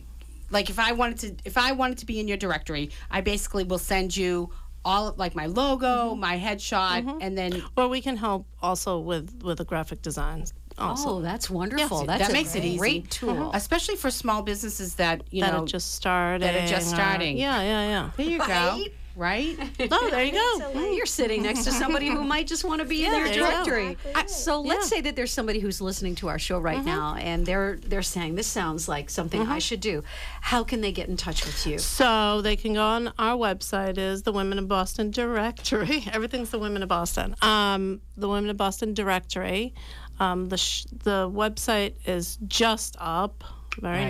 [0.52, 3.64] like, if I wanted to, if I wanted to be in your directory, I basically
[3.64, 4.52] will send you
[4.86, 6.20] all like my logo, Mm-hmm.
[6.20, 7.64] my headshot, and then.
[7.76, 10.46] Or we can help also with with the graphic design.
[10.78, 11.10] Also.
[11.10, 12.00] Oh, that's wonderful.
[12.00, 12.78] Yes, That's that a makes it easy.
[12.78, 13.34] great tool.
[13.34, 13.56] Mm-hmm.
[13.56, 16.42] especially for small businesses that you that know are just starting.
[16.48, 17.38] that are just or- starting.
[17.38, 18.12] yeah, yeah, yeah.
[18.16, 18.84] There you go.
[19.16, 19.58] Right?
[19.92, 20.72] Oh, there you go.
[20.76, 23.28] Well, You're sitting next to somebody who might just want to be in Yeah, their
[23.30, 23.64] there you go.
[23.66, 23.98] directory.
[24.14, 24.98] I- so let's Yeah.
[24.98, 28.36] say that there's somebody who's listening to our show right now, and they're they're saying
[28.36, 30.04] this sounds like something I should do.
[30.42, 31.80] How can they get in touch with you?
[31.80, 36.04] So they can go on our website is the Women of Boston Directory.
[36.14, 37.36] Everything's the Women of Boston.
[37.42, 39.74] Um, the Women of Boston Directory.
[40.20, 43.44] Um, the sh- the website is just up.
[43.80, 44.10] Very Right.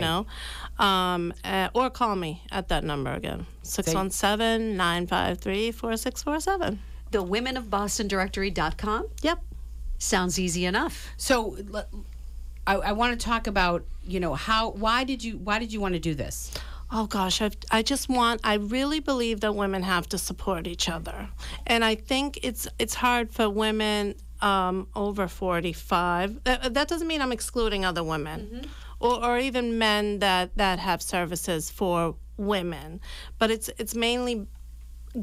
[0.80, 0.84] new.
[0.86, 6.80] Um, uh, or call me at that number again 617 953 4647.
[7.12, 9.08] The Women of Boston Directory.com?
[9.24, 9.40] Yep.
[10.00, 11.08] Sounds easy enough.
[11.18, 11.86] So l-
[12.66, 15.82] I, I want to talk about you know how why did you why did you
[15.82, 16.52] want to do this?
[16.90, 18.40] Oh gosh, I've, I just want.
[18.46, 21.28] I really believe that women have to support each other,
[21.66, 26.44] and I think it's it's hard for women um, over forty five.
[26.44, 28.70] That, that doesn't mean I'm excluding other women,
[29.00, 33.02] or, or even men that that have services for women,
[33.40, 34.48] but it's it's mainly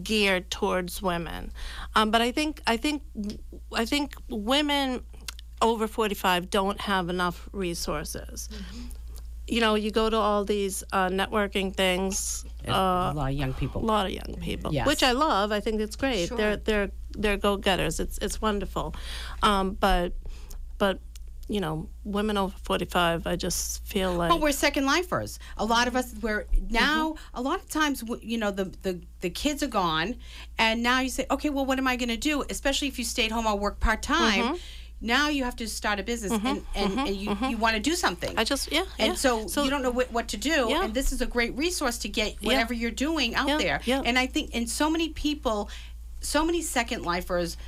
[0.02, 1.52] geared towards women.
[1.94, 3.02] Um, but I think I think
[3.72, 5.02] I think women
[5.62, 8.48] over 45 don't have enough resources.
[9.46, 12.44] You know, you go to all these uh, networking things.
[12.66, 13.82] a Uh, lot of young people.
[13.82, 14.86] a lot of young people, Yes.
[14.86, 15.52] which I love.
[15.52, 16.28] I think it's great.
[16.28, 16.36] Sure.
[16.38, 18.00] They're they're they're go getters.
[18.00, 18.94] It's it's wonderful,
[19.42, 20.12] um, but
[20.78, 20.98] but
[21.46, 25.38] you know, women over 45, I just feel like But we're second lifers.
[25.58, 27.36] A lot of us, we're now, Mm-hmm.
[27.40, 30.16] a lot of times, you know, the, the, the kids are gone.
[30.56, 32.44] And now you say, okay, well, what am I going to do?
[32.48, 34.42] Especially if you stayed home or work part time.
[34.42, 34.54] Mm-hmm.
[35.04, 37.44] Now you have to start a business mm-hmm, and, and, mm-hmm, and you, mm-hmm.
[37.44, 38.38] you want to do something.
[38.38, 38.84] I just yeah.
[38.98, 39.14] and yeah.
[39.46, 40.66] so, you don't know what, what to do.
[40.70, 40.84] Yeah.
[40.84, 43.80] And this is a great resource to get whatever you're doing out Yeah, there.
[43.84, 44.02] yeah.
[44.04, 45.68] And I think, and so many people,
[46.20, 47.58] so many second lifers,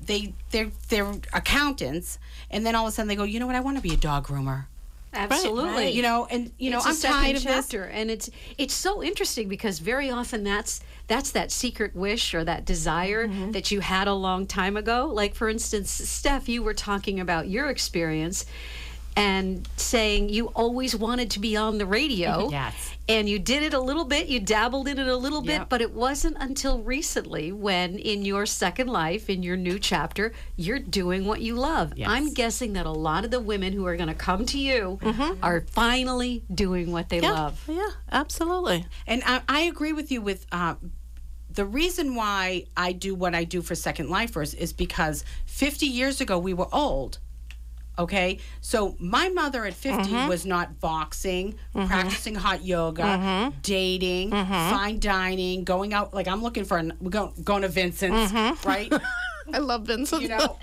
[0.00, 2.18] they they're they're accountants,
[2.50, 3.56] and then all of a sudden they go, you know what?
[3.56, 4.66] I want to be a dog groomer.
[5.12, 5.90] Absolutely.
[5.90, 7.54] You know, and you know, It's a I'm second tired of this.
[7.54, 12.44] chapter, and it's it's so interesting because very often that's that's that secret wish or
[12.44, 13.52] that desire Mm-hmm.
[13.52, 15.10] that you had a long time ago.
[15.12, 18.44] Like for instance, Steph, you were talking about your experience
[19.16, 22.48] and saying you always wanted to be on the radio.
[22.56, 22.92] Yes.
[23.08, 25.68] And you did it a little bit, you dabbled in it a little bit, Yep.
[25.68, 30.80] but it wasn't until recently when in your second life, in your new chapter, you're
[30.80, 31.92] doing what you love.
[32.04, 34.98] I'm guessing that a lot of the women who are going to come to you
[35.40, 37.62] are finally doing what they Yeah, love.
[37.68, 38.86] yeah, absolutely.
[39.06, 40.74] And I, I agree with you with uh,
[41.48, 46.20] the reason why I do what I do for Second Lifers is because 50 years
[46.20, 47.18] ago we were old.
[47.98, 50.28] Okay, so my mother at 50 mm-hmm.
[50.28, 51.86] was not boxing, mm-hmm.
[51.86, 53.58] practicing hot yoga, mm-hmm.
[53.62, 56.12] dating, fine dining, going out.
[56.12, 58.32] Like I'm looking for, an, we're going, going to Vincent's,
[58.66, 58.92] right?
[59.52, 60.22] I love Vincent.
[60.22, 60.58] you know,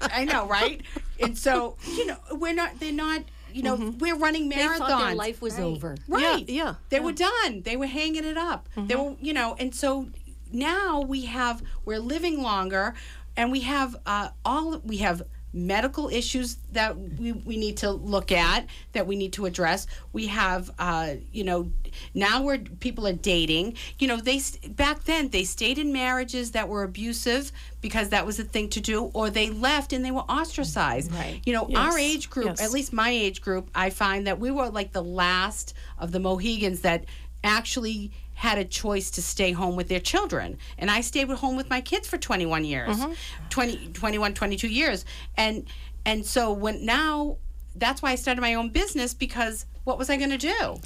[0.00, 0.82] I know, right?
[1.20, 4.56] And so, you know, we're not, they're not, you know, we're running marathons.
[4.56, 4.78] They marathons.
[4.78, 5.96] thought their life was over.
[6.08, 6.48] Right.
[6.48, 7.62] Yeah, yeah, They were done.
[7.62, 8.68] They were hanging it up.
[8.76, 10.08] They were, you know, and so
[10.52, 12.94] now we have we're living longer
[13.36, 15.22] and we have uh, all we have
[15.54, 19.86] medical issues that we, we need to look at that we need to address.
[20.12, 21.70] We have uh, you know
[22.12, 23.76] now we're people are dating.
[23.98, 24.40] You know they
[24.70, 28.80] back then they stayed in marriages that were abusive because that was a thing to
[28.80, 31.12] do or they left and they were ostracized.
[31.12, 31.40] Right.
[31.46, 32.62] You know our age group yes.
[32.62, 36.20] at least my age group i find that we were like the last of the
[36.20, 37.04] mohegans that
[37.42, 41.56] actually had a choice to stay home with their children and i stayed at home
[41.56, 43.12] with my kids for 21 years Mm-hmm.
[43.50, 45.04] 20 21 22 years
[45.36, 45.66] and
[46.04, 47.36] and so when now
[47.76, 50.76] that's why i started my own business because what was i going to do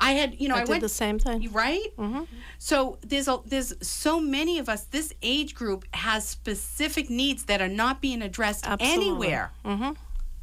[0.00, 1.50] i had you know Uh, I i, did went the same thing.
[1.52, 1.86] right
[2.58, 7.60] so there's a there's so many of us this age group has specific needs that
[7.62, 9.28] are not being addressed Absolutely.
[9.28, 9.52] anywhere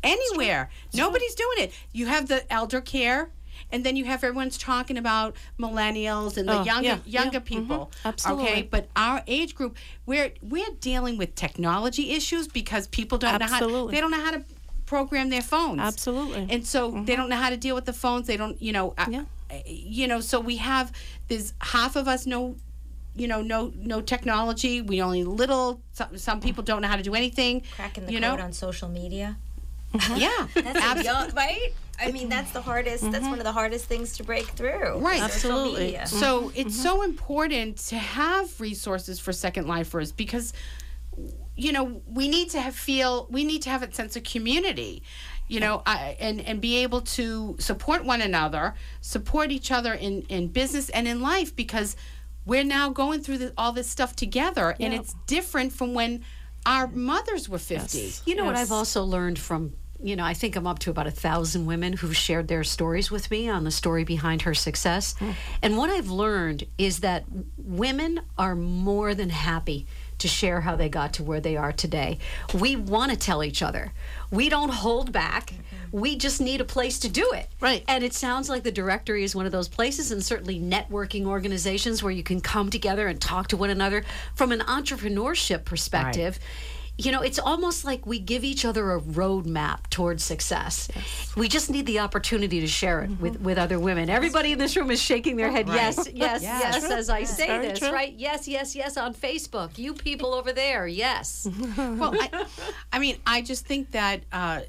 [0.04, 0.70] anywhere.
[0.96, 1.74] Nobody's doing it.
[1.94, 3.30] You have the elder care,
[3.72, 7.40] and then you have everyone's talking about millennials and the Oh, younger yeah, younger yeah,
[7.40, 7.92] people.
[7.92, 8.46] mhm, absolutely.
[8.46, 9.76] Okay, but our age group,
[10.06, 14.32] we're we're dealing with technology issues because people don't know how they don't know how
[14.32, 14.44] to
[14.86, 15.80] program their phones.
[15.82, 16.48] Absolutely.
[16.50, 18.28] And so they don't know how to deal with the phones.
[18.28, 19.06] They don't, you know, uh,
[19.66, 20.20] you know.
[20.20, 20.92] So we have
[21.30, 22.56] there's half of us know
[23.16, 27.04] you know no no technology we only little some, some people don't know how to
[27.04, 29.36] do anything Cracking the you code know on social media.
[30.16, 31.74] yeah That's a young, right?
[32.02, 33.03] I mean, that's the hardest.
[33.03, 33.30] That's mm-hmm.
[33.30, 34.98] one of the hardest things to break through.
[34.98, 35.32] Right.
[35.32, 36.07] Social media.
[36.07, 36.60] So mm-hmm.
[36.60, 37.11] it's so mm-hmm.
[37.11, 40.53] important to have resources for second lifers because
[41.56, 45.03] you know we need to have feel we need to have a sense of community
[45.49, 50.23] you know I, and and be able to support one another support each other in
[50.30, 51.98] in business and in life because
[52.45, 56.23] we're now going through the, all this stuff together and it's different from when
[56.65, 59.73] our mothers were 50 You know what I've also learned from
[60.03, 63.11] you know, I think I'm up to about a thousand women who've shared their stories
[63.11, 65.15] with me on the story behind her success.
[65.18, 65.32] Hmm.
[65.61, 67.26] And what I've learned is that
[67.57, 69.86] women are more than happy
[70.22, 72.19] to share how they got to where they are today.
[72.53, 73.91] We want to tell each other.
[74.30, 75.48] We don't hold back.
[75.48, 75.99] Mm-hmm.
[75.99, 77.48] We just need a place to do it.
[77.60, 77.84] Right.
[77.88, 82.03] And it sounds like the directory is one of those places, and certainly networking organizations
[82.03, 84.03] where you can come together and talk to one another
[84.36, 86.40] from an entrepreneurship perspective
[86.97, 90.88] you know, it's almost like we give each other a roadmap towards success.
[91.35, 94.09] We just need the opportunity to share it with, with other women.
[94.09, 95.76] Everybody in this room is shaking their head, Right.
[95.76, 96.59] yes, yes, Yeah.
[96.59, 96.95] yes, True.
[96.95, 97.91] as I That's say very this, true.
[97.91, 98.13] right?
[98.13, 99.77] Yes, yes, yes on Facebook.
[99.80, 101.47] You people over there, yes.
[101.77, 102.45] well, I,
[102.93, 104.61] I mean, I just think that, uh,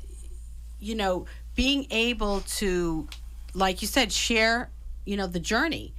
[0.80, 3.08] you know, being able to,
[3.52, 4.70] like you said, share,
[5.04, 5.92] you know, the journey.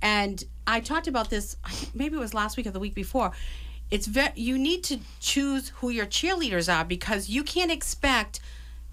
[0.00, 1.56] And I talked about this,
[1.94, 3.32] maybe it was last week or the week before.
[3.90, 8.40] It's very, you need to choose who your cheerleaders are because you can't expect,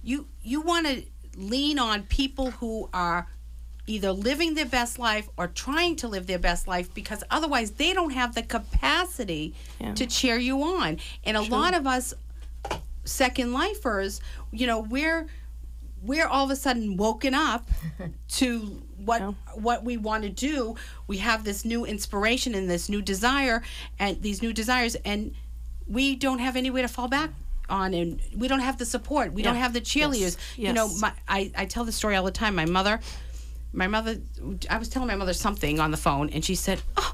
[0.04, 1.04] you, you want to
[1.38, 3.28] lean on people who are
[3.88, 7.94] either living their best life or trying to live their best life because otherwise they
[7.94, 9.54] don't have the capacity
[9.96, 10.98] to cheer you on.
[11.24, 12.14] And a lot of us
[13.04, 15.28] second lifers, you know, we're
[16.04, 17.68] we're all of a sudden woken up
[18.30, 19.22] to what
[19.56, 20.76] what we want to do.
[21.08, 23.64] We have this new inspiration and this new desire
[24.00, 25.34] and these new desires and
[25.88, 27.32] we don't have anywhere to fall back
[27.70, 29.34] on and we don't have the support.
[29.34, 30.38] We don't have the cheerleaders.
[30.56, 30.58] Yes.
[30.58, 32.56] You know, my I, I tell the story all the time.
[32.56, 33.00] My mother
[33.74, 34.18] my mother
[34.70, 37.14] I was telling my mother something on the phone and she said, "Oh,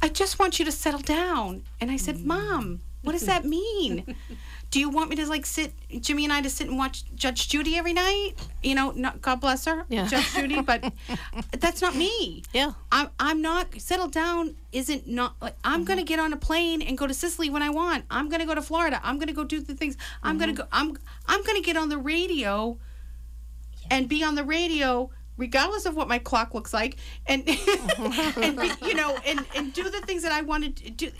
[0.00, 2.24] I just want you to settle down." And I said, mm.
[2.24, 4.16] "Mom, what does that mean?"
[4.70, 7.48] Do you want me to like sit, Jimmy and I, to sit and watch Judge
[7.48, 8.32] Judy every night?
[8.62, 10.06] You know, not God bless her, Yeah.
[10.06, 10.92] Judge Judy, but
[11.58, 12.42] that's not me.
[12.52, 12.72] Yeah.
[12.92, 16.08] I'm, I'm not, settled down isn't not, like, I'm going to mm-hmm.
[16.08, 18.04] get on a plane and go to Sicily when I want.
[18.10, 19.00] I'm going to go to Florida.
[19.02, 19.96] I'm going to go do the things.
[20.22, 20.70] I'm going to mm-hmm.
[20.70, 22.76] go, I'm, I'm going to get on the radio
[23.90, 26.96] and be on the radio regardless of what my clock looks like
[27.26, 27.48] and,
[28.36, 31.10] and you know and, and do the things that i wanted to do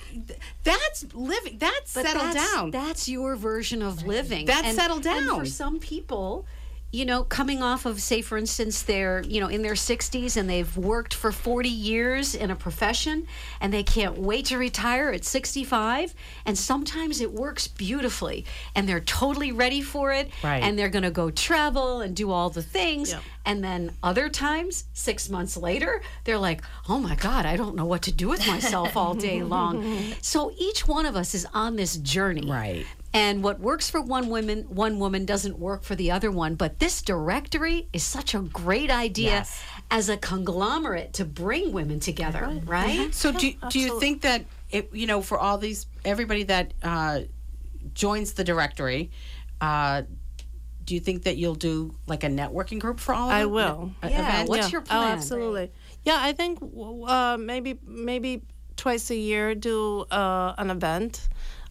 [0.65, 4.47] that's living that's But settle that's, down That's your version of living.
[4.47, 5.39] That's And down.
[5.39, 6.47] for some people,
[6.91, 10.49] you know, coming off of, say, for instance, they're, you know, in their 60s and
[10.49, 13.27] they've worked for 40 years in a profession
[13.61, 16.15] and they can't wait to retire at 65.
[16.47, 20.31] And sometimes it works beautifully and they're totally ready for it.
[20.43, 20.63] Right.
[20.63, 23.15] And they're going to go travel and do all the things.
[23.45, 27.87] And then other times, six months later, they're like, oh my God, I don't know
[27.87, 29.69] what to do with myself all day long.
[30.23, 32.51] So each one of us is on this journey.
[32.51, 32.87] Right.
[33.15, 36.57] And what works for one woman, one woman doesn't work for the other one.
[36.57, 39.63] But this directory is such a great idea Yes.
[39.91, 43.15] as a conglomerate to bring women together, right?
[43.15, 47.21] So do do you think that it, you know for all these everybody that uh,
[47.95, 49.11] joins the directory,
[49.63, 50.03] uh,
[50.85, 53.49] do you think that you'll do like a networking group for all of I them?
[53.49, 53.93] I will.
[54.03, 54.49] A- Yeah, event?
[54.51, 55.03] what's your plan?
[55.03, 55.73] Oh, absolutely.
[56.05, 56.59] Yeah, I think
[57.07, 58.43] uh, maybe maybe
[58.77, 61.29] twice a year do uh, an event.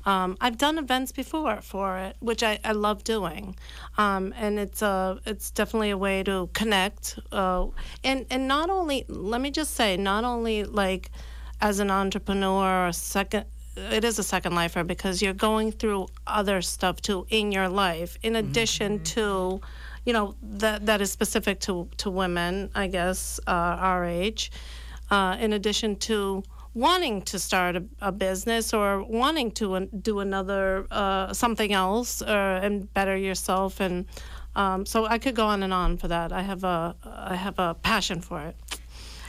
[0.07, 3.57] Um, I've done events before for it, which I, I love doing,
[3.97, 7.19] um, and it's uh, it's definitely a way to connect.
[7.29, 7.67] Uh,
[8.05, 11.11] and and not only let me just say, not only like
[11.59, 16.07] as an entrepreneur or a second it is a second lifer because you're going through
[16.25, 19.61] other stuff too in your life in addition to
[20.03, 24.51] you know that that is specific to to women i guess uh, our age.
[25.09, 26.43] Uh, in addition to
[26.77, 32.21] wanting to start a, a business or wanting to an- do another uh, something else
[32.21, 34.05] uh, and better yourself and
[34.55, 36.31] um, so I could go on and on for that.
[36.31, 38.55] I have a I have a passion for it.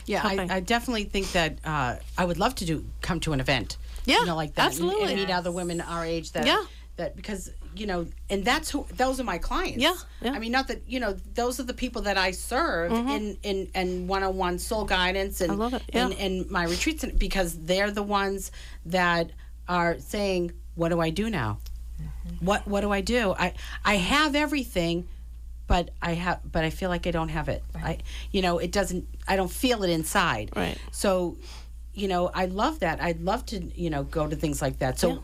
[0.07, 3.41] Yeah, I, I definitely think that uh, I would love to do come to an
[3.41, 3.77] event.
[4.07, 5.13] Yeah, you know, like that, and- absolutely.
[5.13, 6.65] and, meet other women our age that Yeah.
[6.97, 9.79] that because you know, and that's who those are my clients.
[9.83, 10.33] Yeah, yeah.
[10.33, 13.71] I mean, not that you know, those are the people that I serve in in
[13.75, 15.63] in one on one soul guidance and Mm-hmm.
[15.63, 16.05] I love it, yeah.
[16.05, 18.51] and, and my retreats because they're the ones
[18.87, 19.31] that
[19.69, 21.59] are saying, "What do I do now?
[22.01, 22.45] Mm-hmm.
[22.47, 23.35] What what do I do?
[23.39, 25.09] I I have everything."
[25.67, 27.63] But I have, but I feel like I don't have it.
[27.75, 27.99] I,
[28.31, 29.05] you know, it doesn't.
[29.29, 30.49] I don't feel it inside.
[30.57, 30.79] Right.
[30.93, 31.37] So,
[31.93, 33.03] you know, I love that.
[33.03, 34.99] I'd love to, you know, go to things like that.
[34.99, 35.19] So, Yeah.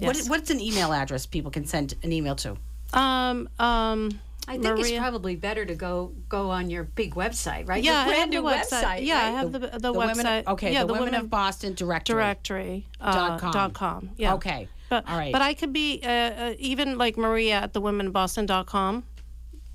[0.00, 2.56] What, what's an email address people can send an email to?
[2.92, 7.82] Um, um, I think it's probably better to go go on your big website, right?
[7.82, 9.04] Yeah, your I brand have the new website.
[9.04, 10.46] Yeah, I have the the, Women, website.
[10.46, 12.14] okay, yeah, the, Women, of Boston directory.
[12.16, 13.52] directory uh, Dot com.
[13.52, 14.10] dot com.
[14.16, 14.34] Yeah.
[14.34, 14.68] Okay.
[14.88, 15.32] But, All right.
[15.32, 19.02] But I could be uh, uh, even like Maria at the womenboston.com.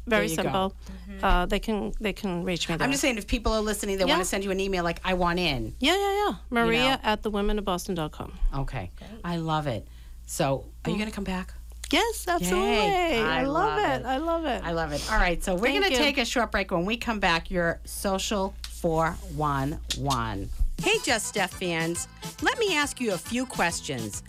[0.07, 0.41] Very There you go.
[0.43, 0.75] simple.
[1.21, 2.85] Uh, they can they can reach me there.
[2.85, 5.01] I'm just saying, if people are listening, they want to send you an email like,
[5.03, 5.75] I want in.
[5.79, 6.35] yeah, yeah, yeah.
[6.49, 6.97] Maria know.
[7.03, 8.33] at the womenofboston.com.
[8.55, 8.89] Okay.
[9.23, 9.85] I love it.
[10.31, 11.53] So, are you going to come back?
[11.91, 12.69] Yes, absolutely.
[12.69, 13.21] Yay.
[13.21, 14.01] I, I love, love it.
[14.01, 14.05] it.
[14.05, 14.63] I love it.
[14.63, 15.11] I love it.
[15.11, 15.43] All right.
[15.43, 16.71] So, we're going to take a short break.
[16.71, 20.49] When we come back, your social 411.
[20.81, 22.07] Hey, Just Steph fans.
[22.41, 24.23] Let me ask you a few questions.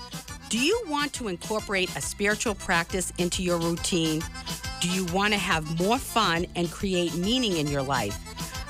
[0.48, 4.24] Do you want to incorporate a spiritual practice into your routine?
[4.80, 8.18] Do you want to have more fun and create meaning in your life?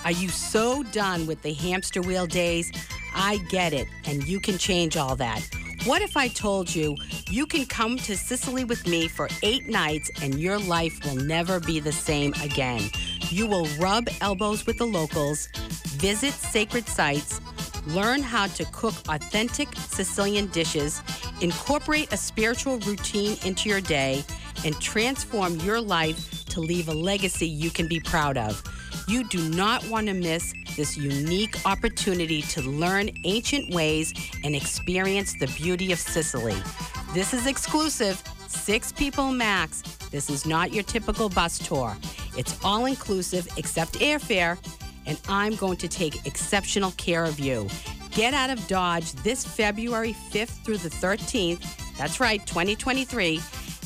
[0.04, 2.70] Are you so done with the hamster wheel days?
[3.14, 5.48] I get it, and you can change all that.
[5.84, 6.96] What if I told you
[7.28, 11.58] you can come to Sicily with me for eight nights and your life will never
[11.58, 12.88] be the same again?
[13.30, 15.48] You will rub elbows with the locals,
[15.96, 17.40] visit sacred sites,
[17.88, 21.02] learn how to cook authentic Sicilian dishes,
[21.40, 24.24] incorporate a spiritual routine into your day,
[24.64, 28.62] and transform your life to leave a legacy you can be proud of.
[29.12, 35.34] You do not want to miss this unique opportunity to learn ancient ways and experience
[35.38, 36.56] the beauty of Sicily.
[37.12, 39.82] This is exclusive, six people max.
[40.10, 41.94] This is not your typical bus tour.
[42.38, 44.56] It's all inclusive except airfare,
[45.04, 47.68] and I'm going to take exceptional care of you.
[48.12, 51.98] Get out of Dodge this February 5th through the 13th.
[51.98, 53.42] That's right, 2023.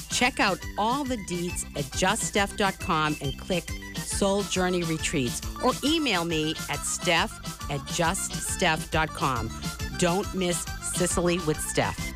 [0.09, 3.69] Check out all the deets at juststeph.com and click
[4.07, 7.33] Soul Journey Retreats or email me at steph
[7.71, 9.51] at juststeph.com.
[9.99, 10.65] Don't miss
[10.95, 12.16] Sicily with Steph.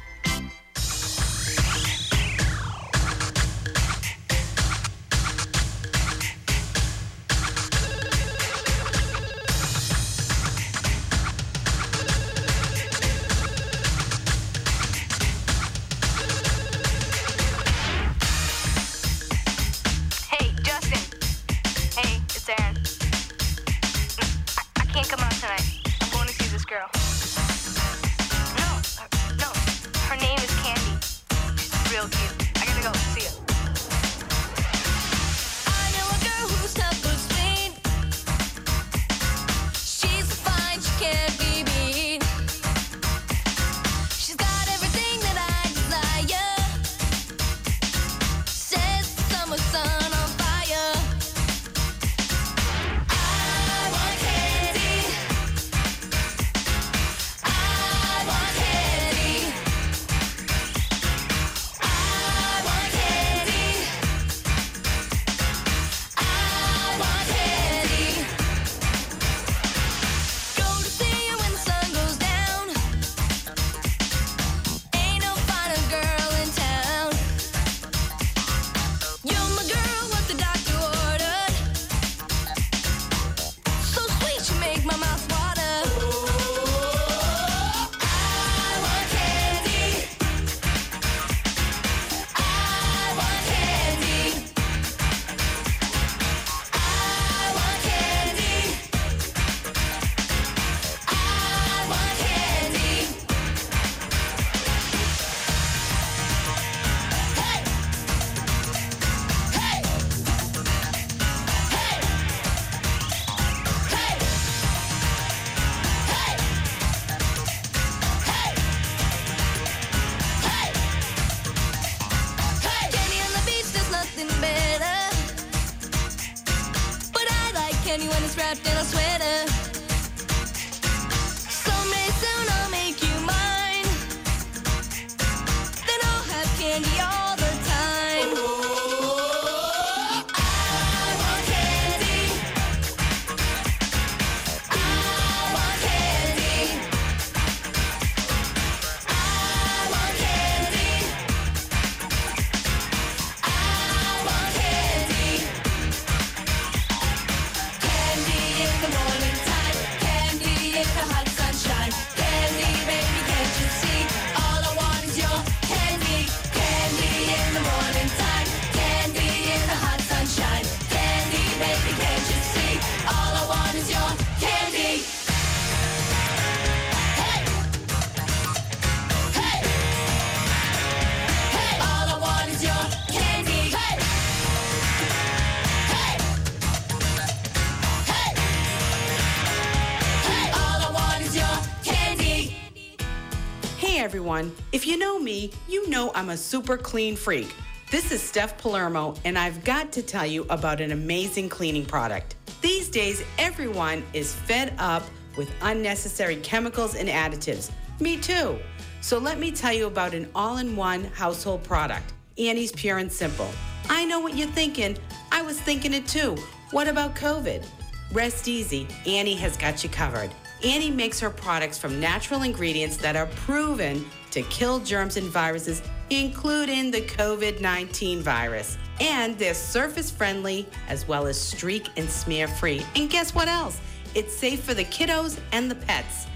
[195.30, 197.54] Me, you know I'm a super clean freak.
[197.88, 202.34] This is Steph Palermo, and I've got to tell you about an amazing cleaning product.
[202.62, 205.04] These days, everyone is fed up
[205.36, 207.70] with unnecessary chemicals and additives.
[208.00, 208.58] Me too.
[209.02, 213.12] So let me tell you about an all in one household product Annie's Pure and
[213.12, 213.50] Simple.
[213.88, 214.96] I know what you're thinking.
[215.30, 216.34] I was thinking it too.
[216.72, 217.64] What about COVID?
[218.12, 220.30] Rest easy, Annie has got you covered.
[220.64, 225.82] Annie makes her products from natural ingredients that are proven to kill germs and viruses,
[226.10, 228.78] including the COVID 19 virus.
[229.00, 232.82] And they're surface friendly as well as streak and smear free.
[232.94, 233.80] And guess what else?
[234.14, 236.26] It's safe for the kiddos and the pets.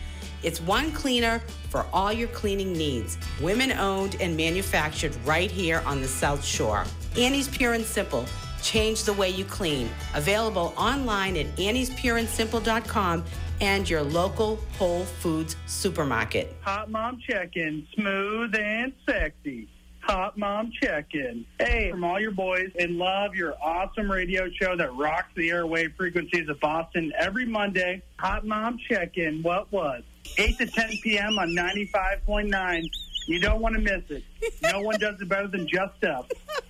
[0.42, 3.16] It's one cleaner for all your cleaning needs.
[3.40, 6.84] Women owned and manufactured right here on the South Shore.
[7.16, 8.26] Annie's Pure and Simple.
[8.62, 9.90] Change the way you clean.
[10.14, 13.24] Available online at annie'spureandsimple.com
[13.60, 16.56] and your local Whole Foods supermarket.
[16.62, 19.68] Hot mom check-in, smooth and sexy.
[20.00, 21.46] Hot mom check-in.
[21.58, 25.96] Hey, from all your boys, and love your awesome radio show that rocks the airwave
[25.96, 28.02] frequencies of Boston every Monday.
[28.18, 29.42] Hot mom check-in.
[29.42, 30.02] What was
[30.36, 31.38] 8 to 10 p.m.
[31.38, 32.84] on 95.9.
[33.26, 34.22] You don't want to miss it.
[34.62, 36.26] No one does it better than Just Steph.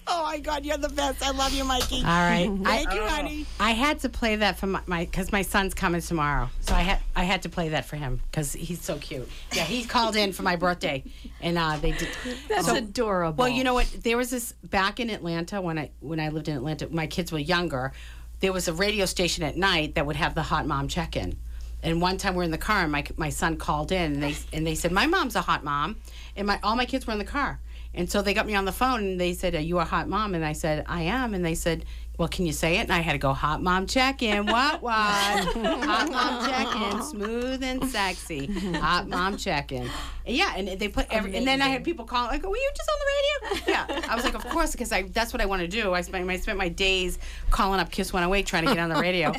[0.06, 1.26] Oh my God, you're the best.
[1.26, 1.98] I love you, Mikey.
[1.98, 2.50] All right.
[2.62, 3.46] Thank I- you, honey.
[3.58, 7.00] I had to play that for my because my, son's coming tomorrow, so I had
[7.16, 9.28] I had to play that for him because he's so cute.
[9.52, 11.04] Yeah, he called in for my birthday,
[11.40, 12.08] and uh, they did.
[12.48, 13.42] That's adorable.
[13.44, 13.86] Well, you know what?
[14.02, 16.88] There was this back in Atlanta when I when I lived in Atlanta.
[16.88, 17.92] My kids were younger.
[18.40, 21.38] There was a radio station at night that would have the hot mom check in.
[21.82, 24.36] And one time we're in the car, and my my son called in, and they
[24.52, 25.96] and they said my mom's a hot mom,
[26.36, 27.60] and my all my kids were in the car,
[27.94, 30.08] and so they got me on the phone, and they said, "Are you a hot
[30.08, 31.84] mom?" And I said, "I am," and they said.
[32.16, 32.82] Well, can you say it?
[32.82, 34.46] And I had to go, hot mom check in.
[34.46, 34.94] What, what?
[34.94, 37.02] hot mom check in.
[37.02, 38.46] Smooth and sexy.
[38.74, 39.90] Hot mom check in.
[40.24, 42.88] Yeah, and they put every, and then I had people call, like, were you just
[42.88, 43.06] on the
[43.50, 43.74] radio?
[43.74, 44.08] Yeah.
[44.08, 45.92] I was like, of course, because I that's what I want to do.
[45.92, 47.18] I spent, I spent my days
[47.50, 49.32] calling up Kiss 108 trying to get on the radio.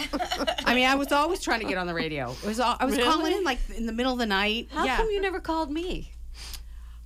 [0.65, 2.31] I mean, I was always trying to get on the radio.
[2.31, 4.67] It was all, I was calling in like in the middle of the night.
[4.71, 4.97] How yeah.
[4.97, 6.11] come you never called me?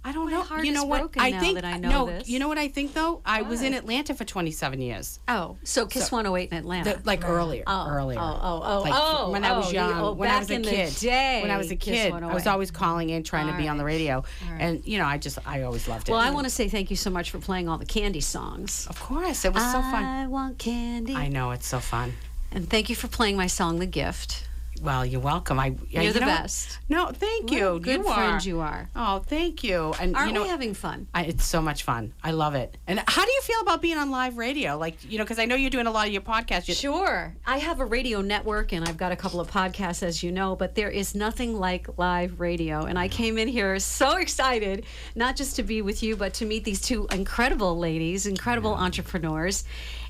[0.03, 0.41] I don't My know.
[0.43, 0.99] heart you know is what?
[1.01, 2.05] broken I now think that I know no.
[2.05, 2.29] this.
[2.29, 3.21] You know what I think though?
[3.25, 5.19] I was in Atlanta for 27 years.
[5.27, 6.97] Oh, so Kiss 108 in Atlanta.
[6.97, 8.19] The- like earlier, Oh, oh earlier.
[8.19, 9.31] Oh, oh, oh, Like oh.
[9.31, 11.41] when I was oh, young, oh, when I back was a in the kid, day,
[11.41, 12.47] when I was a Kiss kid, I was 108.
[12.47, 14.61] always oh calling in trying to be on the radio, right.
[14.61, 16.11] and you know, I just, I always loved it.
[16.13, 18.87] Well, I want to say thank you so much for playing all the candy songs.
[18.89, 20.03] Of course, it was so fun.
[20.05, 21.15] I want candy.
[21.15, 22.13] I know it's so fun.
[22.51, 24.47] And thank you for playing my song, The Gift.
[24.81, 25.59] Well, you're welcome.
[25.59, 26.79] I You're you the know best.
[26.87, 27.79] No, thank What you.
[27.79, 28.47] good you friend are.
[28.47, 28.89] you are.
[28.95, 29.93] Oh, thank you.
[29.99, 31.07] And Aren't you know, we having fun?
[31.13, 32.13] I, it's so much fun.
[32.23, 32.77] I love it.
[32.87, 34.77] And how do you feel about being on live radio?
[34.77, 36.67] Like, you know, because I know you're doing a lot of your podcasts.
[36.67, 37.35] You- Sure.
[37.45, 40.55] I have a radio network and I've got a couple of podcasts, as you know,
[40.55, 42.85] but there is nothing like live radio.
[42.85, 44.85] And I came in here so excited,
[45.15, 49.63] not just to be with you, but to meet these two incredible ladies, incredible entrepreneurs,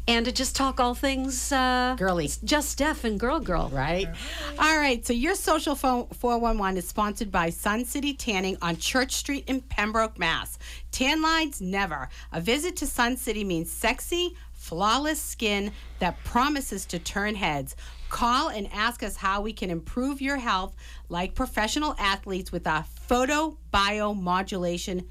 [0.10, 2.28] and to just talk all things uh, girly.
[2.44, 3.70] Just Steph and Girl Girl.
[3.70, 4.08] Right?
[4.58, 5.06] All right.
[5.06, 9.62] So your social phone 411 is sponsored by Sun City Tanning on Church Street in
[9.62, 10.58] Pembroke, Mass.
[10.92, 12.10] Tan lines never.
[12.34, 17.76] A visit to Sun City means sexy, flawless skin that promises to turn heads.
[18.10, 20.76] Call and ask us how we can improve your health
[21.10, 25.06] like professional athletes with our photo biomodulation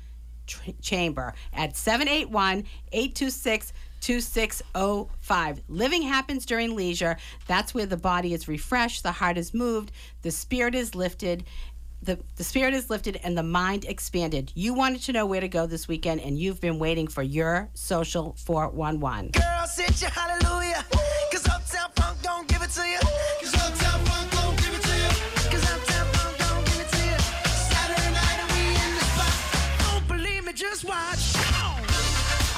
[0.49, 5.62] tr- chamber at 781 826 2605.
[5.69, 7.16] Living happens during leisure.
[7.47, 9.93] That's where the body is refreshed, the heart is moved,
[10.23, 11.45] the spirit is lifted.
[12.01, 14.53] The, the spirit is lifted and the mind expanded.
[14.55, 17.69] You wanted to know where to go this weekend, and you've been waiting for your
[17.75, 19.33] social 411.
[19.33, 20.85] Girl, sit your hallelujah.
[21.33, 23.01] Cause Uptown Funk don't give it to you.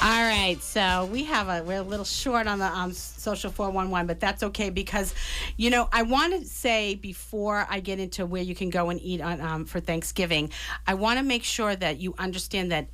[0.03, 4.07] All right, so we have a we're a little short on the um, social 411,
[4.07, 5.13] but that's okay because,
[5.57, 8.99] you know, I want to say before I get into where you can go and
[8.99, 10.49] eat on um, for Thanksgiving,
[10.87, 12.87] I want to make sure that you understand that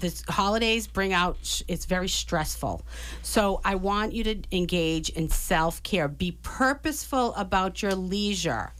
[0.00, 2.82] the holidays bring out it's very stressful.
[3.22, 6.08] So i want you to engage in self-care.
[6.08, 8.72] Be purposeful about your leisure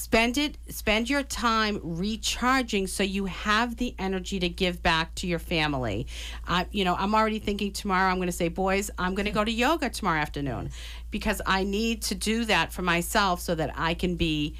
[0.00, 5.26] spend it spend your time recharging so you have the energy to give back to
[5.26, 6.06] your family.
[6.48, 9.32] Uh, you know i'm already thinking tomorrow i'm going to say boys i'm going to
[9.32, 10.70] go to yoga tomorrow afternoon
[11.10, 14.54] because i need to do that for myself so that i can be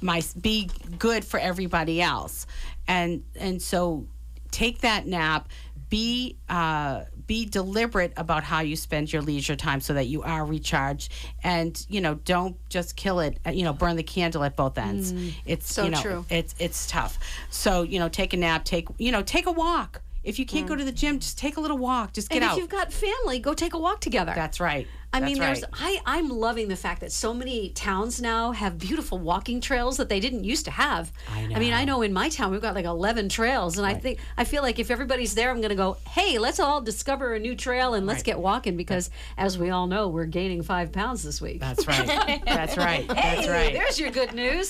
[0.00, 2.46] my be good for everybody else.
[2.88, 4.06] And and so
[4.50, 5.48] take that nap.
[5.88, 10.44] Be uh, be deliberate about how you spend your leisure time so that you are
[10.44, 11.12] recharged.
[11.44, 14.76] And you know don't just kill it uh, you know burn the candle at both
[14.76, 15.12] ends.
[15.12, 16.24] Mm, it's so you know true.
[16.28, 17.20] it's it's tough.
[17.48, 20.02] So you know take a nap take you know take a walk.
[20.24, 22.14] If you can't go to the gym just take a little walk.
[22.14, 22.42] Just get out.
[22.42, 22.56] and out.
[22.56, 24.32] if you've got family, go take a walk together.
[24.34, 25.70] that's right I That's mean, there's right.
[25.74, 30.08] I I'm loving the fact that so many towns now have beautiful walking trails that
[30.08, 31.12] they didn't used to have.
[31.28, 31.56] I know.
[31.56, 34.20] I mean, I know in my town we've got like 11 trails, and I think
[34.38, 37.40] I feel like if everybody's there, I'm going to go, hey, let's all discover a
[37.40, 38.24] new trail and let's Right.
[38.26, 41.58] get walking because, as we all know, we're gaining five pounds this week.
[41.60, 42.42] That's right.
[42.44, 43.08] That's right.
[43.08, 43.72] That's Hey, right.
[43.72, 44.68] There's your good news.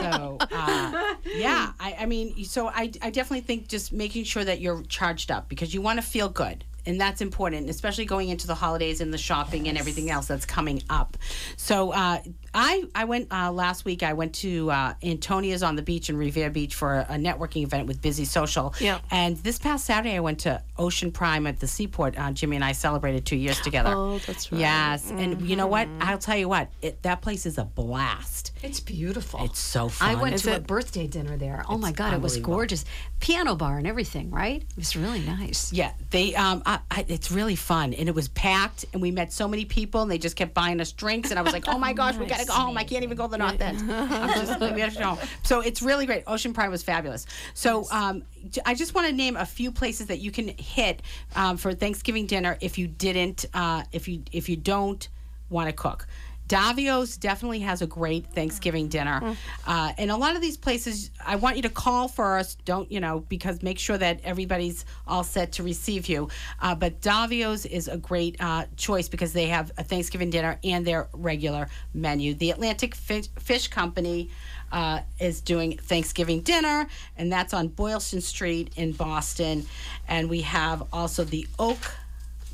[0.00, 4.60] so uh, yeah I, I mean so I, I definitely think just making sure that
[4.60, 8.46] you're charged up because you want to feel good and that's important especially going into
[8.46, 11.16] the holidays and the shopping and everything else that's coming up.
[11.56, 12.20] So uh,
[12.52, 16.16] I, I went uh, last week i went to uh, antonia's on the beach in
[16.16, 18.98] revere beach for a networking event with busy social Yeah.
[19.10, 22.64] and this past saturday i went to ocean prime at the seaport uh, jimmy and
[22.64, 24.60] i celebrated two years together Oh, that's right.
[24.60, 26.02] yes and you know what Mm-hmm.
[26.02, 29.44] i'll tell you what it, that place is a blast It's beautiful.
[29.44, 31.64] it's so fun I went Is to a birthday dinner there.
[31.68, 32.84] Oh my God, it was gorgeous.
[33.20, 34.62] Piano bar and everything, right?
[34.62, 35.72] It was really nice.
[35.72, 36.34] Yeah, they.
[36.34, 39.64] Um, I, I, it's really fun, and it was packed, and we met so many
[39.64, 42.16] people, and they just kept buying us drinks, and I was like, oh my gosh,
[42.16, 42.78] we gotta go home.
[42.78, 43.78] I can't even go to the North End.
[43.92, 45.18] I'm just, we have home.
[45.42, 46.24] So it's really great.
[46.26, 47.26] Ocean Prime was fabulous.
[47.54, 48.22] So um,
[48.66, 51.02] I just want to name a few places that you can hit
[51.36, 55.08] um, for Thanksgiving dinner if you didn't, uh, if you if you don't
[55.48, 56.06] want to cook.
[56.50, 59.36] Davio's definitely has a great Thanksgiving dinner.
[59.64, 62.64] Uh, and a lot of these places, I want you to call first.
[62.64, 66.28] Don't, you know, because make sure that everybody's all set to receive you.
[66.60, 70.84] Uh, but Davio's is a great uh, choice because they have a Thanksgiving dinner and
[70.84, 72.34] their regular menu.
[72.34, 74.30] The Atlantic Fish, Fish Company
[74.72, 79.66] uh, is doing Thanksgiving dinner, and that's on Boylston Street in Boston.
[80.08, 81.94] And we have also the Oak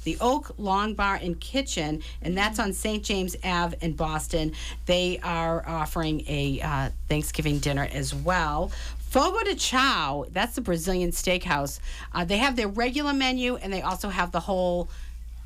[0.06, 3.02] the Oak Long Bar and Kitchen, and that's on St.
[3.02, 4.52] James Ave in Boston.
[4.86, 8.70] They are offering a uh, Thanksgiving dinner as well.
[9.10, 11.80] Fogo de Chao, that's the Brazilian steakhouse.
[12.14, 14.88] Uh, they have their regular menu, and they also have the whole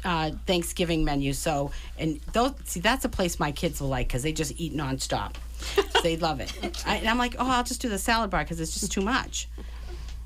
[0.04, 1.32] uh, Thanksgiving menu.
[1.32, 4.76] So, and those see, that's a place my kids will like because they just eat
[4.76, 5.36] nonstop.
[6.02, 6.52] they love it.
[6.86, 9.00] I, and I'm like, oh, I'll just do the salad bar because it's just too
[9.00, 9.48] much.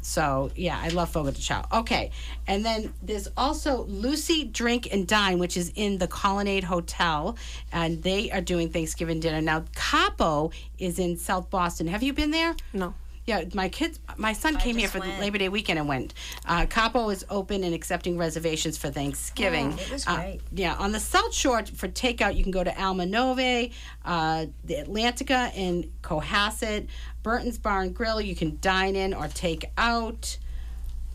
[0.04, 1.64] So yeah, I love Fogo de Chao.
[1.72, 2.10] Okay,
[2.46, 7.36] and then there's also Lucie Drink and Dine, which is in the Colonnade Hotel,
[7.72, 9.64] and they are doing Thanksgiving dinner now.
[9.74, 11.86] Capo is in South Boston.
[11.86, 12.54] Have you been there?
[12.74, 12.92] No.
[13.26, 16.12] Yeah, my kids, my son came here for the Labor Day weekend and went.
[16.46, 19.72] Uh, Capo is open and accepting reservations for Thanksgiving.
[19.72, 20.40] Oh, it was Uh, great.
[20.52, 23.72] yeah, on the South Shore for takeout, you can go to Alma Nove,
[24.04, 26.86] uh, the Atlantica in Cohasset,
[27.24, 28.20] Burton's Bar and Grill.
[28.20, 30.38] You can dine in or take out.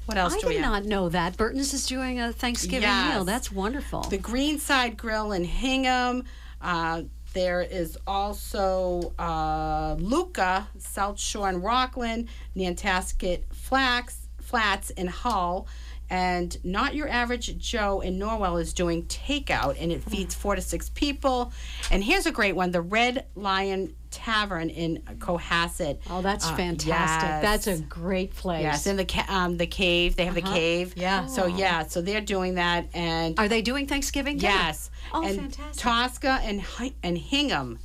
[0.08, 0.72] What else I do we did have?
[0.72, 1.38] not know that.
[1.38, 3.14] Burton's is doing a Thanksgiving Yes.
[3.14, 3.24] meal.
[3.24, 4.02] That's wonderful.
[4.02, 6.26] The Greenside Grill in Hingham.
[6.60, 7.04] Uh,
[7.34, 15.68] there is also uh, Luca, South Shore in Rockland, Nantasket Flats, Flats in Hull.
[16.12, 20.62] And Not Your Average Joe in Norwell is doing takeout, and it feeds four to
[20.62, 21.54] six people.
[21.92, 26.00] And here's a great one the Red Lion Tavern in Cohasset.
[26.10, 27.30] oh, that's Uh, fantastic.
[27.30, 27.42] yes.
[27.42, 28.64] That's a great place.
[28.64, 30.16] Yes, in the ca- um, the cave.
[30.16, 30.54] They have the Uh-huh.
[30.54, 30.94] cave.
[30.98, 31.28] Yeah.
[31.28, 34.54] So yeah, so they're doing that, and Are they doing Thanksgiving dinner?
[34.54, 34.90] Yes.
[35.14, 35.82] Oh, and fantastic.
[35.84, 36.64] Tosca and
[37.04, 37.80] and Hingham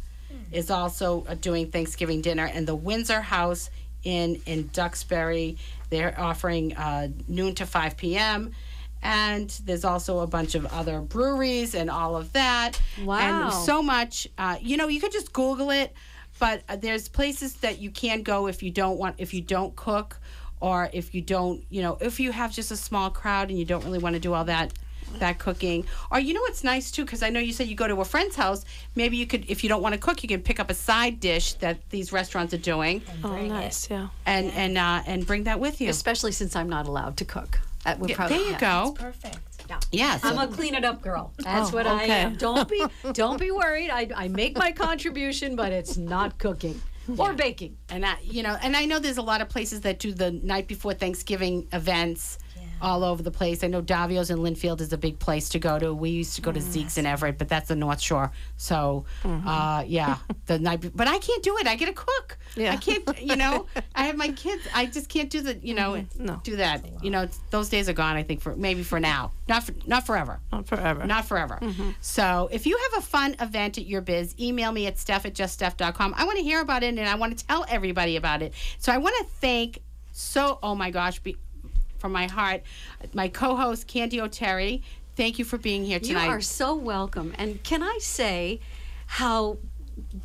[0.52, 3.70] is also uh, doing Thanksgiving dinner, and the Windsor House
[4.04, 5.56] Inn in Duxbury
[5.90, 8.52] they're offering uh, noon to five p.m.
[9.02, 12.80] And there's also a bunch of other breweries and all of that.
[13.04, 13.44] Wow.
[13.44, 14.26] And so much.
[14.38, 15.92] Uh, you know, you could just Google it,
[16.38, 19.74] but uh, there's places that you can go if you don't want if you don't
[19.76, 20.18] cook
[20.60, 23.64] or if you don't you know if you have just a small crowd and you
[23.64, 24.72] don't really want to do all that
[25.20, 27.86] that cooking or you know what's nice too because i know you said you go
[27.86, 28.64] to a friend's house
[28.96, 31.20] maybe you could if you don't want to cook you can pick up a side
[31.20, 33.88] dish that these restaurants are doing Oh, nice.
[33.88, 34.08] Yeah.
[34.26, 37.60] and and uh, and bring that with you Especially since I'm not allowed to cook.
[37.84, 38.58] That would Yeah, probably there you yeah.
[38.60, 38.92] go.
[38.92, 39.53] Perfect.
[39.92, 41.32] Yeah, so- I'm a clean it up girl.
[41.38, 42.36] That's Oh, what I am.
[42.36, 43.90] Don't be don't be worried.
[43.90, 46.80] I, I make my contribution, but it's not cooking
[47.18, 47.76] or baking.
[47.90, 50.30] And I, you know, and I know there's a lot of places that do the
[50.32, 52.38] night before Thanksgiving events
[52.84, 53.64] all over the place.
[53.64, 55.94] I know Davio's in Lynnfield is a big place to go to.
[55.94, 58.30] We used to go to Zeke's in Everett, but that's the North Shore.
[58.58, 59.48] So, mm-hmm.
[59.48, 60.80] uh, yeah, the night.
[60.82, 61.66] be- But I can't do it.
[61.66, 62.36] I get a cook.
[62.56, 62.72] Yeah.
[62.72, 63.04] I can't.
[63.20, 64.62] You know, I have my kids.
[64.74, 65.58] I just can't do the.
[65.62, 66.24] You know, mm-hmm.
[66.24, 66.40] No.
[66.44, 66.84] do that.
[67.02, 68.16] You know, it's- those days are gone.
[68.16, 70.40] I think for maybe for now, not for not forever.
[70.52, 71.06] Not forever.
[71.06, 71.58] Not forever.
[71.62, 71.90] Mm-hmm.
[72.02, 75.34] So if you have a fun event at your biz, email me at steph at
[75.34, 76.14] juststeph.com.
[76.16, 78.52] I want to hear about it and I want to tell everybody about it.
[78.78, 79.80] So I want to thank
[80.16, 81.36] so, oh my gosh, be,
[82.04, 82.60] from my heart,
[83.14, 84.82] my co host, Candy O'Terry.
[85.16, 86.26] Thank you for being here tonight.
[86.26, 87.32] You are so welcome.
[87.38, 88.60] And can I say
[89.06, 89.56] how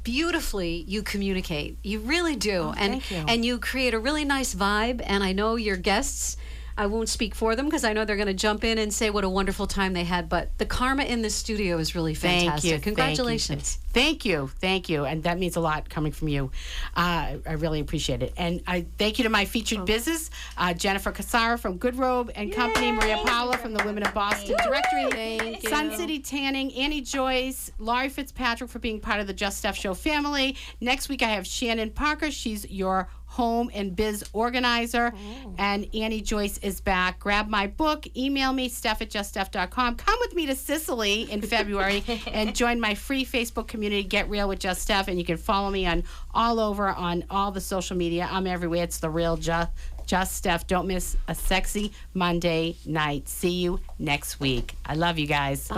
[0.03, 1.77] beautifully you communicate?
[1.81, 2.63] You really do.
[2.63, 3.23] Oh, and thank you.
[3.29, 6.35] and you create a really nice vibe and I know your guests
[6.79, 9.09] I won't speak for them because I know they're going to jump in and say
[9.09, 10.29] what a wonderful time they had.
[10.29, 12.71] But the karma in the studio is really fantastic.
[12.71, 12.79] thank you.
[12.79, 13.79] Congratulations.
[13.91, 14.49] Thank you.
[14.61, 15.03] Thank you.
[15.03, 16.51] And that means a lot coming from you.
[16.95, 18.33] Uh, I really appreciate it.
[18.37, 22.93] And I thank you to my featured business, uh, Jennifer Cassara from GoodRobe and Company,
[22.93, 25.97] Maria Paula from the Women of Boston Directory, Thank Sun you.
[25.97, 30.55] City Tanning, Annie Joyce, Laurie Fitzpatrick for being part of the Just Steph Show family.
[30.79, 32.31] Next week I have Shannon Parker.
[32.31, 35.13] She's your home and biz organizer.
[35.57, 37.19] And Annie Joyce is back.
[37.19, 39.95] Grab my book, email me, steph at juststeph.com.
[39.95, 44.47] Come with me to Sicily in February and join my free Facebook community, Get Real
[44.49, 45.07] with Just Steph.
[45.07, 46.03] And you can follow me on
[46.33, 48.27] all over on all the social media.
[48.29, 48.83] I'm everywhere.
[48.83, 49.71] It's the real Just.
[50.05, 50.65] Just Steph.
[50.65, 53.29] Don't miss a sexy Monday night.
[53.29, 54.73] See you next week.
[54.83, 55.67] I love you guys.
[55.67, 55.75] Bye.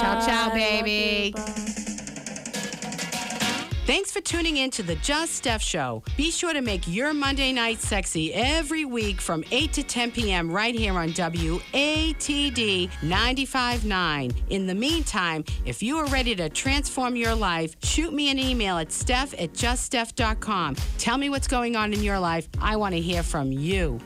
[0.00, 2.19] Ciao, ciao, baby.
[3.90, 6.04] Thanks for tuning in to the Just Steph Show.
[6.16, 10.48] Be sure to make your Monday night sexy every week from 8 to 10 p.m.
[10.48, 14.42] right here on WATD 95.9.
[14.50, 18.78] In the meantime, if you are ready to transform your life, shoot me an email
[18.78, 20.76] at steph at juststeph.com.
[20.98, 22.48] Tell me what's going on in your life.
[22.60, 23.98] I want to hear from you.